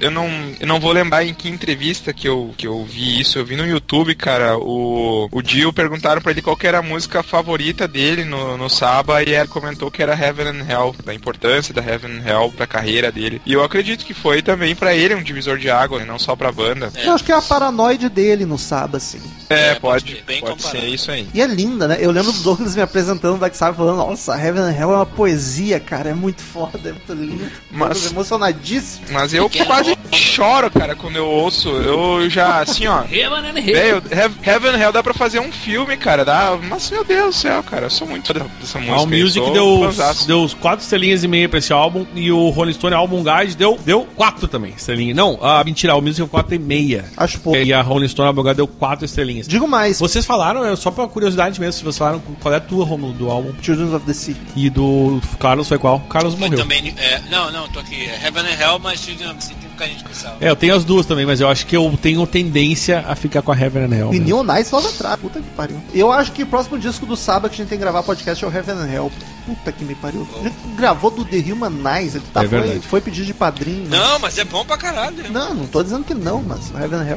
[0.00, 0.28] Eu não,
[0.60, 3.38] eu não vou lembrar em que entrevista que eu, que eu vi isso.
[3.38, 4.56] Eu vi no YouTube, cara.
[4.58, 9.22] O, o Dio perguntaram pra ele qual era a música favorita dele no, no Saba
[9.22, 12.66] e ele comentou que era Heaven and Hell, da importância da Heaven and Hell pra
[12.66, 13.40] carreira dele.
[13.44, 16.34] E eu acredito que foi também pra ele um divisor de água, né, não só
[16.34, 16.90] pra banda.
[16.94, 17.06] É.
[17.06, 19.20] Eu acho que é a paranoide dele no Sabbath, assim.
[19.50, 20.80] É, É, pode pode, pode comparado.
[20.80, 21.26] ser isso aí.
[21.34, 21.98] E é linda, né?
[22.00, 25.06] Eu lembro do Douglas me apresentando Black Sabbath falando, nossa, Heaven and Hell é uma
[25.06, 26.10] poesia, cara.
[26.10, 27.50] É muito foda, é muito lindo.
[27.70, 29.06] Mas- emocionadíssimo.
[29.10, 31.68] Mas eu quase choro, cara, quando eu ouço.
[31.68, 33.02] Eu já, assim, ó.
[33.02, 36.24] Heaven and Velho, Heaven Heaven and Hell dá pra fazer um filme, cara.
[36.24, 36.58] Dá...
[36.68, 37.86] Mas, meu Deus do céu, cara.
[37.86, 38.94] Eu sou muito fã dessa música.
[38.96, 39.90] All Music deu,
[40.26, 43.78] deu quatro estrelinhas e meia pra esse álbum e o Rolling Stone Album Guide deu,
[43.84, 45.16] deu quatro também estrelinhas.
[45.16, 47.04] Não, a mentira, a All Music deu quatro e meia.
[47.16, 47.58] Acho pouco.
[47.58, 49.33] E a Rolling Stone Album Guide deu quatro estrelinhas.
[49.42, 52.60] Digo mais, Vocês falaram, é só pra curiosidade mesmo, se vocês falaram qual é a
[52.60, 53.52] tua, Romulo, do álbum.
[53.62, 54.36] Children of the Sea.
[54.56, 56.00] E do Carlos foi qual?
[56.00, 56.58] Carlos morreu.
[56.58, 56.94] também.
[56.96, 58.04] É, não, não, tô aqui.
[58.06, 60.36] É Heaven and Hell, mas Children of the Sea tem um carinho especial.
[60.40, 63.42] É, eu tenho as duas também, mas eu acho que eu tenho tendência a ficar
[63.42, 64.14] com a Heaven and Hell.
[64.14, 64.18] E.
[64.20, 65.18] Neon Knights logo atrás.
[65.20, 65.80] Puta que pariu.
[65.92, 68.44] Eu acho que o próximo disco do Saba que a gente tem que gravar podcast
[68.44, 69.12] é o Heaven and Hell.
[69.46, 70.26] Puta que me pariu.
[70.40, 72.16] A gente gravou do The Human Nice.
[72.16, 73.88] Ele tá, É foi, foi pedido de padrinho.
[73.88, 73.98] né?
[73.98, 75.30] Não, mas é bom pra caralho.
[75.30, 77.16] Não, não tô dizendo que não, mas o Heaven and Hell.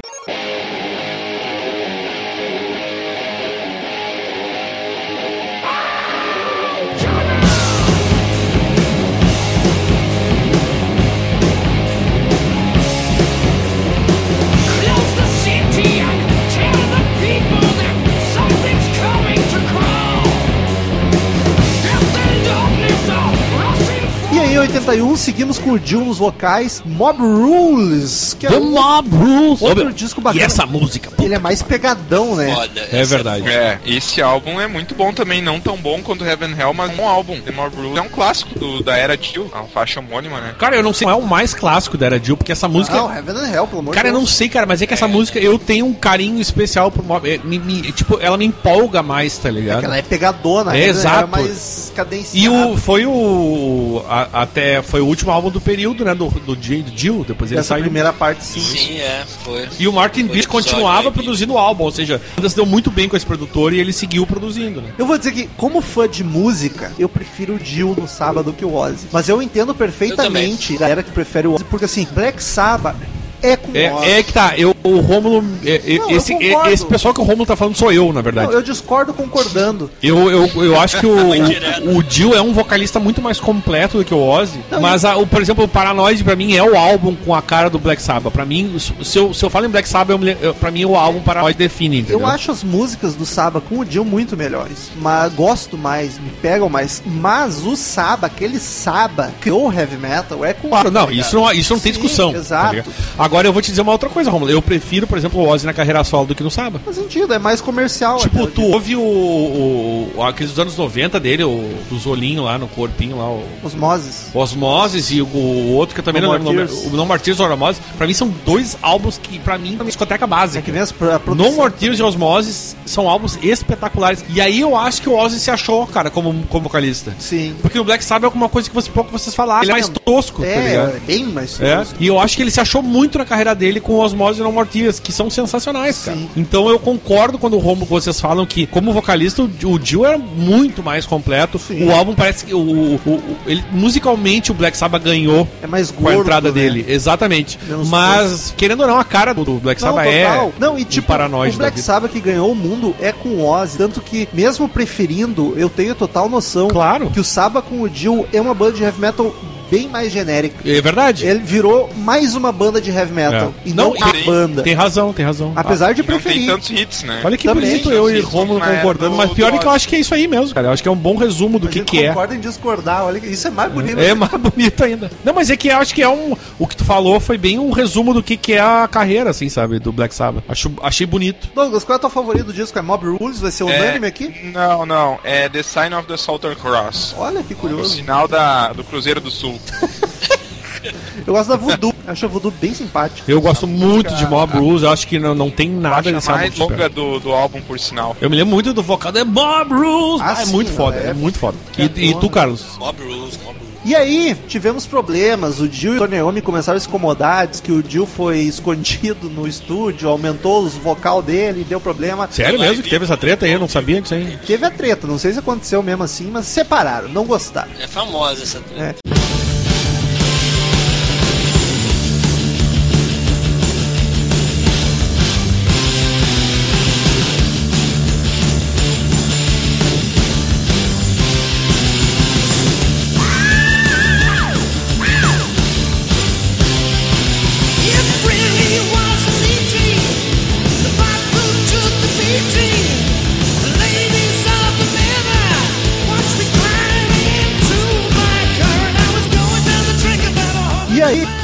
[24.68, 29.62] 1981, seguimos com o Jill nos vocais, Mob Rules, que é The um, Mob Rules.
[29.62, 30.42] outro disco bacana.
[30.42, 31.10] E essa música.
[31.22, 32.54] Ele é mais pegadão, né?
[32.54, 32.88] Foda.
[32.92, 33.48] É verdade.
[33.48, 37.02] É, esse álbum é muito bom também, não tão bom quanto Heaven Hell, mas é
[37.02, 37.40] um álbum.
[37.42, 40.56] The Mob Rules é um clássico do- da era Jill, é a faixa homônima, né?
[40.58, 42.96] Cara, eu não sei qual é o mais clássico da era Jill, porque essa música...
[42.98, 44.94] Ah, não, Heaven and Hell, pelo amor Cara, eu não sei, cara, mas é que
[44.94, 45.08] essa é.
[45.08, 47.30] música eu tenho um carinho especial pro Mob.
[47.30, 49.84] é, me- me- tipo, ela me empolga mais, tá ligado?
[49.86, 50.80] Ela é pegadona, né?
[50.80, 51.28] É, Hell exato.
[51.28, 52.38] mais cadenciada.
[52.38, 54.04] E o, foi o.
[54.10, 56.14] a- Até foi o último álbum do período, né?
[56.14, 57.84] Do, do, Jill, do Jill, depois ele Essa saiu.
[57.84, 58.60] primeira parte, sim.
[58.60, 59.68] Sim, é, foi.
[59.80, 62.92] E o Martin Beach continuava produzindo o álbum, ou seja, a banda se deu muito
[62.92, 64.90] bem com esse produtor e ele seguiu produzindo, né?
[64.98, 68.66] Eu vou dizer que, como fã de música, eu prefiro o Jill no sábado que
[68.66, 69.08] o Ozzy.
[69.12, 72.96] Mas eu entendo perfeitamente a galera que prefere o Ozzy, porque assim, Black Sabbath
[73.42, 73.72] é com.
[73.76, 75.44] É, é que tá, eu, O Rômulo.
[75.66, 78.22] é, é, Não, esse, é, esse pessoal que o Rômulo tá falando sou eu, na
[78.22, 78.48] verdade.
[78.48, 79.90] Não, eu discordo concordando.
[80.02, 81.90] Eu, eu, eu acho que o, direto.
[81.90, 84.60] o, o Dio é um vocalista muito mais completo do que o Ozzy.
[84.72, 87.42] Não, mas, a- o, por exemplo, o Paranoid pra mim é o álbum com a
[87.42, 88.32] cara do Black Sabbath.
[88.34, 91.22] Pra mim, se eu, se eu falo em Black Sabbath, eu, pra mim o álbum
[91.22, 92.20] Paranoid define, entendeu?
[92.22, 94.90] Eu acho as músicas do Saba com o Dio muito melhores.
[94.98, 97.02] Mas gosto mais, me pegam mais.
[97.06, 101.36] Mas o Saba, aquele Saba, criou o heavy metal, é com Claro, não, tá isso
[101.36, 102.32] não, isso não tem Sim, discussão.
[102.32, 102.70] tá exato.
[102.76, 102.92] ligado?
[103.28, 104.50] Agora eu vou te dizer uma outra coisa, Romulo.
[104.52, 106.80] Eu prefiro, por exemplo, o Ozzy na carreira solo do que no Saba.
[106.84, 108.18] Faz sentido, é mais comercial.
[108.20, 112.68] Tipo, tu ouve o, o, aqueles dos anos 90 dele, o, dos olhinhos lá no
[112.68, 114.28] corpinho lá, o Os Moses.
[114.34, 117.40] Osmosis e o, o outro que eu também No não lembro o No More Tears
[117.40, 120.62] e Osmosis, pra mim são dois álbuns que, pra mim, é uma discoteca É básica.
[120.62, 121.52] que vem as, a No produção.
[121.54, 124.24] More Tears e Osmosis são álbuns espetaculares.
[124.30, 127.14] E aí eu acho que o Ozzy se achou, cara, como, como vocalista.
[127.20, 127.56] Sim.
[127.62, 129.64] Porque o Black Sabbath é alguma coisa que você, pouco vocês falaram.
[129.64, 130.96] Ele é mais É, tosco, tá É, ligado?
[130.96, 131.96] é bem mais É, tosco.
[132.00, 134.52] e eu acho que ele se achou muito na carreira dele com Osmose e No
[134.52, 136.18] More Tears, que são sensacionais, cara.
[136.18, 136.30] Sim.
[136.36, 140.82] Então eu concordo quando o Romulo vocês falam que, como vocalista, o, Dio era muito
[140.84, 141.58] mais completo.
[141.60, 141.86] Sim.
[141.88, 142.54] O álbum parece que.
[142.54, 146.48] O, o- o- ele, musicalmente, o Black Sabbath ganhou É mais com gordo, a entrada
[146.50, 146.54] né?
[146.54, 146.86] dele.
[146.88, 147.58] Exatamente.
[147.68, 150.52] Menos Mas, querendo ou não, a cara do, Black Não, Sabbath é.
[150.60, 151.80] Não, e tipo, o Black.
[151.80, 153.78] Sabbath que ganhou o mundo é com o Ozzy.
[153.78, 157.10] Tanto que, mesmo preferindo, eu tenho total noção Claro.
[157.10, 159.34] que o Saba com o Dio é uma banda de heavy metal
[159.70, 160.58] bem mais genérica.
[160.66, 161.26] É verdade.
[161.26, 163.54] Ele virou mais uma banda de heavy metal.
[163.66, 163.70] É.
[163.70, 164.64] E não, Não, a tem- banda.
[164.64, 165.54] Tem razão, tem razão.
[165.56, 166.48] Apesar de E não tem preferir.
[166.52, 167.22] tantos hits, né?
[167.24, 167.70] Olha que Também.
[167.70, 170.28] bonito eu e Romulo concordando, mas pior é que eu acho que é isso aí
[170.28, 170.68] mesmo, cara.
[170.68, 172.10] Eu acho que é um bom resumo do A que, gente que é.
[172.10, 173.06] concorda em discordar.
[173.06, 174.00] Olha, que isso é mais bonito.
[174.00, 175.12] É mais bonito ainda.
[175.24, 176.36] Não, mas é que eu acho que é um.
[176.60, 179.50] O que tu falou foi bem um resumo do que, que é a carreira, assim,
[179.50, 179.80] sabe?
[179.80, 180.44] Do Black Sabbath.
[180.48, 181.50] Acho, achei bonito.
[181.54, 182.78] Douglas, qual é o teu favorito do disco?
[182.78, 183.40] É Mob Rules?
[183.40, 184.34] Vai ser unânime É, aqui?
[184.54, 185.20] Não, não.
[185.24, 187.16] É The Sign of the Southern Cross.
[187.18, 187.96] Olha que O curioso.
[187.96, 189.57] sinal da, do Cruzeiro do Sul.
[191.26, 191.94] Eu gosto da Voodoo.
[192.06, 193.30] Acho a Voodoo bem simpática.
[193.30, 196.42] Eu gosto muito de Mob Rules, eu acho que não, não tem nada nesse álbum.
[196.42, 198.16] mais longa do, do álbum, por sinal.
[198.22, 200.22] Eu me lembro muito do vocal da Mob Rules.
[200.22, 201.58] Ah, Ah, é sim, muito foda, é- é, muito foda.
[201.78, 202.30] é E, e tu?
[202.30, 202.64] Carlos?
[202.80, 203.68] Mob Rules, Mob Rules.
[203.84, 205.60] E aí, tivemos problemas.
[205.60, 207.48] O Dio e o Tony Iommi começaram a se incomodar.
[207.48, 212.28] Diz que o Dio foi escondido no estúdio, aumentou os vocal dele, deu problema.
[212.32, 213.52] Sério mesmo que teve essa treta aí?
[213.52, 214.38] Eu não sabia disso aí.
[214.46, 217.72] Teve a treta, não sei se aconteceu mesmo assim, mas separaram, não gostaram.
[217.82, 219.00] É famosa essa treta.
[219.14, 219.17] É.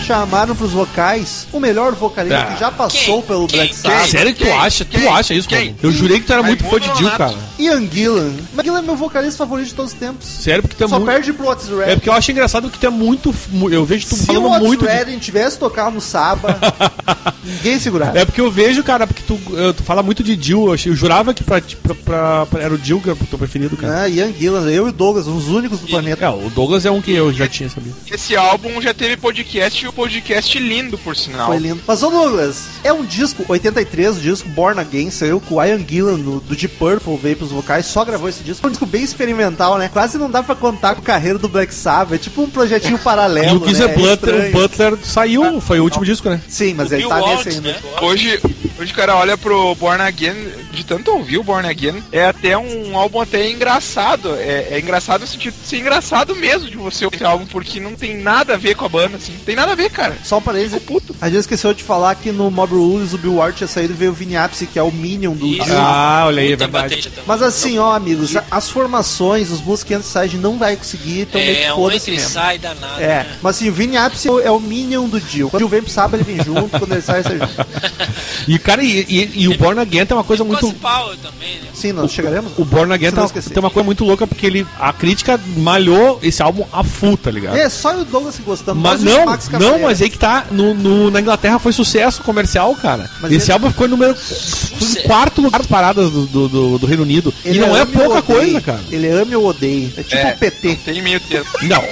[0.04, 2.46] chamaram pros vocais o melhor vocalista Ah.
[2.54, 3.22] que já passou Quem?
[3.24, 3.60] pelo Quem?
[3.60, 4.08] Black Sabbath.
[4.10, 4.54] Sério que tu Quem?
[4.60, 4.86] acha?
[4.86, 5.08] Tu Quem?
[5.08, 5.60] acha isso, Quem?
[5.60, 5.78] Romulo?
[5.84, 7.34] Eu jurei que tu era muito fã de Dio, cara.
[7.64, 8.32] Ian Gillan.
[8.54, 10.28] Mas Gillan é meu vocalista favorito de todos os tempos.
[10.28, 11.12] Sério, porque tu é Só muito.
[11.12, 11.94] perde pro Otis É Redding.
[11.96, 13.34] porque eu acho engraçado que tu é muito.
[13.50, 14.86] mu- Eu vejo tu Se o falando Otis muito.
[14.86, 16.60] de- Redding tivesse tocado no Saba,
[17.44, 18.18] ninguém segurava.
[18.18, 19.40] É porque eu vejo, cara, porque tu,
[19.76, 20.68] tu fala muito de Jill.
[20.68, 23.38] Eu, eu jurava que pra, pra, pra- pra- era o Jill que era o teu
[23.40, 24.02] preferido, cara.
[24.04, 26.26] Ah, Ian Gillan, eu e o Douglas, os únicos do planeta.
[26.26, 27.96] É, o Douglas é um que eu já tinha sabido.
[28.12, 31.48] Esse álbum já teve podcast e o podcast lindo, por sinal.
[31.48, 31.82] Foi lindo.
[31.88, 35.80] Mas, ô Douglas, é um disco, 83, o disco Born Again, saiu com o Ian
[35.88, 38.66] Gillan no- do Deep Purple, veio pros vocais, só gravou esse disco.
[38.66, 39.90] É um disco bem experimental, né?
[39.92, 42.98] Quase não dá pra contar com a carreira do Black Sabbath, é tipo um projetinho
[43.04, 43.94] paralelo, E o Geezer né?
[43.94, 44.50] É Butler, estranho.
[44.50, 46.42] o Butler saiu, foi o último disco, né?
[46.48, 47.70] Sim, mas O ele Bill tá Walsh, nesse ainda.
[47.74, 47.80] né?
[48.02, 48.40] Hoje,
[48.80, 50.36] hoje o cara olha pro Born Again,
[50.72, 54.34] de tanto ouvir o Born Again, é até um álbum até engraçado.
[54.36, 57.80] É, é engraçado no sentido de ser engraçado mesmo de você ouvir esse álbum, porque
[57.80, 59.34] não tem nada a ver com a banda, assim.
[59.34, 60.16] Não tem nada a ver, cara.
[60.24, 60.82] Só um parênteses,
[61.22, 63.96] a gente esqueceu de falar que no Mob Rules o Bill Ward tinha saído e
[63.96, 65.72] veio o Vini Appice, que é o Minion do Isso.
[65.72, 67.12] Ah, olha aí, é verdade.
[67.28, 71.62] Mas assim, ó, amigos, as formações, os Music Side não vai conseguir, então meio que
[71.64, 72.30] É, um foda-se entre mesmo.
[72.30, 73.02] sai danado.
[73.02, 73.38] É, né?
[73.42, 75.50] mas assim, o Vini Appice é o Minion do Dio.
[75.50, 77.54] Quando o Dio vem pro sábado, ele vem junto, quando ele sai, ele sai junto.
[78.48, 80.62] E, cara, e, e- e o Born Again tem uma coisa muito.
[80.62, 81.68] Quase Power também, né?
[81.74, 82.52] Sim, nós chegaremos?
[82.58, 84.66] O Born Again tem tem uma coisa muito louca porque ele.
[84.80, 87.58] A crítica malhou esse álbum a full, tá ligado?
[87.58, 88.80] É, só o Douglas gostando.
[88.80, 90.46] Mas não, Max não, mas aí que tá.
[90.52, 93.10] No, no- na Inglaterra foi sucesso comercial, cara.
[93.22, 94.16] Mas Esse ele- álbum ficou número.
[94.16, 97.34] Foi em quarto lugar das paradas do, do, do- do Reino Unido.
[97.46, 98.82] Ele e não é pouca coisa, cara.
[98.92, 99.92] Ele ama ou odeia.
[99.98, 100.68] É tipo É, o PT.
[100.70, 101.48] Não tem meio termo.
[101.64, 101.84] Não.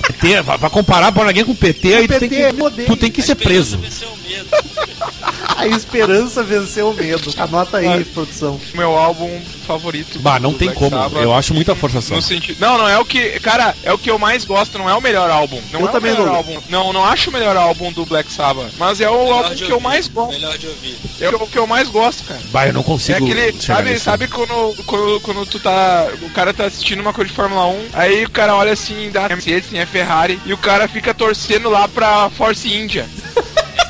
[0.00, 2.88] PT, vai, vai comparar Born Again com PT, aí tu tem PT que, eu odeio.
[2.88, 3.78] tu tem que A ser esperança preso.
[5.56, 7.32] A esperança venceu o medo.
[7.38, 8.60] Anota aí, produção.
[8.74, 10.18] Meu álbum favorito.
[10.18, 10.96] Bah, não tem Black como.
[10.96, 11.22] Sabbath.
[11.22, 12.16] Eu acho muita forçação.
[12.16, 12.58] No sentido...
[12.60, 13.38] Não, não é o que.
[13.40, 15.60] Cara, é o que eu mais gosto, não é o melhor álbum.
[15.72, 16.34] Não Eu é também o melhor não.
[16.36, 16.60] álbum.
[16.68, 18.72] Não, não acho o melhor álbum do Black Sabbath.
[18.78, 20.32] Mas é o Melhor álbum que eu mais gosto.
[20.32, 20.96] Melhor de ouvir.
[21.20, 22.40] É o que eu mais gosto, cara.
[22.50, 23.24] Bah, eu não É consigo.
[23.24, 26.08] aquele, chegar sabe, sabe quando, quando, quando tu tá.
[26.22, 29.28] O cara tá assistindo uma coisa de Fórmula 1, aí o cara olha assim, dá
[29.28, 33.06] Mercedes, tem Ferrari, e o cara fica torcendo lá pra Force India.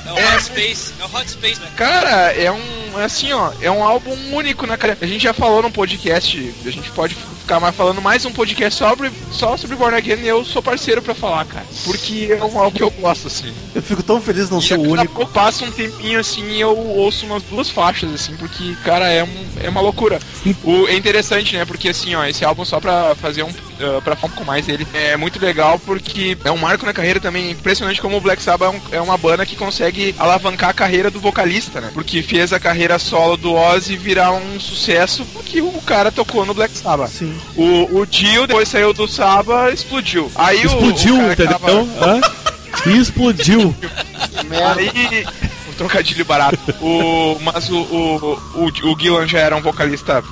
[0.07, 0.93] É o Hot Space.
[1.01, 1.69] É o Hot Space, né?
[1.77, 3.01] Cara, é um.
[3.01, 4.97] é Assim, ó, é um álbum único, né, cara?
[5.01, 8.79] A gente já falou num podcast, a gente pode ficar mais falando mais um podcast
[8.79, 11.67] sobre, só sobre Born Again e eu sou parceiro pra falar, cara.
[11.85, 13.53] Porque é um álbum que eu gosto, assim.
[13.75, 15.15] Eu fico tão feliz não E ser o único.
[15.15, 19.25] pouco passa um tempinho assim e eu ouço umas duas faixas, assim, porque, cara, é,
[19.25, 20.19] um, é uma loucura.
[20.63, 21.65] O, é interessante, né?
[21.67, 23.53] Porque assim, ó, esse álbum só pra fazer um.
[23.75, 26.93] Uh, pra falar um pouco mais dele, é muito legal porque é um marco na
[26.93, 27.51] carreira também.
[27.51, 31.11] Impressionante como o Black Sabbath é, um- é uma banda que consegue alavancar a carreira
[31.11, 31.91] do vocalista, né?
[31.93, 36.55] Porque fez a carreira solo do Ozzy virar um sucesso porque o cara tocou no
[36.55, 37.11] Black Sabbath.
[37.11, 37.37] Sim.
[37.57, 40.31] O, o Dio, depois saiu do Sabbath, explodiu.
[40.37, 41.59] Aí o- Explodiu, o, que entendeu?
[41.59, 42.21] tava- Hã?
[42.93, 43.75] Explodiu.
[44.77, 45.27] Aí.
[45.75, 46.59] Um trocadilho barato.
[46.81, 50.23] O, mas o, o, o, o Gillan já era um vocalista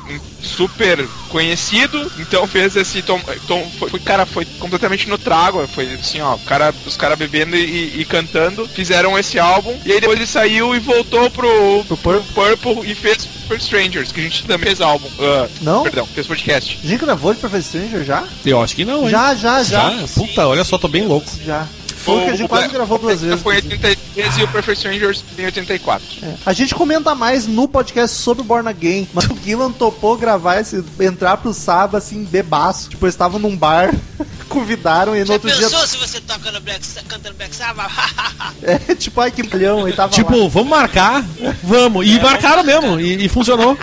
[0.42, 6.20] super conhecido, então fez esse tom, tom foi, cara, foi completamente no trago, foi assim,
[6.20, 10.26] ó, cara, os caras bebendo e, e cantando, fizeram esse álbum, e aí depois ele
[10.26, 12.32] saiu e voltou pro, Pro Purple.
[12.34, 15.08] Purple e fez Super Strangers, que a gente também fez álbum.
[15.20, 15.82] Ah, Não?
[15.84, 16.78] Perdão, fez podcast.
[16.82, 18.24] A gente gravou de Perfect Stranger já?
[18.44, 19.10] Eu acho que não, hein?
[19.10, 19.90] Já, já, já.
[19.90, 20.08] Já?
[20.14, 21.26] Puta, olha só, tô bem louco.
[21.44, 21.66] Já.
[22.02, 23.40] Foi o que a gente quase gravou duas vezes.
[23.40, 26.06] Foi em 83 e o Perfect Strangers em 84.
[26.22, 26.34] É.
[26.44, 30.84] A gente comenta mais no podcast sobre Born Again, mas o Gillan topou gravar esse,
[31.00, 32.90] entrar pro sábado assim, bebaço.
[32.90, 33.94] Tipo, eles estavam num bar,
[34.48, 35.86] convidaram e no Já outro pensou dia.
[35.86, 37.92] se você toca no Black, cantando Black Sabbath?
[38.62, 40.14] É, tipo, ai que milhão, e tava lá.
[40.16, 41.24] Tipo, vamos marcar?
[41.64, 42.06] Vamos.
[42.06, 43.00] E marcaram mesmo.
[43.00, 43.76] E, e funcionou.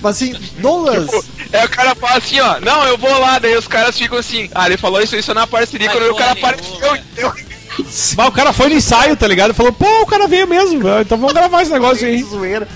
[0.00, 3.56] Mas assim, Douglas, Tipo, é o cara fala assim, ó, não, eu vou lá, daí
[3.56, 6.32] os caras ficam assim, ah, ele falou isso, isso na parceria, Vai quando o cara
[6.32, 7.32] apareceu, entendeu?
[8.16, 9.54] Mas o cara foi no ensaio, tá ligado?
[9.54, 10.82] Falou, pô, o cara veio mesmo.
[11.00, 12.22] Então vamos gravar esse negócio aí.
[12.24, 12.68] zoeira.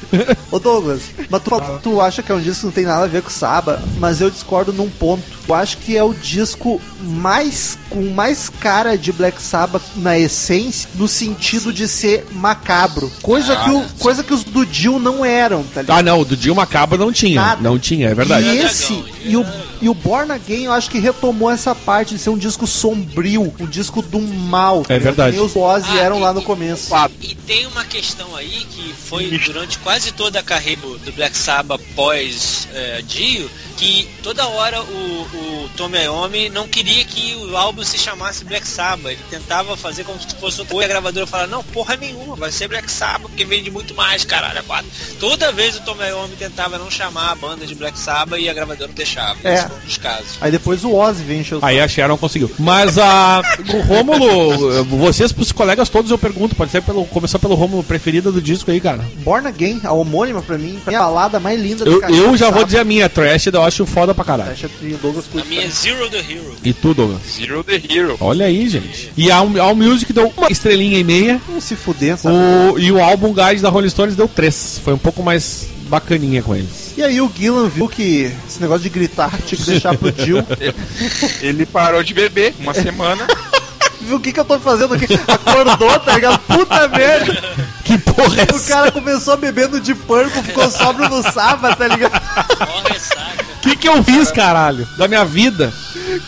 [0.50, 1.50] Ô Douglas, mas tu,
[1.82, 3.82] tu acha que é um disco que não tem nada a ver com o Saba,
[3.98, 5.22] mas eu discordo num ponto.
[5.46, 10.90] Eu acho que é o disco mais com mais cara de Black Sabbath na essência,
[10.96, 13.08] no sentido de ser macabro.
[13.22, 15.98] Coisa, que, o, coisa que os do Dio não eram, tá ligado?
[15.98, 17.40] Ah, não, o do Dio Macabro não tinha.
[17.40, 17.62] Nada.
[17.62, 18.48] Não tinha, é verdade.
[18.48, 19.46] E esse, e o,
[19.80, 23.54] e o Born Again, eu acho que retomou essa parte de ser um disco sombrio,
[23.60, 24.82] um disco do mal.
[24.82, 25.32] tá É verdade.
[25.32, 26.92] Que nem os Ozzy Ah, eram e- lá no começo.
[27.20, 31.80] E tem uma questão aí que foi durante quase toda a carreira do Black Sabbath
[31.94, 37.84] pós eh, Dio, que toda hora o, o Tommy Iommi não queria que o álbum
[37.84, 39.12] se chamasse Black Sabbath.
[39.12, 40.82] Ele tentava fazer como se fosse outra coisa.
[40.82, 44.24] E a gravadora falava, não, porra nenhuma, vai ser Black Sabbath, porque vende muito mais,
[44.24, 44.90] caralho, é quatro.
[45.18, 48.54] Toda vez o Tommy Iommi tentava não chamar a banda de Black Sabbath e a
[48.54, 49.38] gravadora não deixava.
[49.44, 49.54] É.
[49.54, 50.38] Esse foi um dos casos.
[50.40, 52.50] Aí depois o Ozzy vem encher o Aí a Sharon conseguiu.
[52.58, 53.42] Mas a.
[53.72, 57.04] O Rômulo, vocês pros colegas todos eu pergunto, pode ser pelo.
[57.06, 59.04] Começar pelo Rômulo preferida do disco aí, cara.
[59.18, 62.36] Born Again, a homônima pra mim, é a balada mais linda Eu, carreira eu do
[62.36, 64.52] já vou dizer a minha, Trash, eu acho foda pra caralho.
[64.52, 65.68] A minha é.
[65.68, 66.54] Zero the Hero.
[66.62, 67.22] E tu, Douglas?
[67.36, 68.16] Zero the Hero.
[68.20, 69.10] Olha aí, gente.
[69.16, 71.40] E a, a Music deu uma estrelinha e meia.
[71.48, 72.34] Não se fuder, sabe?
[72.36, 74.80] O, e o álbum Guide da Rolling Stones deu três.
[74.84, 76.92] Foi um pouco mais bacaninha com eles.
[76.96, 80.44] E aí o Gillan viu que esse negócio de gritar tinha que deixar pro Jill.
[81.40, 83.26] Ele parou de beber uma semana.
[84.00, 85.06] viu o que que eu tô fazendo aqui?
[85.26, 86.38] Acordou, tá ligado?
[86.40, 87.54] Puta merda!
[87.84, 88.68] Que porra é O essa?
[88.68, 92.14] cara começou bebendo de Purple, ficou sóbrio no sábado, tá ligado?
[92.14, 94.86] O que, que eu fiz, caralho?
[94.96, 95.72] Da minha vida?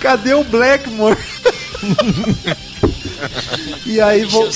[0.00, 1.16] Cadê o Blackmore?
[3.84, 4.48] e aí vo-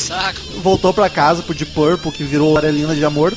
[0.62, 3.32] voltou pra casa pro de Purple, que virou Arelina de Amor.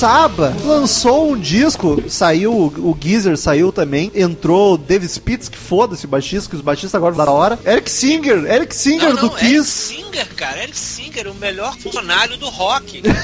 [0.00, 6.06] Saba lançou um disco, saiu o Geezer, saiu também, entrou o Dave Spitz, que foda-se
[6.06, 7.58] o baixista, que os baixistas agora da hora.
[7.66, 9.70] Eric Singer, Eric Singer do Eric Kiss.
[9.94, 13.02] Singer, cara, Eric Singer, o melhor funcionário do rock.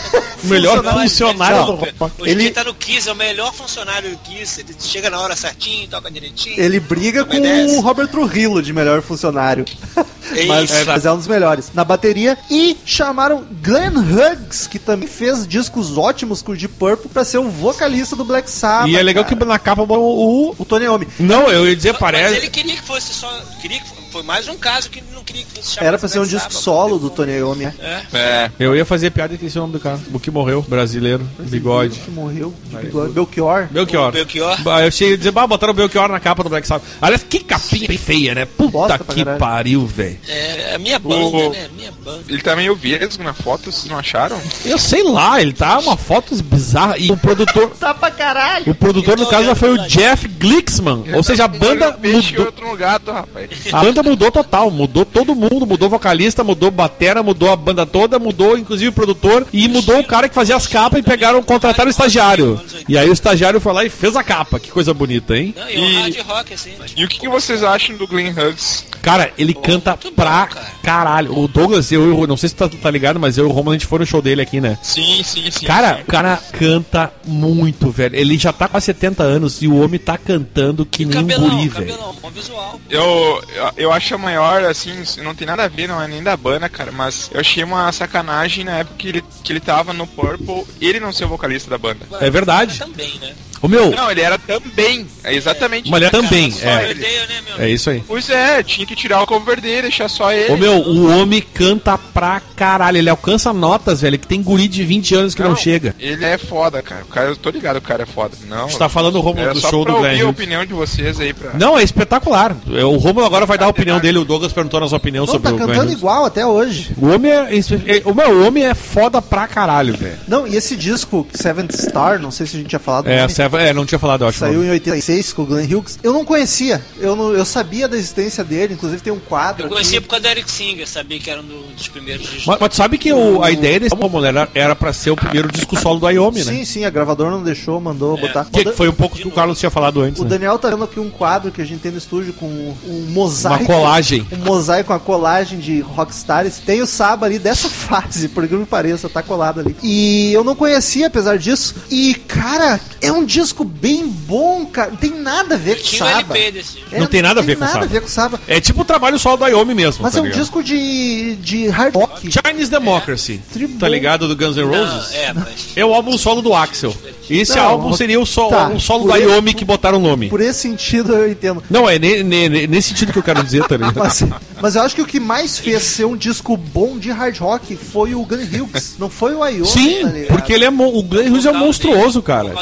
[0.44, 2.22] O melhor funcionário Não, do rock.
[2.22, 4.60] Hoje Ele- tá no Kiss, é o melhor funcionário do Kiss.
[4.60, 6.60] Ele chega na hora certinho, toca direitinho.
[6.60, 9.64] Ele briga com o Robert Trujillo de melhor funcionário.
[10.44, 10.84] mas, Isso.
[10.86, 11.70] mas é um dos melhores.
[11.72, 12.36] Na bateria.
[12.50, 17.38] E chamaram Glenn Hughes, que também fez discos ótimos com o Deep Purple, pra ser
[17.38, 18.88] o vocalista do Black Sabbath.
[18.90, 19.36] E é legal cara.
[19.36, 20.50] que na capa o.
[20.50, 21.06] o- O Tony Iommi.
[21.18, 22.36] Não, eu ia dizer, Mas parece.
[22.36, 23.30] ele queria que fosse só.
[23.60, 26.20] Queria que foi mais um caso que ele não queria que fosse Era pra ser
[26.20, 27.64] um disco solo do Tony Iommi.
[27.66, 27.74] né?
[28.12, 28.18] É.
[28.18, 28.50] É.
[28.58, 29.98] Eu ia fazer piada e esqueci o nome do cara.
[30.12, 31.98] O que morreu, brasileiro, bigode.
[32.00, 33.12] Que morreu de bigode.
[33.12, 33.66] Belchior.
[33.70, 34.08] Belchior.
[34.08, 34.62] O Belchior.
[34.62, 36.86] Bah, Eu cheguei a dizer, bah, botaram o Belchior na capa do Black Sabbath.
[37.00, 38.46] Aliás, que capinha feia, né?
[38.46, 40.18] Puta Bosta que pariu, velho.
[40.26, 41.68] É, a minha banda, O- né?
[41.76, 42.24] Minha banda.
[42.28, 44.40] Ele também eu vi eles na foto, vocês não acharam?
[44.64, 46.96] Eu sei lá, ele tá uma foto bizarra.
[46.98, 47.72] E o produtor.
[47.78, 48.70] Tá pra caralho.
[48.72, 51.04] O produtor, no caso, olhando foi o Jeff Glicksman.
[51.14, 52.46] Ou seja, a banda mudou.
[52.46, 53.50] outro gato, rapaz.
[53.72, 58.18] A banda mudou total, mudou todo mundo, mudou vocalista, mudou batera, mudou a banda toda,
[58.18, 61.88] mudou inclusive o produtor e mudou o cara que fazia as capas e pegaram, contrataram
[61.88, 62.60] o estagiário.
[62.88, 64.58] E aí o estagiário foi lá e fez a capa.
[64.60, 65.54] Que coisa bonita, hein?
[65.56, 66.72] Não, e um E- hard rock, assim.
[66.78, 68.84] mas- E o que, que vocês acham do Glenn Hughes?
[69.02, 70.66] Cara, ele canta bom, pra cara.
[70.82, 71.38] caralho.
[71.38, 73.70] O Douglas, eu, eu não sei se tá, tá ligado, mas eu e o Romulo
[73.70, 74.76] a gente foi no show dele aqui, né?
[74.82, 75.64] Sim, sim, sim.
[75.66, 76.02] Cara, sim.
[76.02, 78.16] o cara canta muito, velho.
[78.16, 81.20] Ele já tá com 70 anos e o homem tá cantando que E nem um
[81.20, 81.86] cabelão, guri, o velho.
[81.92, 82.80] cabelão, bom visual.
[82.90, 86.22] Eu, eu, eu acho a maior, assim, não tem nada a ver, não é nem
[86.22, 89.92] da banda, cara, mas eu achei uma sacanagem na época que ele, que ele tava
[89.92, 92.06] no Purple, ele não ser o vocalista da banda.
[92.20, 92.78] É verdade.
[92.78, 93.34] Também, né?
[93.62, 96.90] O meu, Não, ele era também, é exatamente Mas ele é também, Só é.
[96.90, 97.64] ideia, né, meu?
[97.64, 98.02] É isso aí.
[98.06, 100.52] Pois é, tinha que tirar o cover dele, deixar só ele.
[100.52, 102.98] Ô meu, o homem canta pra caralho.
[102.98, 105.94] Ele alcança notas, velho, que tem guri de 20 anos que não, chega.
[105.98, 107.02] Ele é foda, cara.
[107.02, 108.36] O cara, eu tô ligado, o cara é foda.
[108.48, 108.64] Não.
[108.64, 110.30] A gente tá falando o Romulo do só show pra do ouvir Glenn a Hughes.
[110.38, 111.52] opinião de vocês aí pra.
[111.54, 112.54] Não, é espetacular.
[112.72, 114.18] É, O Romulo agora vai dar a opinião dele.
[114.18, 115.98] O Douglas perguntou a nossa opinião Não, sobre tá o Glenn cantando Hughes.
[115.98, 116.90] igual até hoje.
[116.98, 120.16] O homem é, é- o meu o homem é foda pra caralho, velho.
[120.28, 123.06] Não, e esse disco, Seventh Star, não sei se a gente tinha falado.
[123.06, 124.38] o É, nome, É, não tinha falado, eu acho.
[124.38, 125.98] Saiu em 86 com o Glenn Hughes.
[126.02, 126.82] Eu não conhecia.
[126.98, 128.74] Eu, não, eu sabia da existência dele.
[128.74, 129.62] Inclusive tem um quadro.
[129.62, 129.74] Eu aqui.
[129.74, 132.46] conhecia por causa do Eric Singer, sabia que era um do- dos primeiros discos.
[132.46, 135.16] Mas, mas tu sabe que o- a ideia desse Romulo era, era pra ser o
[135.16, 136.52] primeiro disco solo do Iommi, né?
[136.52, 138.44] Sim, sim, a gravadora não deixou, mandou botar.
[138.46, 140.30] Que, que foi um pouco que o Carlos tinha falado antes, O né?
[140.30, 143.64] Daniel tá vendo aqui um quadro que a gente tem no estúdio com um mosaico.
[143.64, 144.26] Uma colagem.
[144.32, 146.58] Um mosaico com a colagem de rockstars.
[146.58, 149.76] Tem o Saba ali dessa fase, por incrível que pareça, tá colado ali.
[149.82, 151.74] E eu não conhecia, apesar disso.
[151.90, 154.90] E, cara, é um disco bem bom, cara.
[154.90, 156.36] Não tem nada a ver com Saba.
[156.36, 156.78] LP desse.
[156.90, 158.40] É, Não tem nada a ver com o nada a ver com o Saba.
[158.48, 160.40] É tipo o trabalho solo do Iommi mesmo, Mas tá é um ligado?
[160.40, 162.30] disco de, de hard rock.
[162.30, 163.78] Chinese Democracy, Tribom.
[163.78, 164.26] tá ligado?
[164.28, 165.10] Do Guns N' Roses.
[165.12, 165.66] Não, é, mas...
[165.76, 166.94] É o álbum solo do Axel.
[167.28, 170.00] Esse Não, álbum seria o, so, tá, o solo da esse- Iommi que botaram o
[170.00, 170.28] nome.
[170.28, 171.62] Por esse sentido eu entendo.
[171.68, 173.98] Não, é ne- ne- ne- nesse sentido que eu quero dizer, tá ligado?
[173.98, 174.22] Mas,
[174.62, 177.76] mas eu acho que o que mais fez ser um disco bom de hard rock
[177.76, 178.94] foi o Gun Hughes.
[178.98, 182.26] Não foi o Ione, Sim, tá porque ele é o Glenn Hughes é monstruoso, dele,
[182.26, 182.54] cara.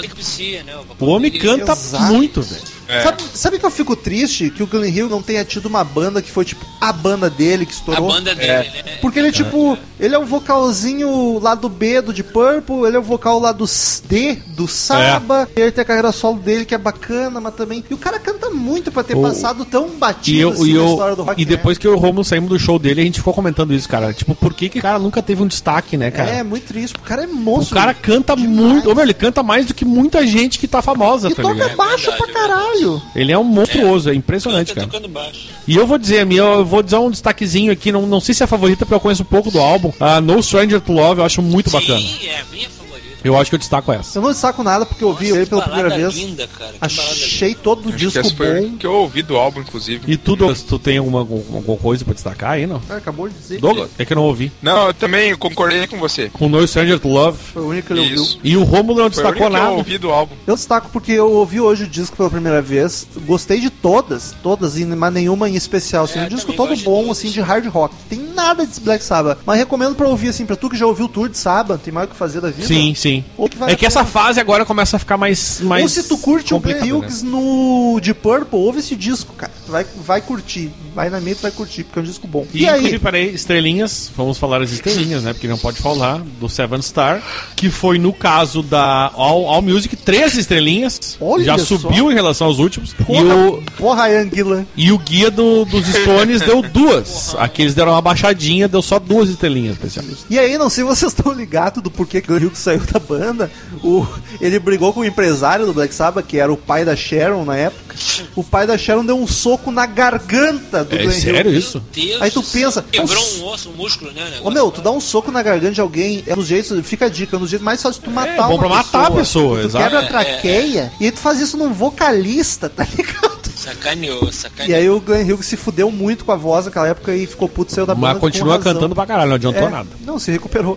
[1.01, 2.13] O homem canta Exato.
[2.13, 2.74] muito, velho.
[2.89, 3.03] É.
[3.03, 6.21] Sabe, sabe que eu fico triste que o Glenn Hughes não tenha tido uma banda
[6.21, 8.09] que foi tipo a banda dele que A estourou?
[8.09, 8.49] banda dele,
[8.85, 8.99] né?
[9.01, 12.99] Porque ele é tipo, ele é o vocalzinho lado B do de Purple, ele é
[12.99, 13.65] o vocal lado
[14.07, 17.85] D do Saba, ele tem a carreira solo dele que é bacana, mas também.
[17.91, 20.75] E o cara canta muito pra ter O- passado tão E, batido eu, assim e,
[20.75, 21.41] na eu, história do rock.
[21.41, 23.73] e depois que eu e o Romulo saímos do show dele, a gente ficou comentando
[23.73, 24.13] isso, cara.
[24.13, 26.11] Tipo, por que, que o cara nunca teve um destaque, né, né?
[26.11, 26.31] cara?
[26.31, 26.97] É, muito triste.
[26.97, 27.75] O cara é o monstro.
[27.75, 28.51] cara canta demais.
[28.55, 28.91] muito.
[28.91, 31.55] Ô, meu, ele canta mais do que muita gente que tá famosa, E tá toca
[31.55, 31.77] ligado?
[31.77, 32.74] baixo verdade, pra é verdade.
[32.75, 33.03] Caralho.
[33.15, 34.93] Ele é um monstruoso, é impressionante, Canta cara.
[34.93, 35.49] tocando baixo.
[35.67, 38.43] E eu vou dizer, minha, eu vou dizer um destaquezinho aqui, não, não sei se
[38.43, 39.93] é a favorita, porque eu conheço um pouco do álbum.
[40.01, 41.99] A No Stranger to Love, eu acho muito bacana.
[42.01, 42.84] Sim, é a minha favorita.
[43.25, 44.19] Eu acho que eu destaco essa.
[44.19, 46.15] Eu não destaco nada porque eu ouvi Nossa, ele pela que primeira vez.
[46.15, 46.73] linda, cara.
[46.73, 46.79] que.
[46.81, 48.77] Achei todo o Acho que disco foi bom.
[48.77, 50.03] que eu ouvi do álbum, inclusive.
[50.07, 52.81] E tu, Douglas, tu tem alguma, alguma coisa pra destacar aí, não?
[52.89, 53.59] Ah, acabou de dizer.
[53.61, 53.91] Douglas?
[53.99, 54.53] É que eu não ouvi.
[54.63, 56.29] Não, eu também concordei com você.
[56.33, 57.39] Com No Stranger to Love.
[57.53, 58.23] Foi o único que ele ouviu.
[58.23, 58.39] Isso.
[58.45, 59.71] E o Romulo não Foi destacou que eu nada.
[59.71, 60.35] ouvi do álbum.
[60.47, 63.07] Eu destaco porque eu ouvi hoje o disco pela primeira vez.
[63.27, 66.05] Gostei de todas, todas, e mas nenhuma em especial.
[66.05, 67.95] Assim, É, um disco todo bom, assim, de hard rock.
[68.09, 69.39] Tem nada de Black Sabbath.
[69.47, 71.93] Mas recomendo pra ouvir, assim, pra tu que já ouviu o tour de Sabbath, tem
[71.93, 72.67] mais o que fazer da vida.
[72.67, 73.14] Sim, sim.
[73.37, 75.61] Ou que vale É que essa fase agora começa a ficar mais.
[75.61, 77.09] mais Ou se tu curte o Glenn né?
[77.23, 79.53] No de Purple, ouve esse disco, cara.
[79.69, 80.71] Vai, vai curtir.
[80.95, 82.47] Vai na tu vai curtir, porque é um disco bom.
[82.55, 85.33] E, inclusive, peraí, estrelinhas, vamos falar as estrelinhas, né?
[85.33, 87.23] Porque não pode falar do Seven Star,
[87.57, 91.17] que foi no caso da All, All Music, três estrelinhas.
[91.21, 91.65] Olha já só.
[91.79, 92.93] subiu em relação aos últimos.
[92.93, 94.67] E Porra, o, porra Ian Gillan.
[94.77, 97.35] e o guia do- dos Stones deu duas.
[97.39, 100.15] Aqui eles deram uma baixadinha, deu só duas estrelinhas álbum.
[100.31, 102.99] E aí, não sei se vocês estão ligados do porquê que o Hughes saiu da
[102.99, 103.51] banda.
[103.83, 104.07] O,
[104.41, 107.57] ele brigou com o empresário do Black Sabbath, que era o pai da Sharon na
[107.57, 107.95] época.
[108.35, 111.83] O pai da Sharon deu um soco na garganta do É Glenn sério isso?
[111.93, 114.39] Deus Aí tu pensa, Quebrou "Nossa." um osso, um músculo, né?
[114.43, 116.87] o Ô meu, tu dá um soco na garganta de alguém, é um dos jeitos,
[116.87, 118.69] fica a dica, é um dos jeitos mais fáceis de tu matar bom uma pra
[118.69, 119.85] matar a pessoa, Tu exato.
[119.85, 123.35] quebra a É, traqueia e aí tu faz isso num vocalista, tá ligado?
[123.55, 124.79] Sacaneou, E sacaneou.
[124.79, 127.73] aí o Glenn Hughes se fudeu muito com a voz naquela época e ficou puto,
[127.73, 128.75] saiu da banda Mas com continua razão.
[128.75, 129.89] cantando pra caralho, não adiantou É, nada.
[130.05, 130.77] Não, se recuperou.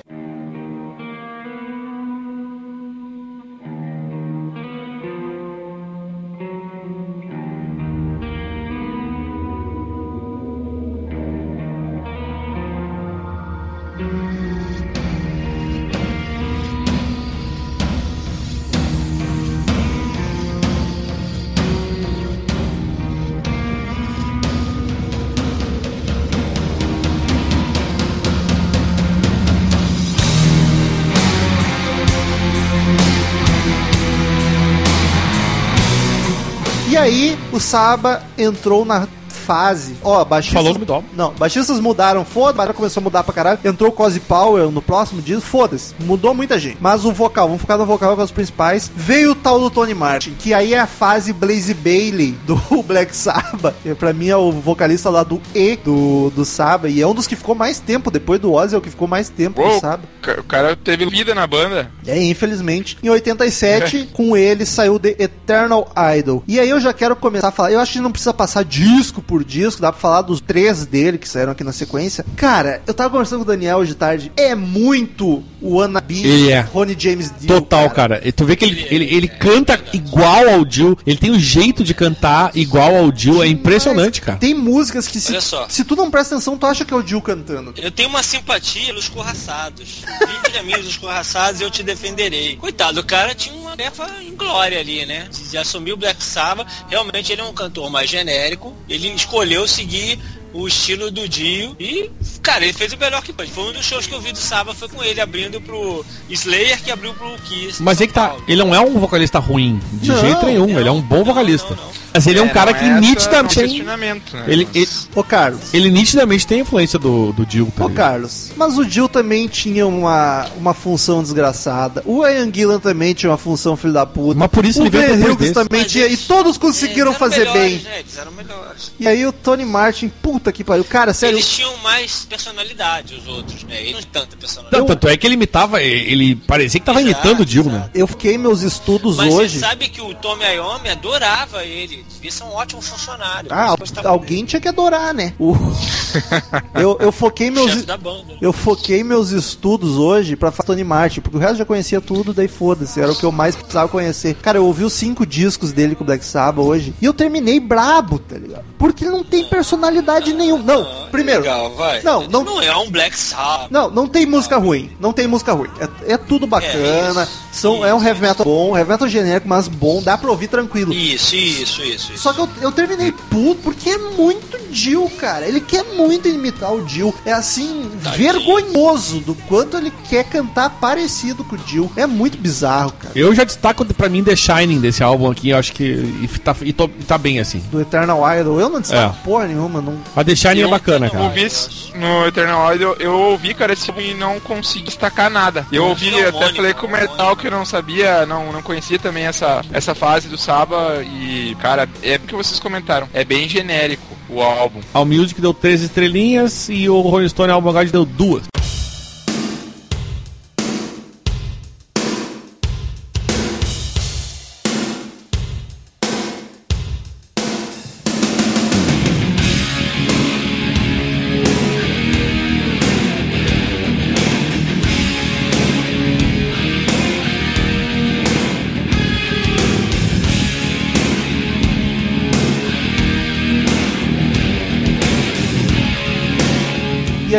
[37.67, 39.05] Saba entrou na
[39.47, 39.95] fase.
[40.03, 40.61] Ó, baixistas.
[40.61, 41.05] Falou no.
[41.15, 43.59] Não, baixistas mudaram, foda, a começou a mudar pra caralho.
[43.63, 45.95] Entrou o Cozy Powell no próximo dia, foda-se.
[46.01, 46.77] Mudou muita gente.
[46.81, 48.91] Mas o vocal, vamos focar no vocal com os principais.
[48.93, 53.15] Veio o tal do Tony Martin, que aí é a fase Blaze Bailey do Black
[53.15, 53.75] Sabbath.
[53.81, 56.91] Que pra mim é o vocalista lá do E do, do Sabbath.
[56.91, 58.11] E é um dos que ficou mais tempo.
[58.11, 60.09] Depois do Ozzy, é o que ficou mais tempo Uou, do Sabbath.
[60.37, 61.89] o cara teve vida na banda.
[62.05, 62.97] É, infelizmente.
[63.01, 66.43] Em 87, com ele saiu The Eternal Idol.
[66.47, 67.71] E aí eu já quero começar a falar.
[67.71, 71.17] Eu acho que não precisa passar disco por disco, dá pra falar dos três dele
[71.17, 72.25] que saíram aqui na sequência.
[72.35, 74.31] Cara, eu tava conversando com o Daniel hoje de tarde.
[74.35, 76.59] É muito o Wannabe Ele é.
[76.59, 77.47] Ronnie James Dio.
[77.47, 78.21] Total, cara.
[78.23, 81.83] E tu vê que ele, ele, ele canta igual ao Jill, ele tem o jeito
[81.83, 84.37] de cantar igual ao Jill, é impressionante, cara.
[84.37, 85.33] Tem músicas que se,
[85.69, 87.73] se tu não presta atenção, tu acha que é o Dio cantando.
[87.77, 90.03] Eu tenho uma simpatia pelos corraçados.
[90.43, 92.55] Vinde a mim os corraçados eu te defenderei.
[92.55, 95.29] Coitado, o cara tinha uma tarefa em glória ali, né?
[95.31, 96.67] De assumir o Black Sabbath.
[96.89, 98.75] Realmente ele é um cantor mais genérico.
[98.89, 100.19] Ele escolheu seguir
[100.57, 102.09] o estilo do Dio e,
[102.41, 103.51] cara, ele fez o melhor que pôde.
[103.51, 106.81] Foi um dos shows que eu vi do Sabbath, foi com ele abrindo pro Slayer,
[106.81, 107.81] que abriu pro Kiss.
[107.81, 110.79] Mas é que tá, ele não é um vocalista ruim, de Não, jeito nenhum, não,
[110.79, 111.75] ele é um bom vocalista.
[111.75, 112.07] não, não.
[112.17, 113.83] Mas ele é um cara que não nitidamente tem.
[113.83, 114.23] né?
[114.47, 115.71] Ele, ele, Ô, Carlos.
[115.71, 117.89] ele nitidamente tem influência do, do tá Ô?
[117.91, 122.01] Carlos, mas o Jill também tinha uma, uma função desgraçada.
[122.07, 124.39] O Ian Gillan também tinha uma função filho da puta.
[124.39, 125.53] Mas por isso o ele veio depois Hughes desse.
[125.53, 126.07] também Mas tinha.
[126.07, 127.79] E todos conseguiram Eles eram fazer melhores, bem.
[127.83, 127.99] Né?
[127.99, 128.91] Eles eram melhores.
[128.99, 130.83] E aí o Tony Martin, puta que pariu.
[130.83, 131.35] Cara, sério.
[131.37, 133.81] Eles tinham mais personalidade, os outros, né?
[133.81, 134.79] Eles não tanta personalidade.
[134.81, 137.89] Não, tanto é que ele imitava, ele parecia que tava Exato, imitando o Jill, né?
[137.93, 139.55] Eu fiquei meus estudos Mas hoje.
[139.55, 142.05] você sabe que o Tommy Iommi adorava ele.
[142.13, 143.49] Devia ser um ótimo funcionário.
[143.51, 143.75] Ah,
[144.05, 145.33] alguém tinha que adorar, né?
[145.39, 145.55] O-
[146.75, 147.85] eu, eu foquei meus.
[147.85, 148.37] Banda.
[148.41, 152.47] Eu foquei meus estudos hoje pra Tony Martin, porque o resto já conhecia tudo, daí
[152.47, 154.35] foda-se, era o que eu mais precisava conhecer.
[154.35, 157.59] Cara, eu ouvi os cinco discos dele com o Black Sabbath hoje, e eu terminei
[157.59, 158.65] brabo, tá ligado?
[158.77, 160.63] Porque ele não tem personalidade nenhuma.
[160.63, 161.41] Não, Ah, primeiro.
[161.41, 162.01] Legal, vai.
[162.03, 163.69] Não, não- não é um Black Sabbath.
[163.71, 164.89] Não, não tem música ruim.
[164.99, 165.69] Não tem música ruim.
[165.79, 166.73] É, é tudo bacana.
[167.21, 170.17] É, isso, são, é um isso, heavy metal bom, heavy metal genérico, mas bom, dá
[170.17, 170.93] pra ouvir tranquilo.
[170.93, 172.17] Isso, isso, isso, isso.
[172.17, 175.45] Só que eu, eu terminei puto porque é muito Jill, cara.
[175.47, 177.13] Ele quer muito imitar o Jill.
[177.25, 178.17] É assim, Tadinho.
[178.17, 181.91] vergonhoso do quanto ele quer cantar parecido com o Jill.
[181.95, 183.13] É muito bizarro, cara.
[183.15, 186.55] Eu já destaco pra mim The Shining desse álbum aqui, eu acho que e tá,
[186.61, 187.59] e tô- e tá bem assim.
[187.71, 188.59] Do Eternal Idol.
[188.59, 189.23] Eu não destaco É.
[189.25, 189.81] porra nenhuma.
[189.81, 189.97] Não...
[190.17, 191.23] A The Shining é bacana, eu cara.
[191.25, 195.65] ouvi esse- no Eternal Idol, eu ouvi, cara, esse álbum e não consegui destacar nada.
[195.71, 198.97] Eu ouvi, é até falei com o Metal que eu não sabia, não, não conhecia
[198.97, 203.47] também essa, essa fase do Saba e, cara, é o que vocês comentaram, é bem
[203.47, 204.79] genérico o álbum.
[204.93, 208.43] All Music deu três estrelinhas e o Rolling Stone Album God deu duas.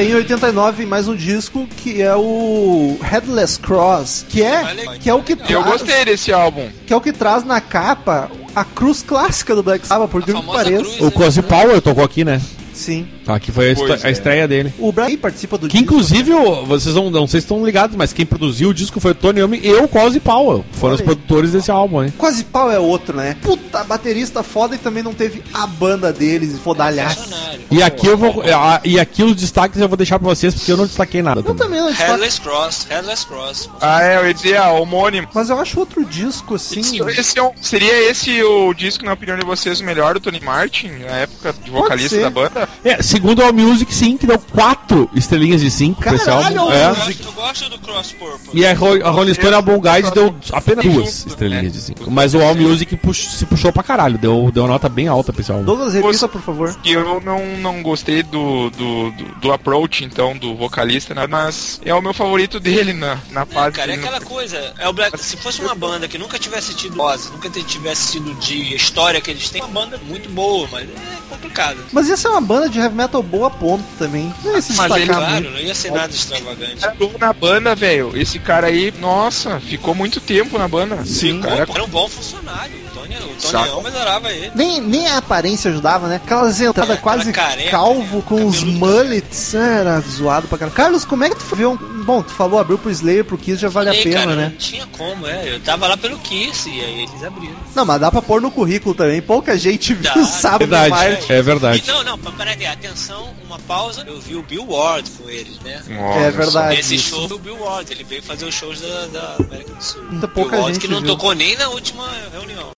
[0.09, 4.65] Em 89 mais um disco que é o Headless Cross, que é
[5.01, 6.69] que é o que Eu traz, gostei desse álbum.
[6.87, 10.43] que é o que traz na capa a cruz clássica do Black Sabbath, por incrível
[10.43, 10.83] que pareça.
[10.83, 11.01] cruz.
[11.01, 12.41] O Cozy Powell tocou aqui, né?
[12.73, 13.07] Sim.
[13.29, 14.11] Aqui foi a, Pois a é.
[14.13, 14.73] estreia dele.
[14.79, 18.13] O Brian participa do Que inclusive, o- vocês não, não sei se estão ligados, mas
[18.13, 20.65] quem produziu o disco foi o Tony Iommi e o Cozy Powell.
[20.73, 21.05] Foram Olha os aí.
[21.07, 22.13] produtores desse álbum, hein?
[22.17, 23.37] Quase pau é outro, né?
[23.43, 27.23] Puta, baterista foda e também não teve a banda deles, fodalhaço.
[27.25, 27.61] Funcionário.
[27.71, 28.43] E aqui eu vou.
[28.55, 31.41] ah, E aqui os destaques eu vou deixar pra vocês, porque eu não destaquei nada.
[31.41, 31.59] Eu também.
[31.67, 33.71] também não destaco, Headless Cross, Headless Cross.
[33.81, 35.29] Ah, é, eu ia ah, homônimo.
[35.35, 36.81] mas eu acho outro disco assim.
[37.09, 40.41] Esse é um- seria esse o disco, na opinião de vocês, o melhor do Tony
[40.41, 42.69] Martin, na época de vocalista da banda?
[42.85, 46.73] É, segundo a Music, sim, que deu quatro estrelinhas de cinco Caralho, álbum.
[46.73, 46.95] Eu, É.
[46.95, 48.51] gosto, eu gosto do Cross Purple.
[48.61, 52.11] E a, Ro- a Rolling Stone Album Guide deu apenas duas estrelinhas de cinco.
[52.11, 55.33] Mas o All Music pux- se puxou pra caralho, deu, deu uma nota bem alta
[55.33, 55.65] pra esse álbum.
[55.65, 56.75] Douglas, repita, por favor.
[56.83, 61.27] Que eu não, não gostei do, do, do, do approach, então, do vocalista, né?
[61.29, 63.73] mas é o meu favorito dele na, na É, fase.
[63.77, 64.73] cara, é aquela coisa.
[64.79, 68.33] É o Black, se fosse uma banda que nunca tivesse tido Ozzy, nunca tivesse tido
[68.35, 70.93] de história que eles têm, é uma banda muito boa, mas é
[71.29, 71.79] complicado.
[71.93, 74.33] Mas essa é uma banda de heavy metal boa a ponto também.
[74.45, 75.51] Não ia se Mas ele, destacar Claro, muito.
[75.51, 76.87] não ia ser nada extravagante.
[77.19, 78.13] Na banda, velho.
[78.17, 81.05] Esse cara aí, nossa, ficou muito tempo na banda.
[81.05, 81.41] Sim.
[81.41, 81.67] cara.
[81.69, 82.75] Era um bom funcionário.
[82.89, 84.51] O Tony, o Tony adorava ele.
[84.55, 86.17] Nem, nem a aparência ajudava, né?
[86.17, 88.23] Aquelas entradas É, quase careca, calvo né?
[88.27, 89.55] com os mullets.
[89.55, 90.77] Era zoado pra caralho.
[90.77, 91.98] Carlos, como é que tu foi ver um.
[92.09, 94.49] Bom, tu falou abriu pro Slayer, pro Kiss já vale a Falei, pena, cara, né?
[94.49, 95.53] Não tinha como, é.
[95.53, 97.55] Eu tava lá pelo Kiss e aí eles abriram.
[97.75, 99.21] Não, mas dá pra pôr no currículo também.
[99.21, 100.89] Pouca gente viu Dá, o sábado verdade.
[100.89, 101.31] Marte.
[101.31, 101.83] É verdade.
[101.85, 104.05] E, não, não, peraí, atenção, uma pausa.
[104.07, 105.83] Eu vi o Bill Ward com eles, né?
[105.87, 106.19] Nossa.
[106.21, 106.81] É verdade.
[106.81, 110.03] Esse show do Bill Ward, ele veio fazer os shows da, da América do Sul.
[110.05, 111.11] Muita Bill pouca Ward gente que não viu.
[111.11, 112.71] tocou nem na última reunião.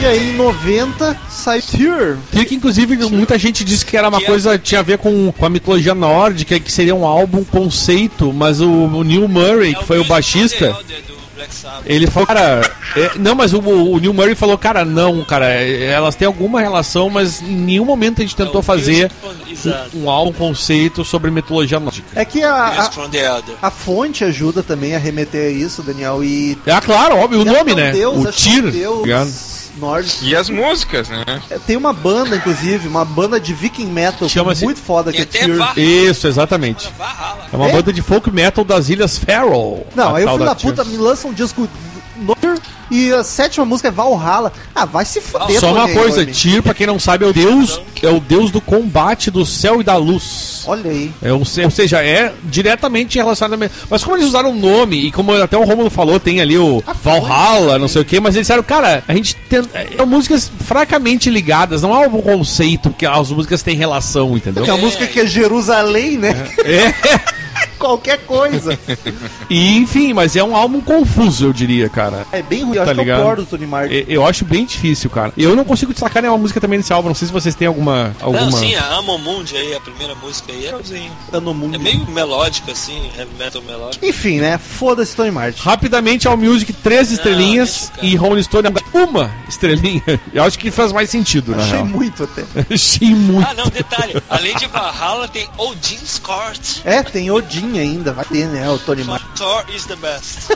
[0.00, 2.16] E aí em 90 sai Tear.
[2.32, 4.96] Que, que inclusive muita gente disse que era uma Que é- coisa tinha a ver
[4.96, 9.74] com, com a mitologia nórdica, que seria um álbum conceito, mas o, o Neil Murray,
[9.74, 10.74] que foi o baixista,
[11.50, 11.82] Sabbath.
[11.84, 12.62] ele falou, cara,
[12.96, 16.62] é, não, mas o, o Neil Murray falou, cara, não, cara, é, elas têm alguma
[16.62, 19.10] relação, mas em nenhum momento a gente tentou É fazer
[19.94, 22.08] um, um álbum conceito sobre mitologia nórdica.
[22.18, 22.90] É que a, a,
[23.60, 26.24] a fonte ajuda também a remeter a isso, Daniel.
[26.24, 26.56] E.
[26.66, 27.92] Ah, claro, óbvio, o nome, é né?
[27.92, 28.70] Deus, o é Tyr.
[28.70, 30.24] Deus nórdico.
[30.24, 31.24] E as músicas, né?
[31.50, 35.24] É, Tem uma banda, inclusive, uma banda de viking metal Chama-se- muito foda, que é
[35.24, 35.48] Tear.
[35.50, 35.72] Valhalla.
[35.80, 36.92] Isso, exatamente.
[37.52, 37.72] É uma É?
[37.72, 39.82] banda de folk metal das Ilhas Faroe.
[39.94, 40.70] Não, aí o tal filho da Tyr.
[40.70, 41.68] puta me lança um disco
[42.20, 42.60] Northern
[42.90, 44.52] e a sétima música é Valhalla.
[44.74, 46.32] Ah, vai se fuder, Só uma coisa, Iommi.
[46.32, 49.80] Tyr, pra quem não sabe, é o deus, é o deus do combate do céu
[49.80, 50.64] e da luz.
[50.66, 51.12] Olha aí.
[51.22, 53.70] É, ou se- ou seja, é diretamente relacionado a...
[53.88, 56.82] Mas como eles usaram o nome, e como até o Romulo falou, tem ali o
[57.02, 61.30] Valhalla, não sei o que, mas eles disseram, cara, a gente tem é, músicas fracamente
[61.30, 64.64] ligadas, não há um conceito que as músicas têm relação, entendeu?
[64.64, 66.30] Que é uma música que é Jerusalém, né?
[66.64, 66.92] É,
[67.80, 68.78] Qualquer coisa.
[69.50, 72.26] e enfim, mas é um álbum confuso, eu diria, cara.
[72.30, 72.76] É bem ruim.
[72.76, 73.18] Eu Tá acho que é ligado?
[73.20, 73.94] o pior do Tony Martin.
[73.94, 75.32] E- Eu acho bem difícil, cara.
[75.36, 78.14] Eu não consigo destacar nenhuma música também nesse álbum, não sei se vocês têm alguma...
[78.20, 78.42] alguma...
[78.44, 82.72] Não, sim, a Amo Mundi aí, a primeira música aí, é, assim, é meio melódica,
[82.72, 84.04] assim, heavy metal melódico.
[84.04, 84.58] Enfim, né?
[84.58, 85.62] Foda-se Tony Martin.
[85.62, 90.02] Rapidamente ao Music, três estrelinhas e Rolling Stone uma estrelinha.
[90.32, 91.86] Eu acho que faz mais sentido, na Achei real.
[91.86, 92.44] muito até.
[92.74, 93.48] Achei muito.
[93.48, 96.78] Ah, não, detalhe, além de Valhalla tem Odin's Court.
[96.84, 98.68] É, tem Odin ainda, vai ter, né?
[98.70, 99.26] O Tony Martin.
[99.36, 100.48] Thor is the best.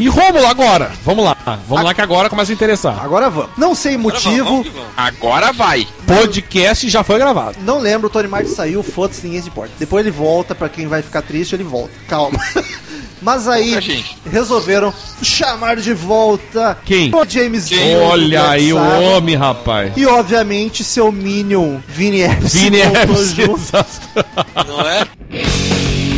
[0.00, 0.90] E Rômulo agora?
[1.04, 1.36] Vamos lá.
[1.68, 2.98] Vamos lá que agora começa a interessar.
[3.04, 3.50] Agora vamos.
[3.58, 4.44] Não sei Agora vamos, motivo.
[4.46, 4.88] vamos que vamos.
[4.96, 5.86] Agora vai.
[6.06, 7.58] Podcast já foi gravado.
[7.60, 9.72] Não lembro, o Tony Martin saiu, foda-se, ninguém se importa.
[9.78, 11.90] Depois ele volta, pra quem vai ficar triste, ele volta.
[12.08, 12.38] Calma.
[13.20, 14.02] Mas aí,
[14.32, 17.14] resolveram chamar de volta Quem?
[17.14, 19.92] o James Gunn do Olha aí o homem, rapaz.
[19.94, 23.34] E obviamente seu Minion, Vini Epps, Vini Epps.
[24.66, 25.06] Não é?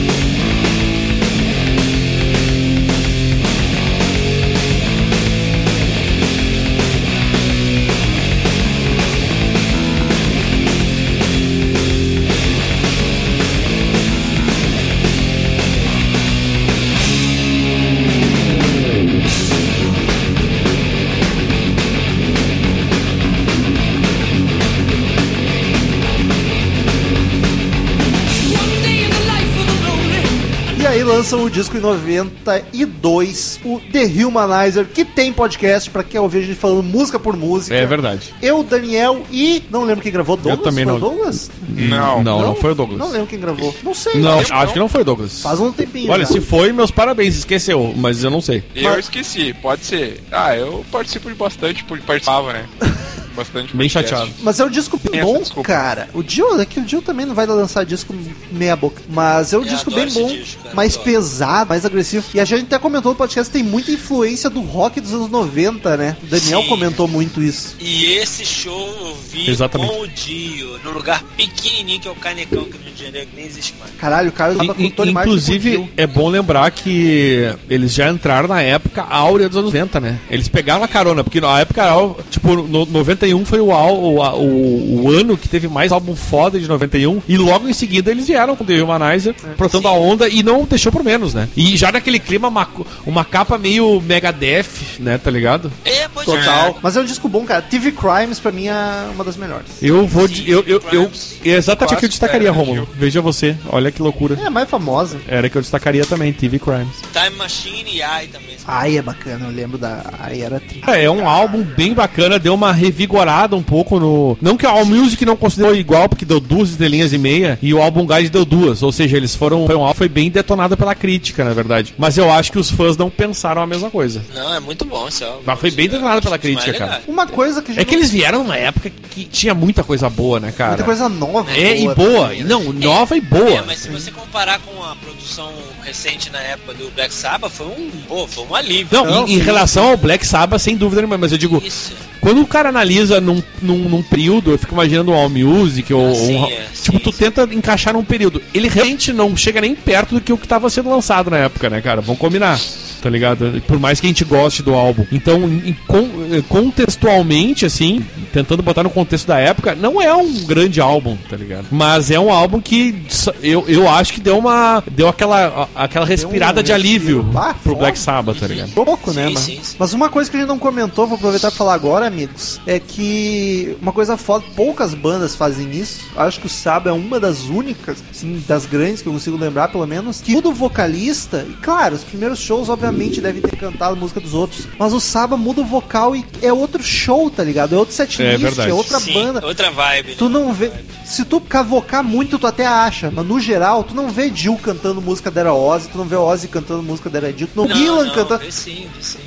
[31.03, 36.43] lançam o disco em 92, o The Humanizer, que tem podcast pra quem ouvir a
[36.43, 37.75] gente falando música por música.
[37.75, 38.35] É verdade.
[38.43, 39.63] Eu, Daniel e.
[39.71, 40.37] Não lembro quem gravou.
[40.37, 40.63] Douglas?
[40.63, 40.97] também Foi não.
[40.97, 41.51] o Douglas?
[41.69, 42.23] Não.
[42.23, 42.99] Não, não, foi o Douglas.
[42.99, 43.75] Não lembro quem gravou.
[43.83, 44.21] Não sei.
[44.21, 45.43] Não, acho que não foi o Douglas.
[45.43, 46.11] Faz um tempinho.
[46.11, 46.33] Olha, já.
[46.33, 48.63] se foi, meus parabéns, esqueceu, mas eu não sei.
[48.75, 50.23] Eu esqueci, pode ser.
[50.31, 52.67] Ah, eu participo de bastante, porque participava, né?
[53.35, 54.11] Bastante Bem podcast.
[54.11, 54.33] chateado.
[54.43, 55.63] Mas é um disco bom, desculpa.
[55.69, 56.09] cara.
[56.15, 58.15] O Dio, é que o Dio também não vai lançar disco
[58.51, 59.03] meia boca.
[59.09, 61.05] Mas é um Eu disco adoro bem bom, disco, cara, mais adoro.
[61.11, 62.25] pesado, mais agressivo.
[62.35, 65.97] E a gente até comentou no podcast tem muita influência do rock dos anos 90,
[65.97, 66.17] né?
[66.23, 66.69] O Daniel Sim.
[66.69, 67.77] comentou muito isso.
[67.81, 69.91] E esse show eu vi Exatamente.
[69.93, 73.27] com o Dio, num lugar pequenininho que é o Canecão, que no Rio de Janeiro
[73.29, 73.93] que nem existe mais.
[73.99, 78.61] Caralho, o cara tava com Tony Inclusive, é bom lembrar que eles já entraram na
[78.63, 80.19] época áurea dos anos 90, né?
[80.31, 81.83] Eles pegaram a carona, porque na época,
[82.31, 86.69] tipo, no 91 foi o, o, o, o ano que teve mais álbum foda de
[86.69, 89.49] 91, e logo em seguida eles vieram com o The Humanizer, É.
[89.55, 91.49] protando a onda, e não deixou por menos, né?
[91.57, 92.69] E já naquele clima, uma,
[93.07, 94.67] uma capa meio Megadeth,
[94.99, 95.73] né, tá ligado?
[95.85, 96.77] É, pois Total.
[96.83, 97.63] Mas é um disco bom, cara.
[97.63, 98.75] TV Crimes, pra mim, é
[99.15, 99.67] uma das melhores.
[99.81, 100.27] Eu vou.
[100.27, 101.11] de- eu, eu, eu,
[101.45, 102.89] exatamente o que eu destacaria, é, Romulo.
[102.95, 104.39] Veja você, olha que loucura.
[104.43, 105.19] É a mais famosa.
[105.29, 106.89] Era que eu destacaria também, TV Crimes.
[107.15, 107.25] é.
[107.25, 108.57] Time Machine e AI também.
[108.67, 110.05] Ai, é bacana, eu lembro da.
[110.19, 110.83] Ai, era tri.
[110.87, 113.12] É, é um álbum bem bacana, deu uma revigorada
[113.57, 114.37] um pouco no.
[114.41, 117.73] Não que a All Music não considerou igual, porque deu duas estrelinhas e meia, e
[117.73, 118.83] o álbum Guide deu duas.
[118.83, 119.67] Ou seja, eles foram.
[119.67, 121.95] Foi um álbum foi bem detonado pela crítica, na verdade.
[121.99, 124.23] Mas eu acho que os fãs não pensaram a mesma coisa.
[124.35, 125.43] Não, é muito bom esse álbum.
[125.45, 126.85] Mas foi bem detonado pela crítica, cara.
[126.85, 127.05] legais.
[127.09, 130.53] Uma coisa que É que eles vieram numa época que tinha muita coisa boa, né,
[130.53, 130.71] cara?
[130.71, 131.51] Muita coisa nova.
[131.53, 132.29] É, e boa.
[132.29, 132.49] também, né?
[132.49, 133.51] Não, nova e boa.
[133.51, 135.53] É, mas se você comparar com a produção
[135.85, 138.89] recente na época do Black Sabbath, foi um, pô, foi um alívio.
[138.91, 141.93] Não, Não, em, em relação ao Black Sabbath, sem dúvida nenhuma, mas eu digo, Isso.
[142.23, 146.11] Quando o cara analisa num, num, num período, eu fico imaginando um All Music ou
[146.11, 146.45] Ah, sim, um.
[146.47, 147.19] é, tipo, sim, tu sim.
[147.19, 148.43] tenta encaixar num período.
[148.55, 151.69] Ele realmente não chega nem perto do que o que tava sendo lançado na época,
[151.71, 152.01] né, cara?
[152.01, 152.59] Vamos combinar.
[153.03, 153.61] Tá ligado?
[153.67, 155.05] Por mais que a gente goste do álbum.
[155.11, 160.33] Então, em- con- eh, contextualmente, assim, tentando botar no contexto da época, não é um
[160.45, 161.67] grande álbum, tá ligado?
[161.71, 162.95] Mas é um álbum que
[163.43, 164.83] eu, eu acho que deu uma.
[164.91, 167.29] Deu aquela, a- aquela respirada um de alívio.
[167.35, 167.75] Ah, pro.
[167.75, 168.71] Black Sabbath, tá ligado?
[168.71, 169.77] Pouco, né, Sim, mas, sim, sim.
[169.79, 172.79] mas uma coisa que a gente não comentou, vou aproveitar pra falar agora, amigos, é
[172.79, 176.05] que uma coisa foda, poucas bandas fazem isso.
[176.17, 179.69] Acho que o Saba é uma das únicas, assim, das grandes que eu consigo lembrar,
[179.69, 181.45] pelo menos, que o vocalista.
[181.49, 185.37] E claro, os primeiros shows, obviamente, devem ter cantado música dos outros, mas o Saba
[185.37, 187.75] muda o vocal e é outro show, tá ligado?
[187.75, 188.71] É outro setlist, É é, verdade.
[188.73, 189.47] outra Sim, banda.
[189.47, 190.09] outra vibe.
[190.11, 190.15] né?
[190.19, 190.71] Tu não vê.
[191.05, 193.11] Se tu cavocar muito, tu até acha.
[193.11, 196.17] Mas no geral, tu não vê Jill cantando música da era Ozzy, tu não vê
[196.17, 198.41] Ozzy cantando música da era Jill, tu não, Não, Dylan não, cantando.
[198.45, 199.19] vê sim, vê sim.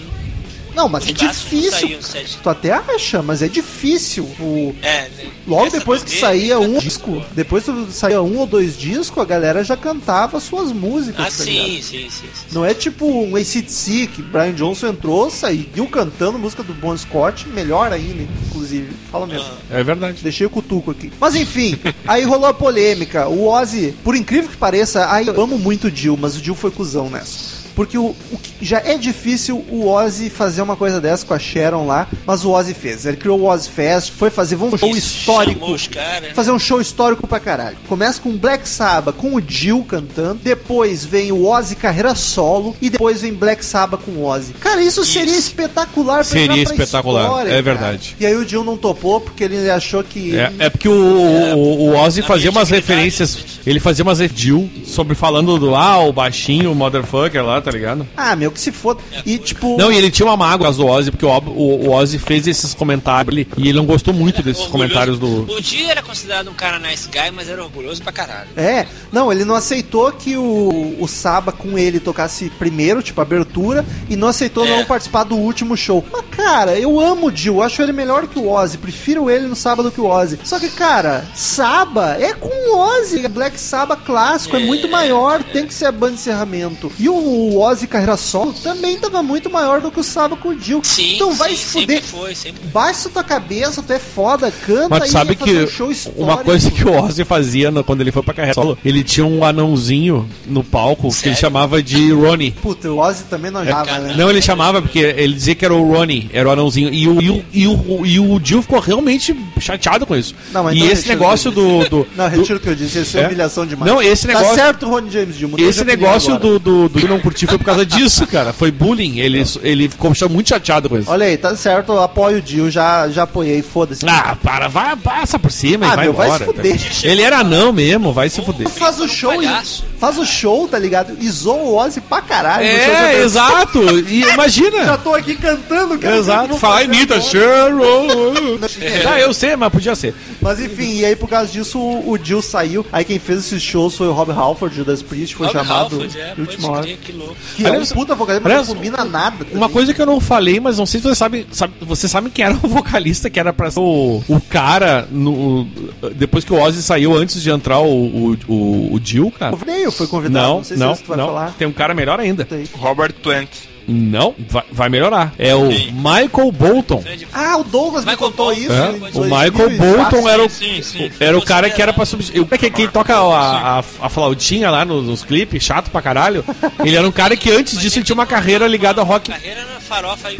[0.75, 1.99] Não, mas Os é difícil.
[2.43, 4.25] Tu até acha, mas é difícil.
[4.39, 4.75] O...
[4.81, 5.31] É, né?
[5.47, 6.67] Logo depois que saía né?
[6.67, 11.19] um disco, depois que saía um ou dois discos, a galera já cantava suas músicas.
[11.19, 12.45] Ah, tá sim, sim, sim, sim.
[12.51, 17.47] Não é tipo um ACDC que Brian Johnson entrou, saiu cantando música do Bon Scott,
[17.47, 18.91] melhor ainda, inclusive.
[19.11, 19.47] Fala mesmo.
[19.71, 20.21] É verdade.
[20.21, 21.11] Deixei o cutuco aqui.
[21.19, 23.27] Mas enfim, aí rolou a polêmica.
[23.27, 26.55] O Ozzy, por incrível que pareça, ai, eu amo muito o Jill, mas o Jill
[26.55, 27.54] foi cuzão nessa.
[27.75, 31.85] Porque o, o já é difícil o Ozzy fazer uma coisa dessa com a Sharon
[31.85, 33.05] lá, mas o Ozzy fez.
[33.05, 35.75] Ele criou o Ozzy Fest, foi fazer um show histórico.
[35.91, 36.31] caras.
[36.33, 37.77] Fazer um show histórico pra caralho.
[37.87, 42.89] Começa com Black Sabbath com o Jill cantando, depois vem o Ozzy carreira solo e
[42.89, 44.53] depois vem Black Sabbath com o Ozzy.
[44.53, 45.39] Cara, isso, seria Isso.
[45.49, 47.61] espetacular pra Seria espetacular, história, é cara.
[47.61, 48.15] verdade.
[48.19, 51.89] E aí o Jill não topou porque ele achou que É, é porque o, o,
[51.89, 53.35] o Ozzy fazia umas referências.
[53.35, 53.41] né?
[53.65, 58.07] Ele fazia umas Jill sobre falando do ah, o baixinho, o motherfucker lá, tá ligado?
[58.15, 59.01] Ah, meu, que se foda.
[59.25, 59.75] E tipo.
[59.77, 62.73] Não, e ele tinha uma mágoa do Ozzy, porque o, o, o Ozzy fez esses
[62.73, 64.71] comentários ali, e ele não gostou muito desses Orgulhoso.
[64.71, 65.51] comentários do.
[65.51, 68.49] O Dio era considerado um cara nice guy, mas era orgulhoso pra caralho.
[68.55, 73.83] É, não, ele não aceitou que o, o Saba com ele tocasse primeiro, tipo, abertura,
[74.09, 74.69] e não aceitou É.
[74.69, 76.05] não participar do último show.
[76.11, 79.55] Mas, cara, eu amo o Jill, acho ele melhor que o Ozzy, prefiro ele no
[79.55, 80.39] sábado que o Ozzy.
[80.43, 84.65] Só que, cara, Saba é com o Ozzy, Black Saba clássico, é, É.
[84.65, 86.91] muito maior, tem que ser a banda de encerramento.
[86.99, 90.59] E o Ozzy carreira solo também tava muito maior do que o Saba com o
[90.59, 90.81] Jill.
[90.83, 92.03] Sim, então vai sim, se sempre fuder.
[92.03, 95.67] foi, sempre Baixa tua cabeça, tu é foda, canta Mas tu aí, sabe que um
[95.67, 96.23] show histórico.
[96.23, 99.25] uma coisa que o Ozzy fazia no- quando ele foi pra carreira solo, ele tinha
[99.25, 101.37] um anãozinho no palco que ele Sério?
[101.39, 102.51] chamava de Ronnie.
[102.51, 104.13] Puta, o Ozzy também não java, né?
[104.17, 106.93] Não, ele chamava porque ele dizia que era o Ronnie, era o anãozinho.
[106.93, 110.35] E o, e o, e o, e o Jill ficou realmente chateado com isso.
[110.51, 113.17] Não, mas e então esse negócio do, do, Não, retiro o que eu disse, isso
[113.17, 113.27] é, É?
[113.27, 113.91] humilhação demais.
[113.91, 117.47] Não, esse negócio- Tá certo, Ronnie James Dio, Esse negócio do, do, do não curtir
[117.47, 118.53] foi por causa disso, cara.
[118.53, 119.19] Foi bullying.
[119.19, 121.09] Ele, ele ficou muito chateado com isso.
[121.09, 124.05] Olha aí, tá certo, eu apoio o Dio, já, já apoiei, foda-se.
[124.07, 126.45] Ah, para, vai, passa por cima Ah, e vai meu, vai embora.
[126.45, 126.81] se fuder.
[127.03, 128.67] Ele era anão mesmo, vai se fuder.
[128.69, 129.83] Faz o show e palhaço.
[130.05, 131.17] Faz o show, tá ligado?
[131.19, 132.63] E zoa o Ozzy pra caralho.
[132.65, 133.81] show É, exato.
[134.07, 134.97] E Já imagina.
[134.97, 136.17] tô aqui cantando, cara.
[136.17, 136.49] Exato.
[136.49, 137.29] Não Fala, imita, agora.
[137.29, 138.69] Cheryl.
[139.07, 140.13] Ah, eu sei, mas podia ser.
[140.41, 142.85] Mas enfim, e aí por causa disso o, o Jill saiu.
[142.91, 145.95] Aí quem fez esses shows foi o Rob Halford, o Das Priest, foi Rob chamado
[145.95, 146.87] Halford, é, última hora.
[146.87, 147.35] que louco.
[147.55, 149.35] Que é um Aliás- puta vocalista, mas aliás, não combina nada.
[149.37, 149.69] Uma também.
[149.69, 152.45] coisa que eu não falei, mas não sei se você sabe, sabe você sabe quem
[152.45, 155.67] era o vocalista que era pra ser o, o cara no,
[156.15, 159.55] depois que o Ozzy saiu antes de entrar o, o, o, o Jill, cara.
[159.55, 161.27] O Neil foi convidado, não, Não, sei não, se tu vai não.
[161.27, 161.53] falar.
[161.57, 162.45] Tem um cara melhor ainda.
[162.45, 162.67] Tem.
[162.75, 163.49] Robert Plant.
[163.87, 165.31] Não, vai, vai melhorar.
[165.37, 167.03] É o Michael Bolton.
[167.31, 168.59] Ah, o Douglas me Michael contou Bolton.
[168.61, 168.71] isso.
[168.73, 169.29] É, o 2004.
[169.69, 171.11] Michael Bolton era o, Sim, sim.
[171.19, 172.45] era o cara que era pra substituir.
[172.57, 176.43] Quem, quem toca a, a, a flautinha lá nos, nos clipes, chato pra caralho.
[176.83, 179.29] Ele era um cara que antes disso ele tinha uma carreira ligada ao rock.
[179.29, 180.39] Carreira na farofa aí.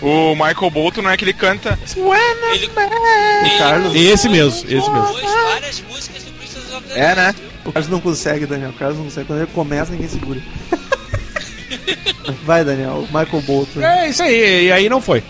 [0.00, 1.78] O Michael Bolton não é que ele canta.
[1.94, 2.70] Ele,
[3.44, 3.94] ele Carlos.
[3.94, 4.90] Esse mesmo, esse mesmo.
[5.06, 5.22] compôs
[5.52, 7.34] várias músicas do Princess of the É, né?
[7.66, 8.70] O Carlos não consegue, Daniel.
[8.70, 9.26] O Carlos não consegue.
[9.26, 10.40] Quando ele começa, ninguém segura.
[12.44, 13.02] Vai, Daniel.
[13.12, 13.80] Michael Bolton.
[13.80, 15.22] É isso aí, e aí não foi.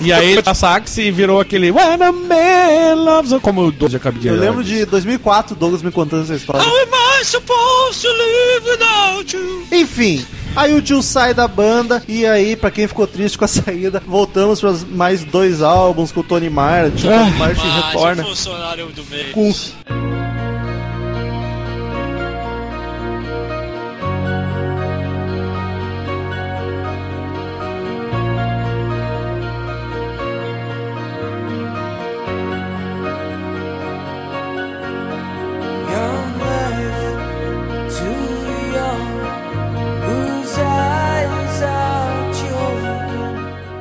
[0.00, 3.72] E aí ele a sax e virou aquele When a man loves a-" como o
[3.72, 6.62] Doja acabou de Eu lembro de 2004, o Douglas me contando essa história.
[6.62, 9.66] How am I supposed to live without you?
[9.72, 13.48] Enfim, aí o tio sai da banda e aí, pra quem ficou triste com a
[13.48, 17.06] saída, voltamos para mais dois álbuns com o Tony Martin.
[17.06, 17.18] O Ah.
[17.18, 19.32] Tony Martin retorna funcionário do mês.
[19.32, 19.52] com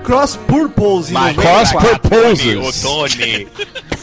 [0.04, 2.00] Cross Purples em Mas- 94.
[2.10, 2.84] Purposes.
[2.84, 3.48] O Tony.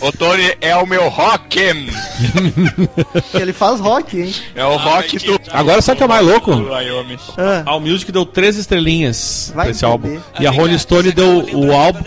[0.00, 1.58] O Tony é o meu rock.
[3.34, 4.34] Ele faz rock, hein?
[4.54, 5.40] É o rock do.
[5.52, 6.52] Agora sabe o que é mais louco?
[7.66, 10.16] Ah, A Music deu três estrelinhas Vai pra esse entender.
[10.16, 10.22] álbum.
[10.40, 12.00] E a Rolling Stone deu o álbum.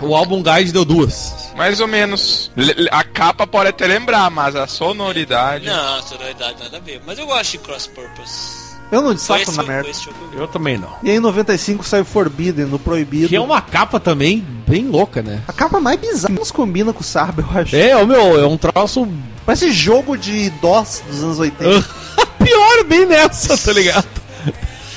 [0.00, 1.50] O álbum Guide deu duas.
[1.56, 2.50] Mais ou menos.
[2.90, 5.66] A capa pode até lembrar, mas a sonoridade.
[5.66, 7.02] Não, sonoridade nada a ver.
[7.06, 8.69] Mas eu gosto de Cross Purpose.
[8.90, 9.88] Eu não esse, na merda.
[10.32, 10.90] eu também não.
[11.02, 13.28] E aí em 95 saiu Forbidden, no Proibido.
[13.28, 15.42] Que é uma capa também bem louca, né?
[15.46, 16.34] A capa mais bizarra.
[16.34, 17.76] Não se combina com o Saba, eu acho.
[17.76, 19.06] É, o meu, é um troço
[19.50, 21.88] Parece jogo de DOS dos anos 80.
[22.38, 24.06] pior bem nessa, tá ligado?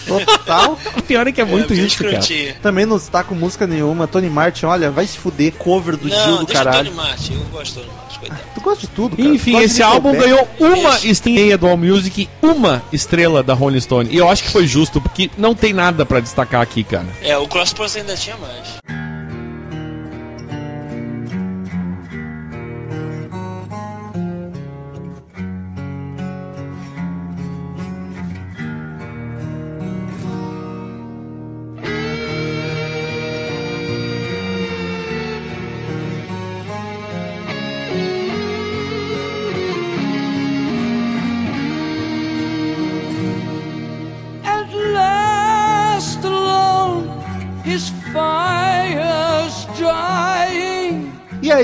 [0.08, 0.78] Total.
[0.98, 2.20] O pior é que é muito bem isso, cara.
[2.62, 4.08] Também não destaco música nenhuma.
[4.08, 5.54] Tony Martin, olha, vai se fuder.
[5.54, 6.86] Cover do Não, do deixa o caralho.
[6.86, 7.34] Tony Martin.
[7.34, 8.42] Eu gosto do Tony Martin, coitado.
[8.56, 9.30] Tu gosta de tudo, cara.
[9.30, 14.10] Enfim, esse álbum ganhou uma estreia do All Music, uma estrela da Rolling Stone.
[14.12, 17.08] E eu acho que foi justo, porque não tem nada pra destacar aqui, cara.
[17.22, 18.93] É, o Cross Purpose ainda tinha mais.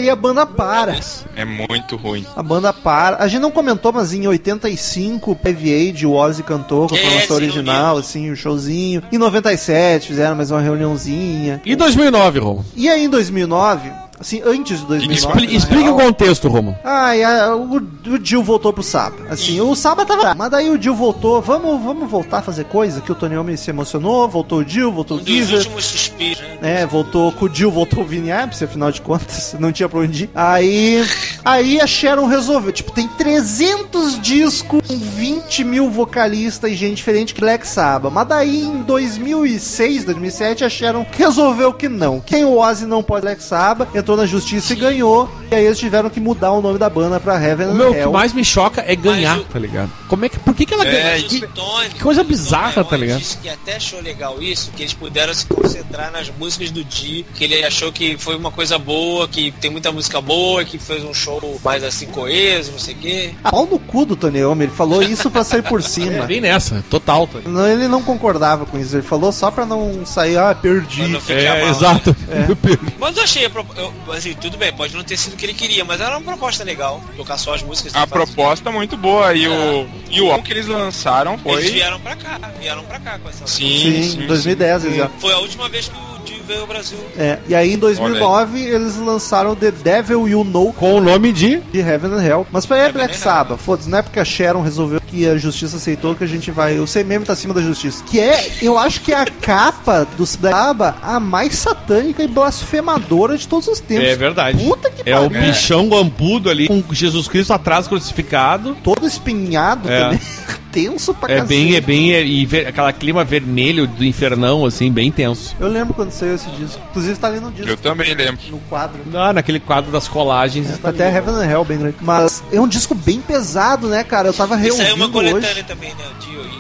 [0.10, 0.99] E a banda para.
[1.36, 2.26] É muito ruim.
[2.36, 3.18] A banda para.
[3.18, 7.36] A gente não comentou, mas em 85, Heavy Age, o Ozzy cantou com a formação
[7.36, 9.03] original, assim, o showzinho.
[9.11, 11.61] Em 97 fizeram mais uma reuniãozinha.
[11.64, 12.65] E 2009, Romo?
[12.76, 15.30] E aí em 2009, assim, antes de 2009...
[15.30, 16.78] Expli na explique real, o contexto, Romo.
[16.84, 19.16] Ai, a- o, o Jill voltou pro Saba.
[19.30, 20.34] Assim, o Saba tava.
[20.36, 21.41] Mas daí o Jill voltou.
[21.41, 23.02] Vamos, vamos voltar a fazer coisa?
[23.02, 24.28] Que o Tony Homem se emocionou.
[24.28, 26.82] Voltou o Jill, voltou Um o últimos suspiros, né?
[26.82, 30.00] É, voltou com o Jill, voltou o Vini Appice, afinal de contas, não tinha pra
[30.00, 30.30] onde ir.
[30.36, 31.06] Aí,
[31.44, 37.34] aí a Sharon resolveu, tipo, tem 300 discos com 20 mil vocalistas e gente diferente
[37.34, 38.12] que Black Sabbath.
[38.12, 42.20] Mas daí, em 2006, 2007, a Sharon resolveu que não.
[42.20, 45.30] Quem o Ozzy não pode Black Sabbath, entrou na justiça e ganhou.
[45.52, 47.94] E aí eles tiveram que mudar o nome da banda pra Heaven O meu, o
[47.94, 48.11] que Hell.
[48.11, 49.90] mais me choca é ganhar, tá ligado?
[50.10, 51.22] Como é que, por que que ela É, ganha?
[51.22, 53.19] Mas Que- Tony, que coisa Tony bizarra, tá ligado?
[53.19, 57.26] disse que até achou legal isso, que eles puderam se concentrar nas músicas do Di,
[57.36, 61.03] que ele achou que foi uma coisa boa, que tem muita música boa, que fez
[61.06, 63.34] um show mais assim coeso, não sei o quê.
[63.44, 66.26] Ah, Pau no cu do Tony Iommi, ele falou isso pra sair por É, cima.
[66.26, 67.27] bem nessa, total.
[67.27, 67.40] Tá?
[67.45, 71.02] Não, ele não concordava com isso, ele falou só pra não sair, ah, perdi.
[71.02, 72.15] Pra não ficar É, mal, exato.
[72.99, 75.53] Mas eu achei, a eu- assim, tudo bem, pode não ter sido o que ele
[75.53, 77.94] queria, mas era uma proposta legal, tocar só as músicas.
[77.95, 79.34] A né, fazer- proposta é muito boa.
[79.34, 81.62] E o, e o álbum que eles lançaram Eles foi.
[81.72, 83.46] vieram pra cá, vieram pra cá com essa.
[83.48, 85.10] Sim, Sim, em 2010 eles já.
[85.20, 86.98] Foi a última vez que o Dio veio ao Brasil.
[87.18, 91.58] É, e aí em 2009 eles lançaram The Devil You Know Com o nome de.
[91.72, 92.48] de Heaven and Hell.
[92.52, 93.16] Mas pra é Black.
[93.16, 96.52] Sabbath, foda-se, não é porque a Sharon resolveu que a justiça aceitou que a gente
[96.52, 96.80] vai.
[96.80, 98.03] O CMM tá acima da justiça.
[98.06, 103.38] Que é, eu acho que é a capa do Aba a mais satânica e blasfemadora
[103.38, 104.06] de todos os tempos.
[104.07, 104.64] É verdade.
[104.64, 105.48] Puta que É o pariu.
[105.48, 108.76] bichão gampudo ali, com Jesus Cristo atrás crucificado.
[108.84, 110.03] Todo espinhado É.
[110.03, 110.19] também.
[110.72, 111.49] Tenso pra É cacete.
[111.49, 115.56] bem, é bem, é, e ver- aquela clima vermelho do infernão, assim, bem tenso.
[115.60, 116.80] Eu lembro quando saiu esse disco.
[116.91, 117.72] Inclusive tá ali no disco.
[117.72, 118.38] Eu também lembro.
[118.52, 118.99] No quadro.
[119.15, 120.77] Ah, naquele quadro das colagens.
[120.77, 121.95] Tá até Heaven and Hell bem grande.
[122.02, 124.27] Mas é um disco bem pesado, né, cara?
[124.27, 125.64] Eu tava é uma coletânea hoje.
[125.64, 126.06] também, né?
[126.08, 126.59] O.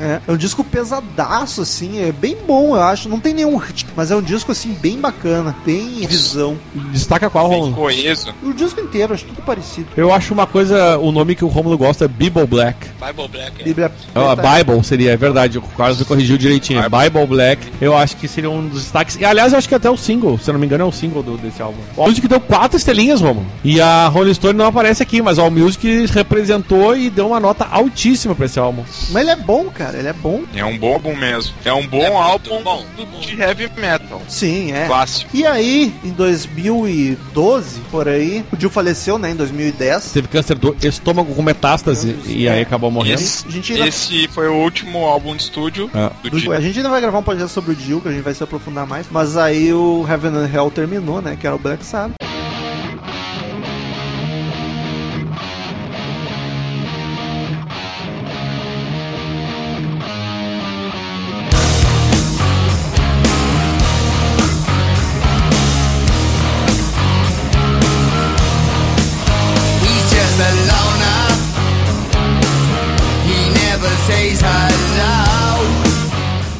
[0.00, 3.08] É, é um disco pesadaço, assim, é bem bom, eu acho.
[3.08, 6.56] Não tem nenhum hit, mas é um disco, assim, bem bacana, bem visão.
[6.92, 7.72] Destaca qual, Romulo?
[7.74, 8.34] coeso.
[8.42, 9.88] O disco inteiro, acho tudo parecido.
[9.96, 12.88] Eu acho uma coisa, o nome que o Romulo gosta é Bible Black.
[13.04, 13.60] Bible Black.
[13.60, 13.64] É.
[13.64, 13.92] Bíblia.
[14.14, 16.80] Ah, Bible seria, é verdade, o Carlos me corrigiu direitinho.
[16.80, 19.16] é Bible Black, eu acho que seria um dos destaques.
[19.20, 20.92] E aliás, eu acho que até o single, se eu não me engano, é o
[20.92, 21.78] single do- desse álbum.
[21.96, 23.46] O Music deu quatro estrelinhas, Romulo.
[23.64, 27.40] E a Rolling Stone não aparece aqui, mas o All Music representou e deu uma
[27.40, 28.82] nota altíssima pra esse álbum.
[29.10, 30.42] Mas ele é bom, cara, ele é bom.
[30.54, 31.54] É um bom álbum mesmo.
[31.64, 32.84] É um bom É álbum bom,
[33.20, 34.20] de heavy metal.
[34.28, 34.86] Sim, é.
[34.86, 35.30] Clássico.
[35.34, 40.12] E aí, em 2012, por aí, o Dio faleceu, né, em 2010.
[40.12, 43.20] Teve câncer do estômago com metástase e aí acabou morrendo.
[43.20, 46.10] Esse, A gente ainda- esse foi o último álbum de estúdio É.
[46.22, 46.52] do Do- Dio.
[46.52, 48.42] a gente ainda vai gravar um podcast sobre o Dio, que a gente vai se
[48.42, 49.06] aprofundar mais.
[49.10, 51.36] Mas aí o Heaven and Hell terminou, né?
[51.40, 52.14] Que era o Black Sabbath.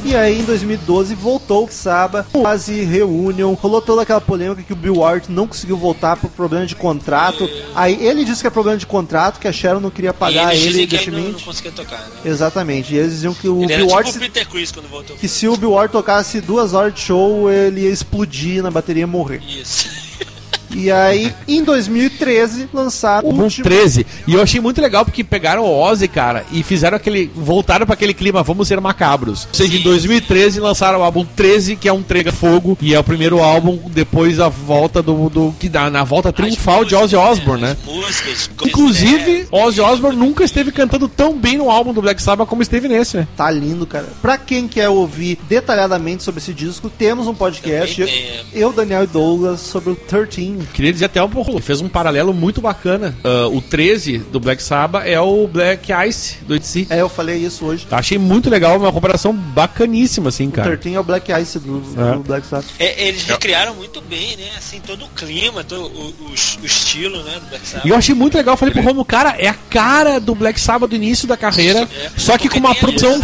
[0.09, 3.52] E aí, em 2012, voltou o Saba, quase reunion.
[3.52, 7.47] Rolou toda aquela polêmica que o Bill Ward não conseguiu voltar por problema de contrato.
[7.74, 10.60] Aí ele disse que é problema de contrato, que a Sharon não queria pagar e
[10.60, 11.44] ele ele não, não investimento.
[11.44, 12.09] conseguia tocar, né?
[12.24, 12.94] Exatamente.
[12.94, 14.10] E eles diziam que o Ele Bill tipo Ward.
[14.10, 15.14] o Peter Chris quando voltou.
[15.14, 19.02] Que se o Bill Ward tocasse duas horas de show, ele ia explodir na bateria
[19.02, 19.43] e morrer.
[19.47, 19.90] Isso.
[20.70, 23.64] E aí, em 2013, lançaram o Álbum último.
[23.64, 24.06] 13.
[24.26, 27.30] E eu achei muito legal porque pegaram o Ozzy, cara, e fizeram aquele.
[27.34, 29.46] Voltaram pra aquele clima, vamos ser macabros.
[29.46, 32.98] Ou seja, em 2013 lançaram o álbum 13, que é um Trega Fogo, e é
[32.98, 35.28] o primeiro álbum depois da volta do.
[35.28, 37.76] do que dá na volta triunfal de Ozzy Osbourne, né?
[37.84, 38.50] Músicas.
[38.64, 42.88] Inclusive, Ozzy Osbourne nunca esteve cantando tão bem no álbum do Black Sabbath como esteve
[42.88, 43.28] nesse, né?
[43.36, 44.06] Tá lindo, cara.
[44.20, 47.96] Pra quem quer ouvir detalhadamente sobre esse disco, temos um podcast.
[47.96, 50.57] Também tem, Eu, Daniel e Douglas, sobre o 13.
[50.72, 53.14] Queria dizer até um pouco, fez um paralelo muito bacana.
[53.24, 56.86] Ah, o 13 do Black Sabbath é o Black Ice do ETC.
[56.90, 57.86] É, eu falei isso hoje.
[57.90, 60.76] Achei muito legal, uma comparação bacaníssima, assim, O cara.
[60.76, 62.12] 13 é o Black Ice do, É.
[62.14, 62.66] do Black Sabbath.
[62.78, 64.48] É, eles recriaram muito bem, né?
[64.56, 67.35] Assim, todo o clima, todo o, o, o estilo, né?
[67.40, 67.86] Do Black Sabbath.
[67.86, 70.60] E eu achei muito legal, eu falei pro Romulo, cara, é a cara do Black
[70.60, 73.20] Sabbath do início da carreira, É, só que porque com uma produção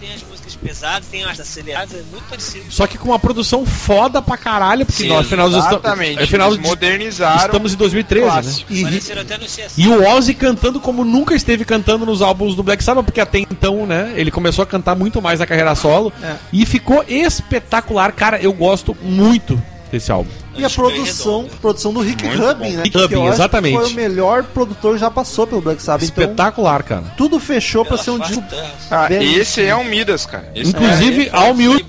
[0.00, 0.22] tem as
[0.58, 2.64] pesadas, tem as aceleradas, é muito parecido.
[2.70, 6.22] só que com uma produção foda pra caralho, porque Sim, nós afinal nós estamos, Exatamente.
[6.22, 7.46] afinal Eles modernizaram.
[7.46, 9.02] estamos em 2013, né?
[9.76, 9.82] E.
[9.82, 13.38] E o Ozzy cantando como nunca esteve cantando nos álbuns do Black Sabbath, porque até
[13.38, 16.36] então, né, ele começou a cantar muito mais na carreira solo É.
[16.52, 19.60] e ficou espetacular, cara, eu gosto muito
[19.90, 20.30] desse álbum.
[20.60, 21.56] E a produção, redondo.
[21.60, 22.76] produção do Rick Muito Rubin, bom.
[22.76, 22.82] né?
[22.84, 23.76] Rick Rubin, exatamente.
[23.76, 26.08] Foi o melhor produtor que já passou pelo Black Sabbath.
[26.08, 27.04] Então, Espetacular, cara.
[27.16, 28.44] tudo fechou pra Ela ser um disco.
[28.90, 30.50] Ah, esse é um Midas, cara.
[30.54, 31.86] Esse Inclusive, é, All Music.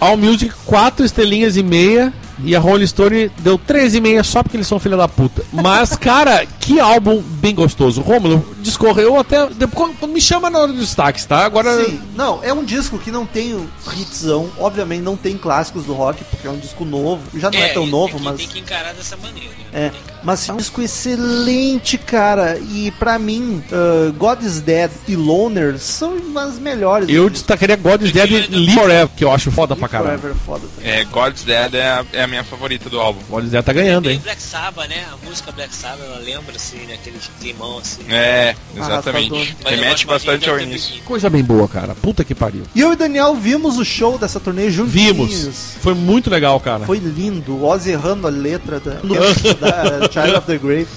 [0.00, 2.12] All Music 4 estrelinhas e meia.
[2.44, 5.42] E a Rolling Stone deu 13,5 só porque eles são filha da puta.
[5.52, 8.00] Mas, cara, que álbum bem gostoso.
[8.00, 9.46] Rômulo, discorreu até.
[9.48, 11.44] Depois, quando me chama na hora dos destaques, tá?
[11.44, 11.84] Agora.
[11.84, 15.92] Sim, não, é um disco que não tem o hitzão, obviamente não tem clássicos do
[15.94, 18.48] rock, porque é um disco novo, já não é, tão tem novo, que- mas Tem
[18.48, 19.54] que encarar dessa maneira.
[19.72, 19.90] é,
[20.22, 25.78] mas é um disco excelente, cara, e pra mim, uh, God is Dead e Loner
[25.78, 27.08] são as melhores.
[27.08, 30.20] Eu destacaria God is Dead e Live Forever, que eu acho foda pra Live caralho.
[30.20, 30.90] Forever é foda também.
[30.92, 33.20] É, God's Dead é a, é a minha favorita do álbum.
[33.28, 34.20] God is Dead tá ganhando, Tem hein?
[34.22, 35.04] Black Sabbath, né?
[35.12, 36.94] A música Black Sabbath, ela lembra, assim, né?
[36.94, 38.02] Aquele climão, assim.
[38.08, 39.56] É, exatamente.
[39.64, 41.02] Remete bastante ao início.
[41.02, 41.94] Coisa bem boa, cara.
[41.94, 42.62] Puta que pariu.
[42.74, 45.16] E eu e Daniel vimos o show dessa turnê juntinhos.
[45.16, 45.76] Vimos.
[45.80, 46.84] Foi muito legal, cara.
[46.84, 49.00] Foi lindo, o Ozzy errando a letra da,
[49.60, 50.88] da Child of the Grave,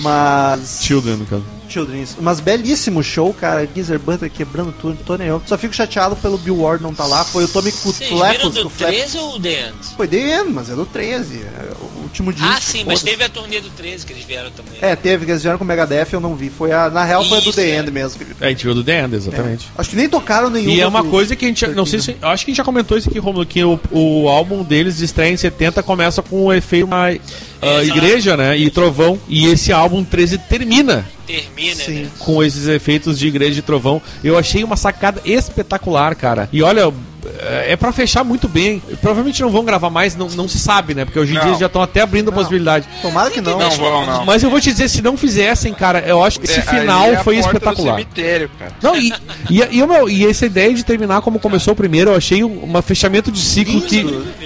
[0.00, 0.80] mas...
[0.82, 1.58] Children, no caso.
[1.68, 2.16] Children, isso.
[2.20, 3.68] Mas belíssimo show, cara.
[3.72, 5.42] Geezer Butler quebrando tudo, tô nem eu.
[5.46, 7.22] Só fico chateado pelo Bill Ward não tá lá.
[7.24, 8.96] Foi o Tommy viram Flappos do com o Flappos.
[8.96, 9.74] 13 ou The End?
[9.96, 11.36] Foi The End, mas é do 13.
[11.42, 12.48] É o último disco.
[12.50, 14.78] Ah, sim, mas teve a turnê do 13 que eles vieram também.
[14.80, 16.48] É, teve, que eles vieram com o Megadeth, eu não vi.
[16.48, 17.78] Foi a, na real, foi a do The é.
[17.78, 18.22] End mesmo.
[18.40, 19.68] É, a gente viu do The End, exatamente.
[19.76, 20.70] Acho que nem tocaram nenhum.
[20.70, 21.66] E é uma coisa que a gente.
[21.68, 22.16] Não sei se.
[22.22, 25.04] Acho que a gente já comentou isso aqui, Romulo, que o, o álbum deles de
[25.04, 26.88] estreia em 70 começa com o efeito.
[26.88, 27.20] mais-
[27.60, 28.56] ah, Igreja, né?
[28.56, 29.18] E Trovão.
[29.28, 32.02] E esse álbum 13 termina Termina, Sim.
[32.04, 32.08] né?
[32.18, 34.00] com esses efeitos de Igreja e Trovão.
[34.24, 36.48] Eu achei uma sacada espetacular, cara.
[36.50, 36.90] E olha,
[37.66, 38.80] é pra fechar muito bem.
[39.02, 41.04] Provavelmente não vão gravar mais, não, não se sabe, né?
[41.04, 41.44] Porque hoje em Não.
[41.44, 42.88] dia já estão até abrindo a possibilidade.
[43.02, 43.58] Tomara que não.
[43.58, 44.24] Não vão, não.
[44.24, 47.08] Mas eu vou te dizer, se não fizessem, cara, eu acho que esse É, final
[47.12, 47.94] é a foi porta do espetacular.
[47.96, 48.72] cemitério, cara.
[48.82, 49.12] Não, e,
[49.50, 52.42] e, e, o meu- e essa ideia de terminar como começou o primeiro, eu achei
[52.42, 54.02] um, um fechamento de ciclo que.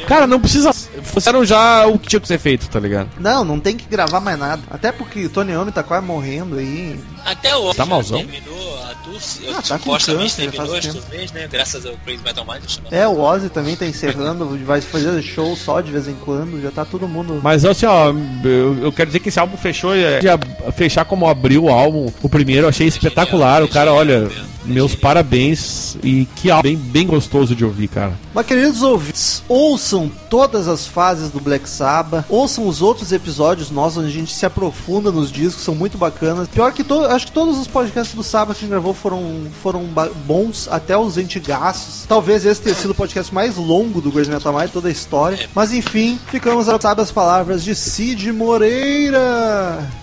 [0.09, 0.73] Cara, não precisa.
[1.03, 3.09] Fizeram já o que tinha que ser feito, tá ligado?
[3.19, 4.63] Não, não tem que gravar mais nada.
[4.71, 6.99] Até porque o Tony Iommi tá quase morrendo aí.
[7.25, 8.19] Até o Tá malzão?
[8.19, 11.07] terminou a Ah, tá com supostamente câncer, terminou faz as tempo.
[11.07, 11.49] turnês, né?
[11.51, 12.63] Graças ao Crazy Metal Mind.
[12.91, 16.71] É, o Ozzy também tá encerrando, vai fazer show só de vez em quando, já
[16.71, 17.41] tá todo mundo.
[17.43, 18.13] Mas assim, ó,
[18.45, 19.95] eu, eu quero dizer que esse álbum fechou.
[19.95, 20.47] é, de ab-
[20.77, 23.63] fechar como abriu o álbum, o primeiro, eu achei espetacular.
[23.63, 24.29] O cara, olha,
[24.65, 25.97] meus parabéns.
[26.03, 28.13] E que álbum bem, bem gostoso de ouvir, cara.
[28.35, 33.99] Mas queridos ouvintes, ouçam todas as fases do Black Sabbath, ouçam os outros episódios nossos
[33.99, 36.49] onde a gente se aprofunda nos discos, são muito bacanas.
[36.49, 39.47] Pior que to acho que todos os podcasts do Sabbath que a gente gravou foram,
[39.63, 39.85] foram
[40.27, 42.05] bons, até os antigaços.
[42.09, 45.49] Talvez esse tenha sido o podcast mais longo do Crazy Metal Mind, toda a história.
[45.55, 50.02] Mas enfim, ficamos a saber as palavras de Cid Moreira.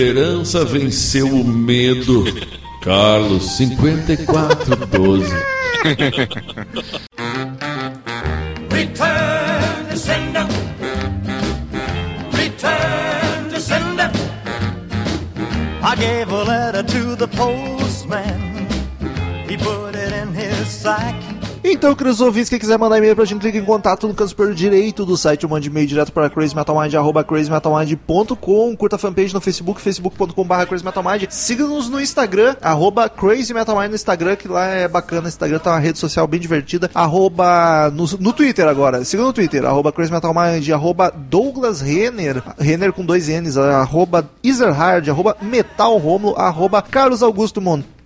[0.00, 2.24] Esperança venceu o medo.
[2.82, 5.30] Carlos, 5412.
[8.72, 9.20] Return.
[15.82, 18.68] I gave a letter to the postman.
[19.46, 21.29] He put it in his sack.
[21.62, 24.54] Então, queridos ouvintes, quem quiser mandar e-mail pra gente, clica em contato no canto superior
[24.54, 29.42] direito do site, ou mande e-mail direto para crazymetalmind, arroba crazymetalmind.com, curta a fanpage no
[29.42, 35.58] Facebook, facebook.com.br crazymetalmind, siga-nos no Instagram, arroba crazymetalmind no Instagram, que lá é bacana, Instagram
[35.58, 39.92] tá uma rede social bem divertida, arroba no, no Twitter agora, siga no Twitter, arroba
[39.92, 47.60] crazymetalmind, arroba Douglas Renner, Renner com dois N's, arroba Ezerhard, arroba metalromulo, arroba Carlos Augusto
[47.60, 47.99] Monteiro.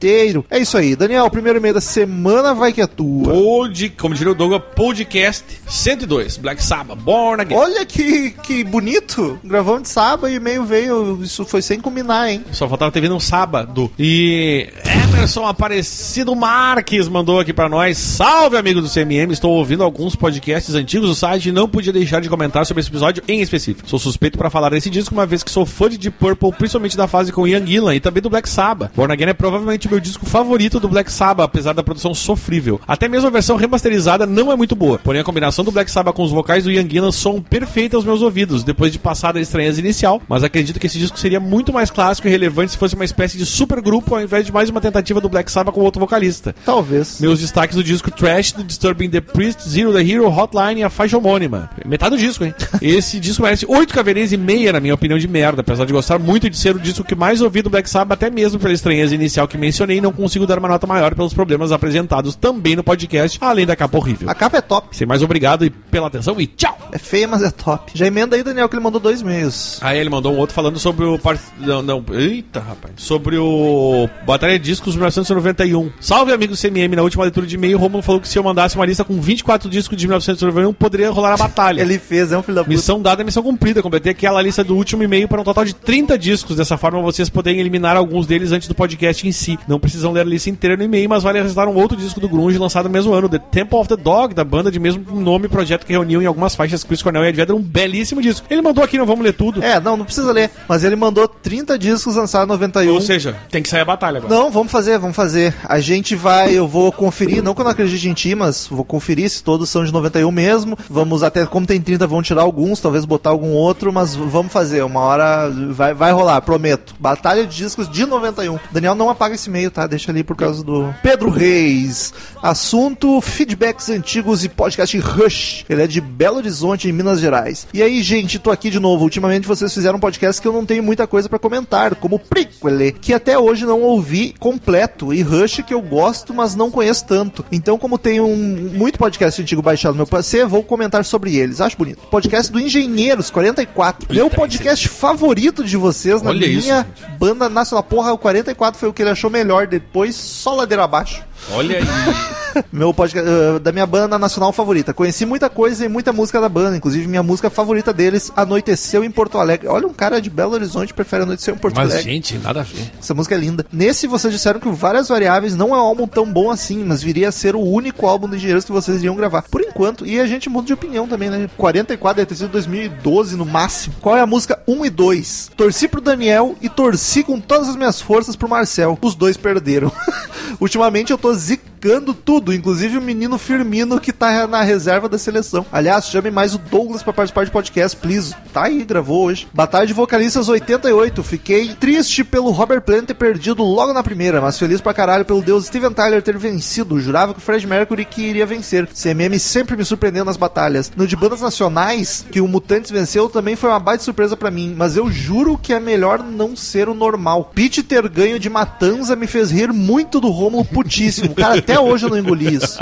[0.51, 3.33] É isso aí, Daniel, primeiro e-mail da semana vai que é tua.
[3.33, 7.57] Pod, como diria o Douglas, podcast 102, Black Sabbath, Born Again.
[7.57, 9.39] Olha que, que bonito.
[9.43, 11.21] Gravamos de sábado e e-mail veio.
[11.23, 12.45] Isso foi sem combinar, hein?
[12.53, 13.91] Só faltava ter vindo um sábado.
[13.99, 17.97] E Emerson Aparecido Marques mandou aqui pra nós.
[17.99, 19.33] Salve, amigo do CMM.
[19.33, 22.91] Estou ouvindo alguns podcasts antigos do site e não podia deixar de comentar sobre esse
[22.91, 23.89] episódio em específico.
[23.89, 26.97] Sou suspeito pra falar desse disco, uma vez que sou fã de Deep Purple, principalmente
[26.97, 28.91] da fase com Ian Gillan e também do Black Sabbath.
[28.95, 32.81] Born Again é provavelmente o meu disco favorito do Black Sabbath, apesar da produção sofrível.
[32.87, 34.99] Até mesmo a versão remasterizada não é muito boa.
[34.99, 38.05] Porém, a combinação do Black Sabbath com os vocais do Ian Gillan soam perfeita aos
[38.05, 40.21] meus ouvidos, depois de passar da estranheza inicial.
[40.29, 43.39] Mas acredito que esse disco seria muito mais clássico e relevante se fosse uma espécie
[43.39, 46.55] de super grupo ao invés de mais uma tentativa do Black Sabbath com outro vocalista.
[46.65, 47.21] Talvez.
[47.21, 50.91] Meus destaques do disco Trash, do Disturbing the Priest, Zero the Hero, Hotline e a
[50.91, 51.71] faixa homônima.
[51.87, 52.53] Metade do disco, hein?
[52.83, 55.61] Esse disco merece 8 caveirinhas e meia, na minha opinião, de merda.
[55.61, 58.29] Apesar de gostar muito de ser o disco que mais ouvi do Black Sabbath, até
[58.29, 62.35] mesmo pela estranheza inicial que mencionei, não consigo dar uma nota maior pelos problemas apresentados
[62.35, 64.29] também no podcast, além da capa horrível.
[64.29, 64.97] A capa é top.
[64.97, 66.75] Sem mais obrigado e pela atenção e tchau!
[66.95, 67.91] É feia, mas é top.
[67.93, 69.81] Já emenda aí, Daniel, que ele mandou dois e-mails.
[69.83, 71.19] Aí ele mandou um outro falando sobre o.
[71.19, 71.37] Par...
[71.59, 72.05] Não, não.
[72.13, 72.95] Eita, rapaz.
[72.99, 74.09] Sobre o.
[74.25, 75.91] Batalha de Discos 1991.
[76.01, 76.95] Salve, amigo CMM.
[76.95, 79.21] Na última leitura de e-mail, o Romulo falou que se eu mandasse uma lista com
[79.21, 81.81] 24 discos de 1991, poderia rolar a batalha.
[81.81, 82.77] Ele fez, é um filho da puta.
[82.77, 83.83] Missão dada, missão cumprida.
[83.83, 86.57] Completei aquela lista do último e-mail para um total de 30 discos.
[86.57, 89.59] Dessa forma, vocês poderem eliminar alguns deles antes do podcast em si.
[89.67, 92.29] Não precisam ler a lista inteira no e-mail, mas vale ressaltar um outro disco do
[92.29, 95.49] Grunge lançado no mesmo ano, The Temple of the Dog, da banda de mesmo nome,
[95.49, 98.47] projeto que reuniu em algumas faixas Chris Cornell e Ed Vedder, um belíssimo disco.
[98.51, 99.63] Ele mandou aqui, não vamos ler tudo.
[99.63, 100.51] É, não, não precisa ler.
[100.69, 102.95] Mas ele mandou 30 discos lançados em 91.
[102.95, 104.35] Ou seja, tem que sair a batalha agora.
[104.35, 105.55] Não, vamos fazer, vamos fazer.
[105.65, 108.85] A gente vai, eu vou conferir, não que eu não acredite em ti, mas vou
[108.85, 110.79] conferir se todos são de 91 mesmo.
[110.89, 114.83] Vamos até, como tem 30, vamos tirar alguns, talvez botar algum outro, mas vamos fazer.
[114.83, 116.95] Uma hora vai, vai rolar, prometo.
[116.99, 118.59] Batalha de discos de 91.
[118.71, 119.87] Daniel, não apaga esse e-mail, tá?
[119.87, 122.13] Deixa ali por causa do Pedro Reis.
[122.43, 125.65] Assunto: feedbacks antigos e podcast Rush.
[125.69, 127.69] Ele é de Belo Horizonte, em Minas Gerais.
[127.73, 129.05] E aí, gente, tô aqui de novo.
[129.05, 132.93] Ultimamente vocês fizeram um podcast que eu não tenho muita coisa pra comentar, como Prequel,
[133.01, 137.45] que até hoje não ouvi completo, e Rush que eu gosto, mas não conheço tanto.
[137.53, 138.37] Então, como tem um
[138.75, 141.61] muito podcast antigo baixado no meu PC, vou comentar sobre eles.
[141.61, 141.99] Acho bonito.
[142.11, 144.13] Podcast do Engenheiros 44.
[144.13, 146.87] meu podcast favorito de vocês na Olha isso, minha
[147.19, 147.85] banda nacional.
[147.85, 149.44] Porra, o 44 foi o que ele achou melhor.
[149.69, 151.25] Depois, só ladeira abaixo.
[151.53, 151.85] Olha aí.
[152.73, 154.95] Meu podcast eh, da minha banda nacional favorita.
[154.95, 159.11] Conheci muita coisa e muita música da banda, inclusive minha música favorita deles, Anoiteceu em
[159.11, 159.67] Porto Alegre.
[159.67, 162.13] Olha, um cara de Belo Horizonte prefere Anoiteceu em Porto Mas, Alegre.
[162.13, 162.93] gente, nada a ver.
[163.01, 163.67] Essa música é linda.
[163.73, 167.29] Nesse, vocês disseram que Várias Variáveis não é um álbum tão bom assim, mas viria
[167.29, 169.43] a ser o único álbum do Engenheiros que vocês iriam gravar.
[169.43, 171.51] Por enquanto, e a gente muda de opinião também, né?
[171.57, 173.97] 44 deve ter sido 2012 no máximo.
[174.01, 175.51] Qual é a música 1 e 2?
[175.57, 178.97] Torci pro Daniel e torci com todas as minhas forças pro Marcel.
[179.03, 179.91] Os dois perderam.
[180.61, 181.74] Ultimamente eu tô Nazik
[182.15, 185.67] tudo, inclusive o menino Firmino que tá na reserva da seleção.
[185.71, 188.35] Aliás, chame mais o Douglas pra participar de podcast, please.
[188.53, 189.47] Tá aí, gravou hoje.
[189.53, 191.23] Batalha de Vocalistas 88.
[191.23, 195.43] Fiquei triste pelo Robert Plant ter perdido logo na primeira, mas feliz pra caralho pelo
[195.43, 196.99] deus Steven Tyler ter vencido.
[196.99, 198.89] Jurava que o Fred Mercury que iria vencer.
[198.89, 200.91] CMM sempre me surpreendeu nas batalhas.
[200.97, 204.75] No de bandas nacionais, que o Mutantes venceu, também foi uma baita surpresa pra mim,
[204.77, 207.51] mas eu juro que é melhor não ser o normal.
[207.55, 211.35] Pete ter ganho de Matanza me fez rir muito do Rômulo putíssimo.
[211.35, 212.79] Cara, até hoje eu não engoli isso.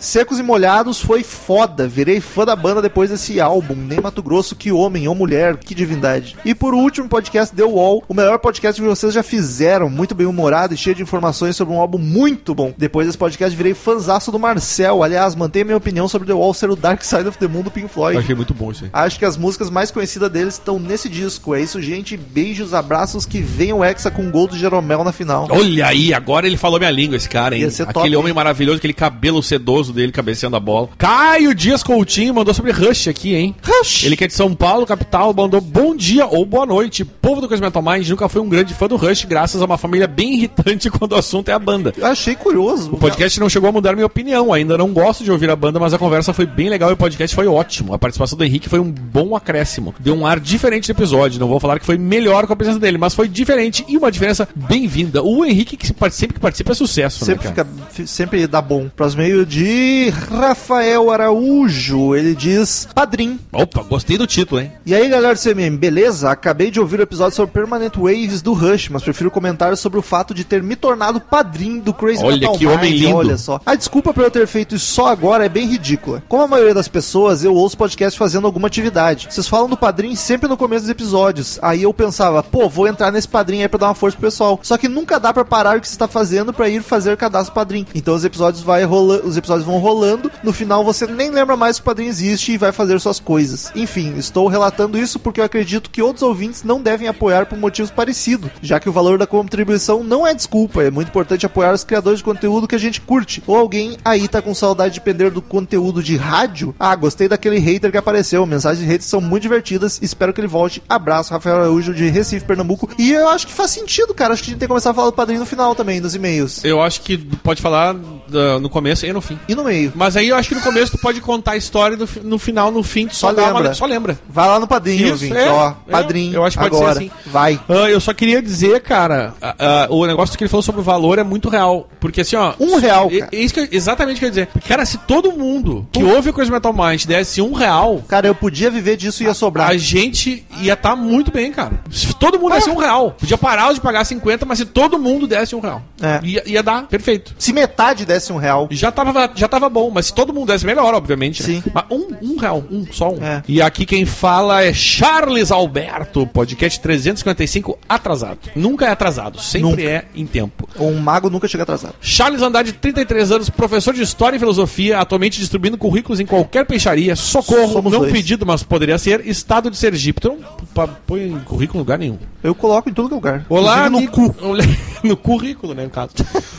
[0.00, 1.86] Secos e Molhados foi foda.
[1.86, 3.74] Virei fã da banda depois desse álbum.
[3.74, 6.36] Nem Mato Grosso, que homem ou mulher, que divindade.
[6.42, 9.90] E por último, podcast The Wall, o melhor podcast que vocês já fizeram.
[9.90, 12.72] Muito bem humorado e cheio de informações sobre um álbum muito bom.
[12.78, 15.02] Depois desse podcast, virei fanzaço do Marcel.
[15.02, 17.70] Aliás, mantenha minha opinião sobre The Wall ser o Dark Side of the Moon do
[17.70, 18.14] Pink Floyd.
[18.16, 18.90] Eu achei muito bom isso aí.
[18.94, 21.54] Acho que as músicas mais conhecidas deles estão nesse disco.
[21.54, 22.16] É isso, gente.
[22.16, 25.46] Beijos, abraços, que venha o Hexa com gol do Jeromel na final.
[25.50, 27.68] Olha aí, agora ele falou minha língua, esse cara, hein?
[27.68, 28.34] Ser top, Aquele homem hein?
[28.34, 30.88] maravilhoso, aquele cabelo sedoso dele cabeceando a bola.
[30.98, 33.54] Caio Dias Coutinho mandou sobre Rush aqui, hein?
[33.62, 34.04] Rush!
[34.04, 37.04] Ele que é de São Paulo, capital, mandou bom dia ou boa noite.
[37.04, 40.06] Povo do Cosmetal Mind nunca foi um grande fã do Rush, graças a uma família
[40.06, 41.92] bem irritante quando o assunto é a banda.
[41.96, 42.90] Eu achei curioso.
[42.92, 45.78] O podcast não chegou a mudar minha opinião, ainda não gosto de ouvir a banda,
[45.78, 47.94] mas a conversa foi bem legal e o podcast foi ótimo.
[47.94, 49.94] A participação do Henrique foi um bom acréscimo.
[49.98, 51.38] Deu um ar diferente no episódio.
[51.40, 54.10] Não vou falar que foi melhor com a presença dele, mas foi diferente e uma
[54.10, 55.22] diferença bem-vinda.
[55.22, 58.88] O Henrique, que sempre que participa, é sucesso, Sempre, né, fica, fi- sempre dá bom.
[58.94, 59.44] Próximo meio
[59.80, 62.14] de Rafael Araújo.
[62.14, 63.40] Ele diz Padrim.
[63.50, 64.70] Opa, gostei do título, hein?
[64.84, 66.30] E aí, galera do CMM, beleza?
[66.30, 70.02] Acabei de ouvir o episódio sobre Permanent Waves do Rush, mas prefiro comentar sobre o
[70.02, 73.16] fato de ter me tornado padrinho do Crazy Olha Metal que homem lindo.
[73.16, 73.58] Olha só.
[73.64, 76.22] A desculpa por eu ter feito isso só agora é bem ridícula.
[76.28, 79.28] Como a maioria das pessoas, eu ouço podcast fazendo alguma atividade.
[79.30, 81.58] Vocês falam do padrinho sempre no começo dos episódios.
[81.62, 84.60] Aí eu pensava, pô, vou entrar nesse padrinho aí pra dar uma força pro pessoal.
[84.62, 87.54] Só que nunca dá pra parar o que você está fazendo pra ir fazer cadastro
[87.54, 87.86] padrinho.
[87.94, 91.76] Então os episódios vai rola os episódios vão rolando, no final você nem lembra mais
[91.76, 93.70] que o padrinho existe e vai fazer suas coisas.
[93.74, 97.90] Enfim, estou relatando isso porque eu acredito que outros ouvintes não devem apoiar por motivos
[97.90, 100.82] parecidos, já que o valor da contribuição não é desculpa.
[100.82, 103.42] É muito importante apoiar os criadores de conteúdo que a gente curte.
[103.46, 106.74] Ou alguém aí tá com saudade de depender do conteúdo de rádio?
[106.78, 108.44] Ah, gostei daquele hater que apareceu.
[108.46, 109.98] Mensagens de haters são muito divertidas.
[110.02, 110.82] Espero que ele volte.
[110.88, 112.88] Abraço, Rafael Araújo de Recife, Pernambuco.
[112.98, 114.34] E eu acho que faz sentido, cara.
[114.34, 116.14] Acho que a gente tem que começar a falar do padrinho no final também, nos
[116.14, 116.64] e-mails.
[116.64, 119.38] Eu acho que pode falar ah, no começo e no fim.
[119.48, 119.92] E no meio.
[119.94, 122.70] Mas aí eu acho que no começo tu pode contar a história fi- no final,
[122.70, 123.74] no fim, tu só, Só dá uma- lembra.
[123.74, 124.18] só lembra.
[124.28, 125.36] Vai lá no padrinho, Isso, ouvinte.
[125.36, 126.34] é, Ó, é, padrinho.
[126.34, 126.98] eu acho que pode ser agora.
[126.98, 127.10] assim.
[127.26, 127.60] Vai.
[127.68, 130.84] Ah, eu só queria dizer, cara, ah, ah, o negócio que ele falou sobre o
[130.84, 131.88] valor é muito real.
[132.00, 132.54] Porque assim, ó.
[132.58, 133.30] Um real, é- cara.
[133.32, 134.46] É isso que eu, exatamente o que eu ia dizer.
[134.48, 138.26] Porque, cara, se todo mundo que ouve o Crazy Metal Mind desse um real, Cara,
[138.26, 139.68] eu podia viver disso e ia sobrar.
[139.70, 141.80] a gente ia estar muito bem, cara.
[141.90, 145.26] Se todo mundo desse um real, podia parar de pagar 50, mas se todo mundo
[145.26, 146.20] desse um real, É.
[146.22, 147.34] ia, ia dar perfeito.
[147.38, 148.68] Se metade desse um real.
[148.70, 151.42] Já tava, já tava bom, mas se todo mundo desse melhor, obviamente.
[151.42, 151.60] né?
[151.62, 151.62] Sim.
[151.74, 153.22] Mas um, um real, um, só um.
[153.22, 153.42] É.
[153.46, 158.38] E aqui quem fala é Charles Alberto, podcast 355 atrasado.
[158.54, 159.82] Nunca é atrasado, sempre Nunca.
[159.82, 160.68] é em tempo.
[160.78, 161.94] Um mago nunca chega atrasado.
[162.00, 167.16] Charles Andrade, 33 anos, professor de História e Filosofia, atualmente distribuindo currículos em qualquer peixaria.
[167.16, 168.12] Socorro, Somos não dois.
[168.12, 169.26] pedido, mas poderia ser.
[169.26, 170.20] Estado de Sergipe.
[170.20, 172.18] Tu não põe em currículo em lugar nenhum.
[172.42, 173.44] Eu coloco em todo lugar.
[173.48, 174.34] Olá, no cu.
[175.02, 176.10] no currículo, né, no caso.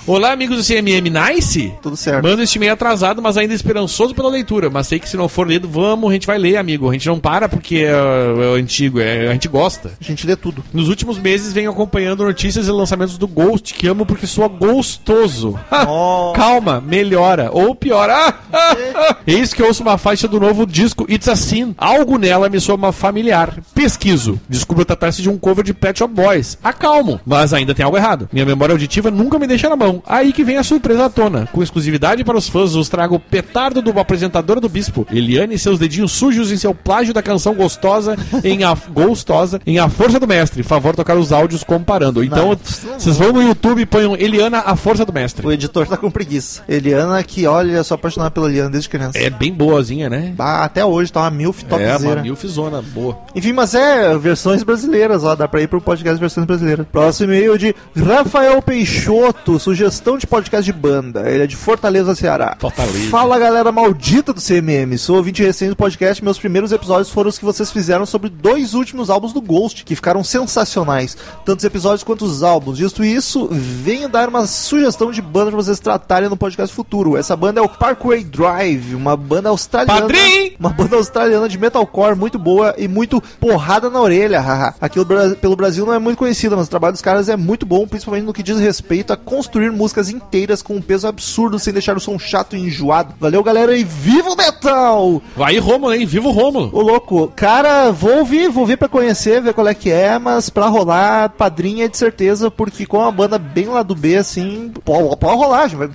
[0.06, 1.74] Olá, amigos do CMM Nice.
[1.82, 2.24] Tudo certo.
[2.24, 4.70] Mando este meio atrasado, mas ainda esperançoso pela leitura.
[4.70, 6.90] Mas sei que se não for lido, vamos, a gente vai ler, amigo.
[6.90, 9.92] A gente não para porque é, é antigo, é, a gente gosta.
[10.00, 10.64] A gente lê tudo.
[10.74, 15.60] Nos últimos meses venho acompanhando notícias e lançamentos do Ghost, que amo porque sou gostoso.
[15.94, 16.32] Oh.
[16.36, 17.50] Calma, melhora.
[17.52, 18.14] Ou piora.
[18.14, 19.18] Ah, ah, ah.
[19.26, 21.76] Eis que ouço uma faixa do novo disco It's a Sin.
[21.78, 23.58] Algo nela me soa familiar.
[23.74, 24.40] Pesquiso.
[24.48, 26.58] Descubro tratar-se de um cover de Pet Shop Boys.
[26.64, 27.20] Acalmo.
[27.26, 28.30] Mas ainda tem algo errado.
[28.32, 30.04] Minha memória auditiva nunca me deixa na mão.
[30.06, 31.50] Aí que vem a surpresa à tona.
[31.52, 35.60] Com exclusividade para os fãs, os trago o petardo do apresentadora do Bispo, Eliane e
[35.60, 40.20] seus dedinhos sujos em seu plágio da canção gostosa em a gostosa em A Força
[40.20, 40.64] do Mestre.
[40.64, 42.24] Favor tocar os áudios comparando.
[42.24, 42.58] Então,
[42.98, 45.46] vocês vão no YouTube e ponham Eliana A Força do Mestre.
[45.46, 46.64] O editor tá com preguiça.
[46.68, 49.18] Eliana, que olha, eu sou apaixonado pela Eliana desde criança.
[49.18, 50.34] É bem boazinha, né?
[50.36, 51.98] Bah, até hoje tá uma milf É, topzera.
[52.16, 53.18] uma milfzona boa.
[53.36, 55.36] Enfim, mas é É, versões brasileiras, ó.
[55.36, 56.86] Dá pra ir pro podcast versões brasileiras.
[56.92, 61.30] Próximo e-mail de Rafael Peixoto, sugestão de podcast de banda.
[61.30, 62.51] Ele é de Fortaleza, Ceará.
[62.60, 63.10] Fortaleza.
[63.10, 64.98] Fala galera maldita do CMM.
[64.98, 66.24] Sou ouvinte recente do podcast.
[66.24, 69.96] Meus primeiros episódios foram os que vocês fizeram sobre dois últimos álbuns do Ghost, que
[69.96, 71.18] ficaram sensacionais.
[71.46, 72.80] Tanto os episódios quanto os álbuns.
[72.80, 77.18] Visto isso, venho dar uma sugestão de banda pra vocês tratarem no podcast futuro.
[77.18, 80.02] Essa banda é o Parkway Drive, uma banda australiana.
[80.02, 80.56] Padrim!
[80.60, 84.76] Uma banda australiana de metalcore muito boa e muito porrada na orelha, haha.
[84.80, 85.00] Aqui
[85.40, 88.26] pelo Brasil não é muito conhecida, mas o trabalho dos caras é muito bom, principalmente
[88.26, 92.00] no que diz respeito a construir músicas inteiras com um peso absurdo sem deixar o
[92.00, 93.14] som chato e enjoado.
[93.20, 95.22] Valeu, galera, e viva o metal!
[95.36, 96.06] Vai Rômulo, hein?
[96.06, 96.70] Viva o Rômulo.
[96.74, 100.50] Ô louco, cara, vou ouvir, vou ouvir pra conhecer, ver qual é que é, mas
[100.50, 104.72] pra rolar padrinha é de certeza, porque com a banda bem lá do B, assim,
[104.84, 105.90] pode, rolar, já, vai,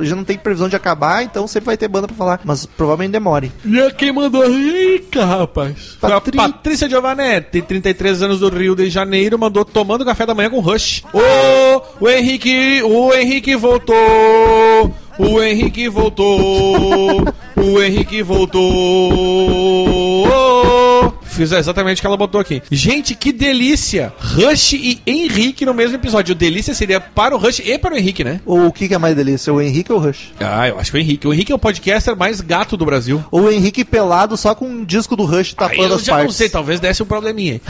[0.00, 3.12] já não tem previsão de acabar, então sempre vai ter banda pra falar, mas provavelmente
[3.12, 3.52] demore.
[3.64, 5.96] E a quem mandou rica, rapaz?
[6.00, 10.58] Patri- Patrícia Giovanetti, 33 anos do Rio de Janeiro, mandou tomando café da manhã com
[10.60, 11.04] Rush.
[11.12, 13.94] Ô, o Henrique, o Henrique voltou.
[15.18, 17.24] O Henrique voltou.
[17.56, 18.64] O Henrique voltou.
[21.34, 22.62] Fiz exatamente o que ela botou aqui.
[22.70, 24.12] Gente, que delícia!
[24.20, 26.32] Rush e Henrique no mesmo episódio.
[26.32, 28.40] O delícia seria para o Rush e para o Henrique, né?
[28.46, 30.32] Ou o que, é mais delícia, o Henrique ou o Rush?
[30.38, 31.26] Ah, eu acho que o Henrique.
[31.26, 33.24] O Henrique é o podcaster mais gato do Brasil.
[33.32, 36.26] Ou o Henrique pelado só com um disco do Rush tapando eu as já partes.
[36.26, 37.60] não sei, talvez desse um probleminha.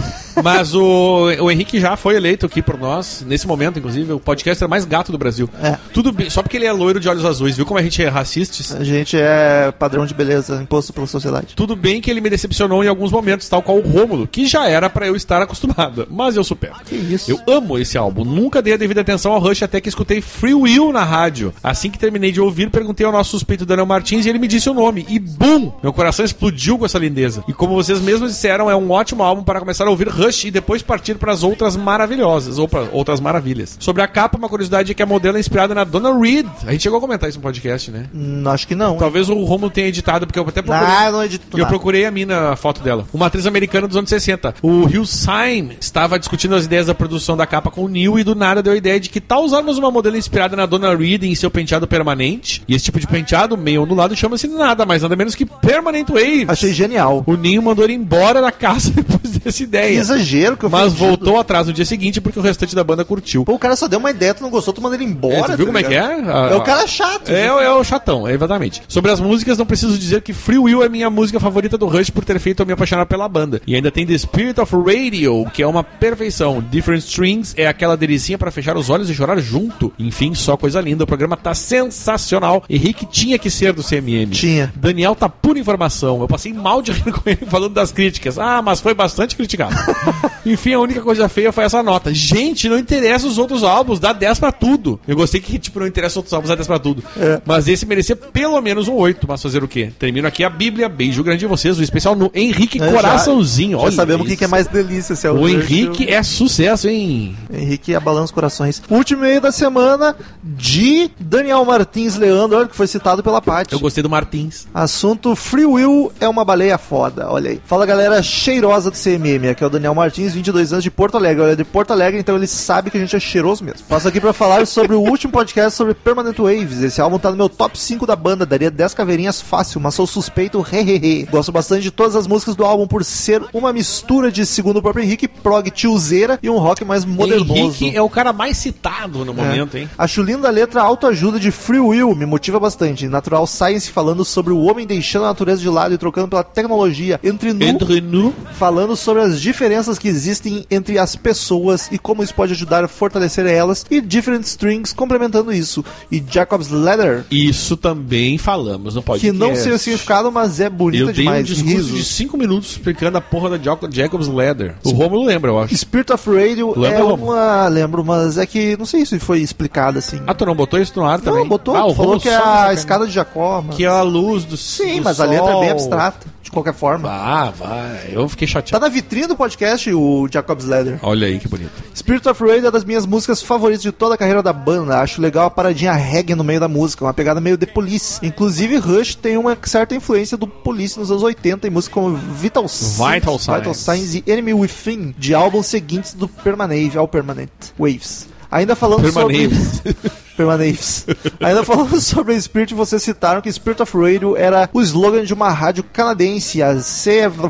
[0.42, 4.68] Mas o, o Henrique já foi eleito aqui por nós, nesse momento, inclusive, o podcaster
[4.68, 5.48] mais gato do Brasil.
[5.62, 5.78] É.
[5.94, 8.08] Tudo bem, só porque ele é loiro de olhos azuis, viu como a gente é
[8.08, 8.74] racistas?
[8.74, 11.54] A gente é padrão de beleza imposto pela sociedade.
[11.54, 14.68] Tudo bem que ele me decepcionou em alguns momentos, tal qual o Rômulo, que já
[14.68, 16.74] era pra eu estar acostumado, mas eu supero.
[16.84, 17.30] Que isso?
[17.30, 20.54] Eu amo esse álbum, nunca dei a devida atenção ao Rush até que escutei Free
[20.54, 21.52] Will na rádio.
[21.62, 24.68] Assim que terminei de ouvir, perguntei ao nosso suspeito Daniel Martins e ele me disse
[24.68, 25.06] o nome.
[25.08, 25.72] E BUM!
[25.82, 27.44] Meu coração explodiu com essa lindeza.
[27.48, 30.50] E como vocês mesmos disseram, é um ótimo álbum para começar a ouvir Rush e
[30.50, 33.76] depois partir para as outras maravilhosas, ou para outras maravilhas.
[33.80, 36.46] Sobre a capa, uma curiosidade é que a modelo é inspirada na Donna Reed.
[36.66, 38.06] A gente chegou a comentar isso no podcast, né?
[38.14, 38.96] Hum, acho que não.
[38.96, 40.94] Talvez o Romulo tenha editado, porque eu até procurei.
[40.94, 41.68] Ah, não edito Eu nada.
[41.70, 43.06] procurei a mina, a foto dela.
[43.12, 44.54] Uma atriz americana dos anos 60.
[44.62, 48.24] O Hugh Syme estava discutindo as ideias da produção da capa com o Neil e
[48.24, 51.22] do nada deu a ideia de que tal usarmos uma modelo inspirada na Donna Reed
[51.24, 52.62] em seu penteado permanente.
[52.68, 56.46] E esse tipo de penteado, meio ondulado, chama-se nada mais nada menos que Permanent Wave.
[56.48, 57.22] Achei genial.
[57.26, 59.98] O Neil mandou ele embora da casa depois dessa Que ideia.
[59.98, 61.06] exagero que eu Mas ofendido.
[61.08, 63.44] voltou atrás no dia seguinte porque o restante da banda curtiu.
[63.44, 65.34] Pô, o cara só deu uma ideia, tu não gostou, tu manda ele embora.
[65.36, 66.10] É, tu viu tá como é que ligado?
[66.10, 66.32] é?
[66.32, 67.13] A- É o cara chato.
[67.26, 68.82] É, é o chatão, é exatamente.
[68.88, 72.10] Sobre as músicas, não preciso dizer que Free Will é minha música favorita do Rush
[72.10, 73.60] por ter feito eu me apaixonar pela banda.
[73.66, 76.64] E ainda tem The Spirit of Radio, que é uma perfeição.
[76.70, 79.92] Different Strings é aquela delicinha pra fechar os olhos e chorar junto.
[79.98, 81.04] Enfim, só coisa linda.
[81.04, 82.64] O programa tá sensacional.
[82.68, 84.30] Henrique tinha que ser do CMM.
[84.30, 84.72] Tinha.
[84.74, 86.20] Daniel tá pura informação.
[86.20, 88.38] Eu passei mal de rir com ele falando das críticas.
[88.38, 89.74] Ah, mas foi bastante criticado.
[90.44, 92.12] Enfim, a única coisa feia foi essa nota.
[92.12, 95.00] Gente, não interessa os outros álbuns, dá 10 pra tudo.
[95.06, 97.03] Eu gostei que, tipo, não interessa os outros álbuns, dá 10 pra tudo.
[97.16, 97.40] É.
[97.44, 99.90] Mas esse merecia pelo menos um 8, mas fazer o quê?
[99.98, 100.88] Termino aqui a Bíblia.
[100.88, 103.78] Beijo grande de vocês, o especial no Henrique É, já- Coraçãozinho.
[103.78, 106.22] Já Olha sabemos o que, que é mais delícia, se é o, O Henrique é
[106.22, 107.36] sucesso, hein?
[107.52, 108.82] Henrique abalando os corações.
[108.90, 113.72] Último meio da semana de Daniel Martins Leandro, que foi citado pela Paty.
[113.72, 114.66] Eu gostei do Martins.
[114.74, 117.60] Assunto Free Will é uma baleia foda, olha aí.
[117.66, 121.42] Fala galera cheirosa do CMM, aqui é o Daniel Martins, 22 anos de Porto Alegre.
[121.42, 123.80] Olha, de Porto Alegre, então ele sabe que a gente é cheiroso mesmo.
[123.88, 126.82] Passo aqui pra falar sobre o último podcast sobre Permanent Waves.
[126.82, 130.06] Esse álbum tá no meu top 5 da banda, daria 10 caveirinhas fácil, mas sou
[130.06, 131.24] suspeito, hehehe.
[131.30, 134.82] Gosto bastante de todas as músicas do álbum por ser uma mistura de, segundo o
[134.82, 137.54] próprio Henrique, prog tiozeira e um rock mais modernoso.
[137.54, 139.88] Henrique é o cara mais citado no momento, hein?
[139.96, 143.08] Acho linda a letra autoajuda de Free Will, me motiva bastante.
[143.08, 147.20] Natural Science falando sobre o homem deixando a natureza de lado e trocando pela tecnologia.
[147.22, 148.34] Entre nu, Entre nu.
[148.54, 152.88] falando sobre as diferenças que existem entre as pessoas e como isso pode ajudar a
[152.88, 153.84] fortalecer elas.
[153.90, 155.84] E Different Strings complementando isso.
[156.10, 159.38] E Jacob's Leather, Isso também falamos no que podcast.
[159.38, 161.46] não sei o significado, mas é bonita Eu dei um demais.
[161.46, 161.98] discurso risos.
[161.98, 164.74] de 5 minutos explicando a porra da Jaco- Jacob's Leather.
[164.84, 165.76] O Romulo lembra, eu acho.
[165.76, 167.68] Spirit of Radio Lembra, é uma.
[167.68, 170.20] Lembro, mas é que não sei se foi explicado assim.
[170.26, 171.40] Ah, tu não botou isso no ar também?
[171.40, 173.62] não, botou, ah, o falou que é a escada de Jacó.
[173.66, 175.70] mas- Que é a luz do Sim, do mas a letra é bem sol.
[175.72, 177.08] abstrata, de qualquer forma.
[177.08, 178.10] Ah, vai.
[178.12, 178.84] Eu fiquei Tá chateado.
[178.84, 180.98] na vitrine do podcast o Jacob's Leather.
[181.02, 181.70] Olha aí que bonito.
[181.96, 185.00] Spirit of Radio é das minhas músicas favoritas de toda a carreira da banda.
[185.00, 188.18] Acho legal a paradinha reggae no meio da música, uma pegada meio de Police.
[188.22, 192.66] Inclusive, Rush tem uma certa influência do Police nos anos 80 em músicas como Vital
[192.68, 193.58] Signs, Vital Signs.
[193.58, 198.26] Vital Signs e Enemy Within, de álbuns seguintes do Permanent, ao Permanent Waves.
[198.50, 199.54] Ainda falando Permanente.
[199.54, 199.96] sobre...
[200.36, 201.06] Permanentes.
[201.40, 205.32] Ainda falando sobre a Spirit, vocês citaram que Spirit of Radio era o slogan de
[205.32, 207.36] uma rádio canadense, a CF...
[207.36, 207.48] Foda.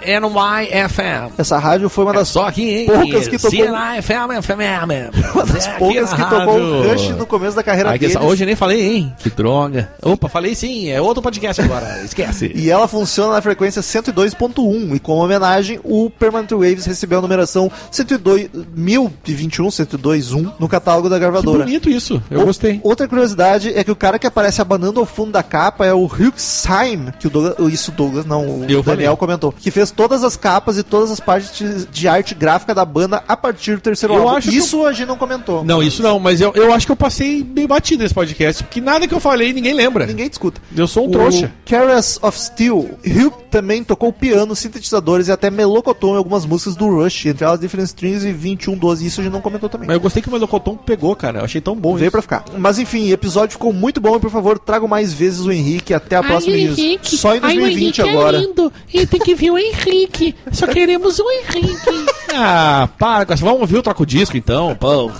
[0.00, 1.32] CFNYFM.
[1.38, 2.86] Essa rádio foi uma das Só aqui, hein?
[2.86, 5.30] poucas que tocou- CNIFM, FM.
[5.34, 8.46] uma das poucas que tocou o Rush no começo da carreira que essa- hoje eu
[8.46, 9.12] nem falei, hein?
[9.18, 9.90] Que droga.
[10.02, 12.00] Opa, falei sim, é outro podcast agora.
[12.04, 12.50] Esquece.
[12.54, 17.70] E ela funciona na frequência 102.1 e como homenagem, o Permanent Waves recebeu a numeração
[17.92, 21.64] 102.021, 102.1 no catálogo da Que gravadora.
[21.64, 22.22] bonito isso.
[22.30, 22.80] Eu O- gostei.
[22.82, 26.04] Outra curiosidade é que o cara que aparece abanando ao fundo da capa é o
[26.06, 29.16] Huxheim, que o Douglas, isso o Douglas, não, o Eu Daniel falei.
[29.16, 33.22] comentou, que fez todas as capas e todas as partes de arte gráfica da banda
[33.26, 34.36] a partir do terceiro Eu álbum.
[34.36, 35.64] acho isso a gente não comentou.
[35.64, 38.80] Não, isso não, mas eu, eu acho que eu passei bem batido nesse podcast, porque
[38.80, 40.06] nada que eu falei ninguém lembra.
[40.06, 40.60] Ninguém discuta.
[40.76, 41.52] Eu sou um trouxa.
[41.66, 42.98] Caress of Steel.
[43.06, 47.58] Hugh também tocou piano, sintetizadores e até melocotão em algumas músicas do Rush, entre elas
[47.60, 49.06] Different Strings e 2112.
[49.06, 49.86] Isso a gente não comentou também.
[49.86, 51.40] Mas eu gostei que o Melocoton pegou, cara.
[51.40, 52.12] Eu achei tão bom Veio isso.
[52.12, 52.44] pra ficar.
[52.56, 55.94] Mas enfim, o episódio ficou muito bom e por favor, tragam mais vezes o Henrique.
[55.94, 56.78] Até a próxima news.
[57.02, 58.36] Só em 2020 agora.
[58.38, 58.72] É lindo.
[58.92, 60.34] E tem que vir o Henrique.
[60.52, 62.06] Só queremos o Henrique.
[62.32, 63.44] Ah, para com essa.
[63.44, 65.10] Vamos ouvir o Troco Disco então, pô.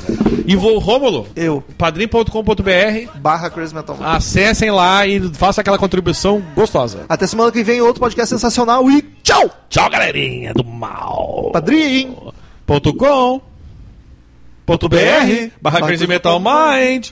[0.46, 3.96] E vou, Rômulo, Eu, padrim.com.br, barra Crazy Metal.
[4.00, 7.00] Acessem lá e façam aquela contribuição gostosa.
[7.08, 9.50] Até semana que vem, outro podcast sensacional e tchau!
[9.68, 11.50] Tchau, galerinha do mal.
[11.52, 12.14] Padrim!
[14.70, 17.08] Ponto com, ponto br, barra Crazy Metal Mind.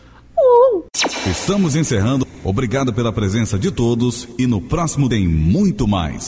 [1.27, 2.25] Estamos encerrando.
[2.45, 6.27] Obrigado pela presença de todos e no próximo tem muito mais.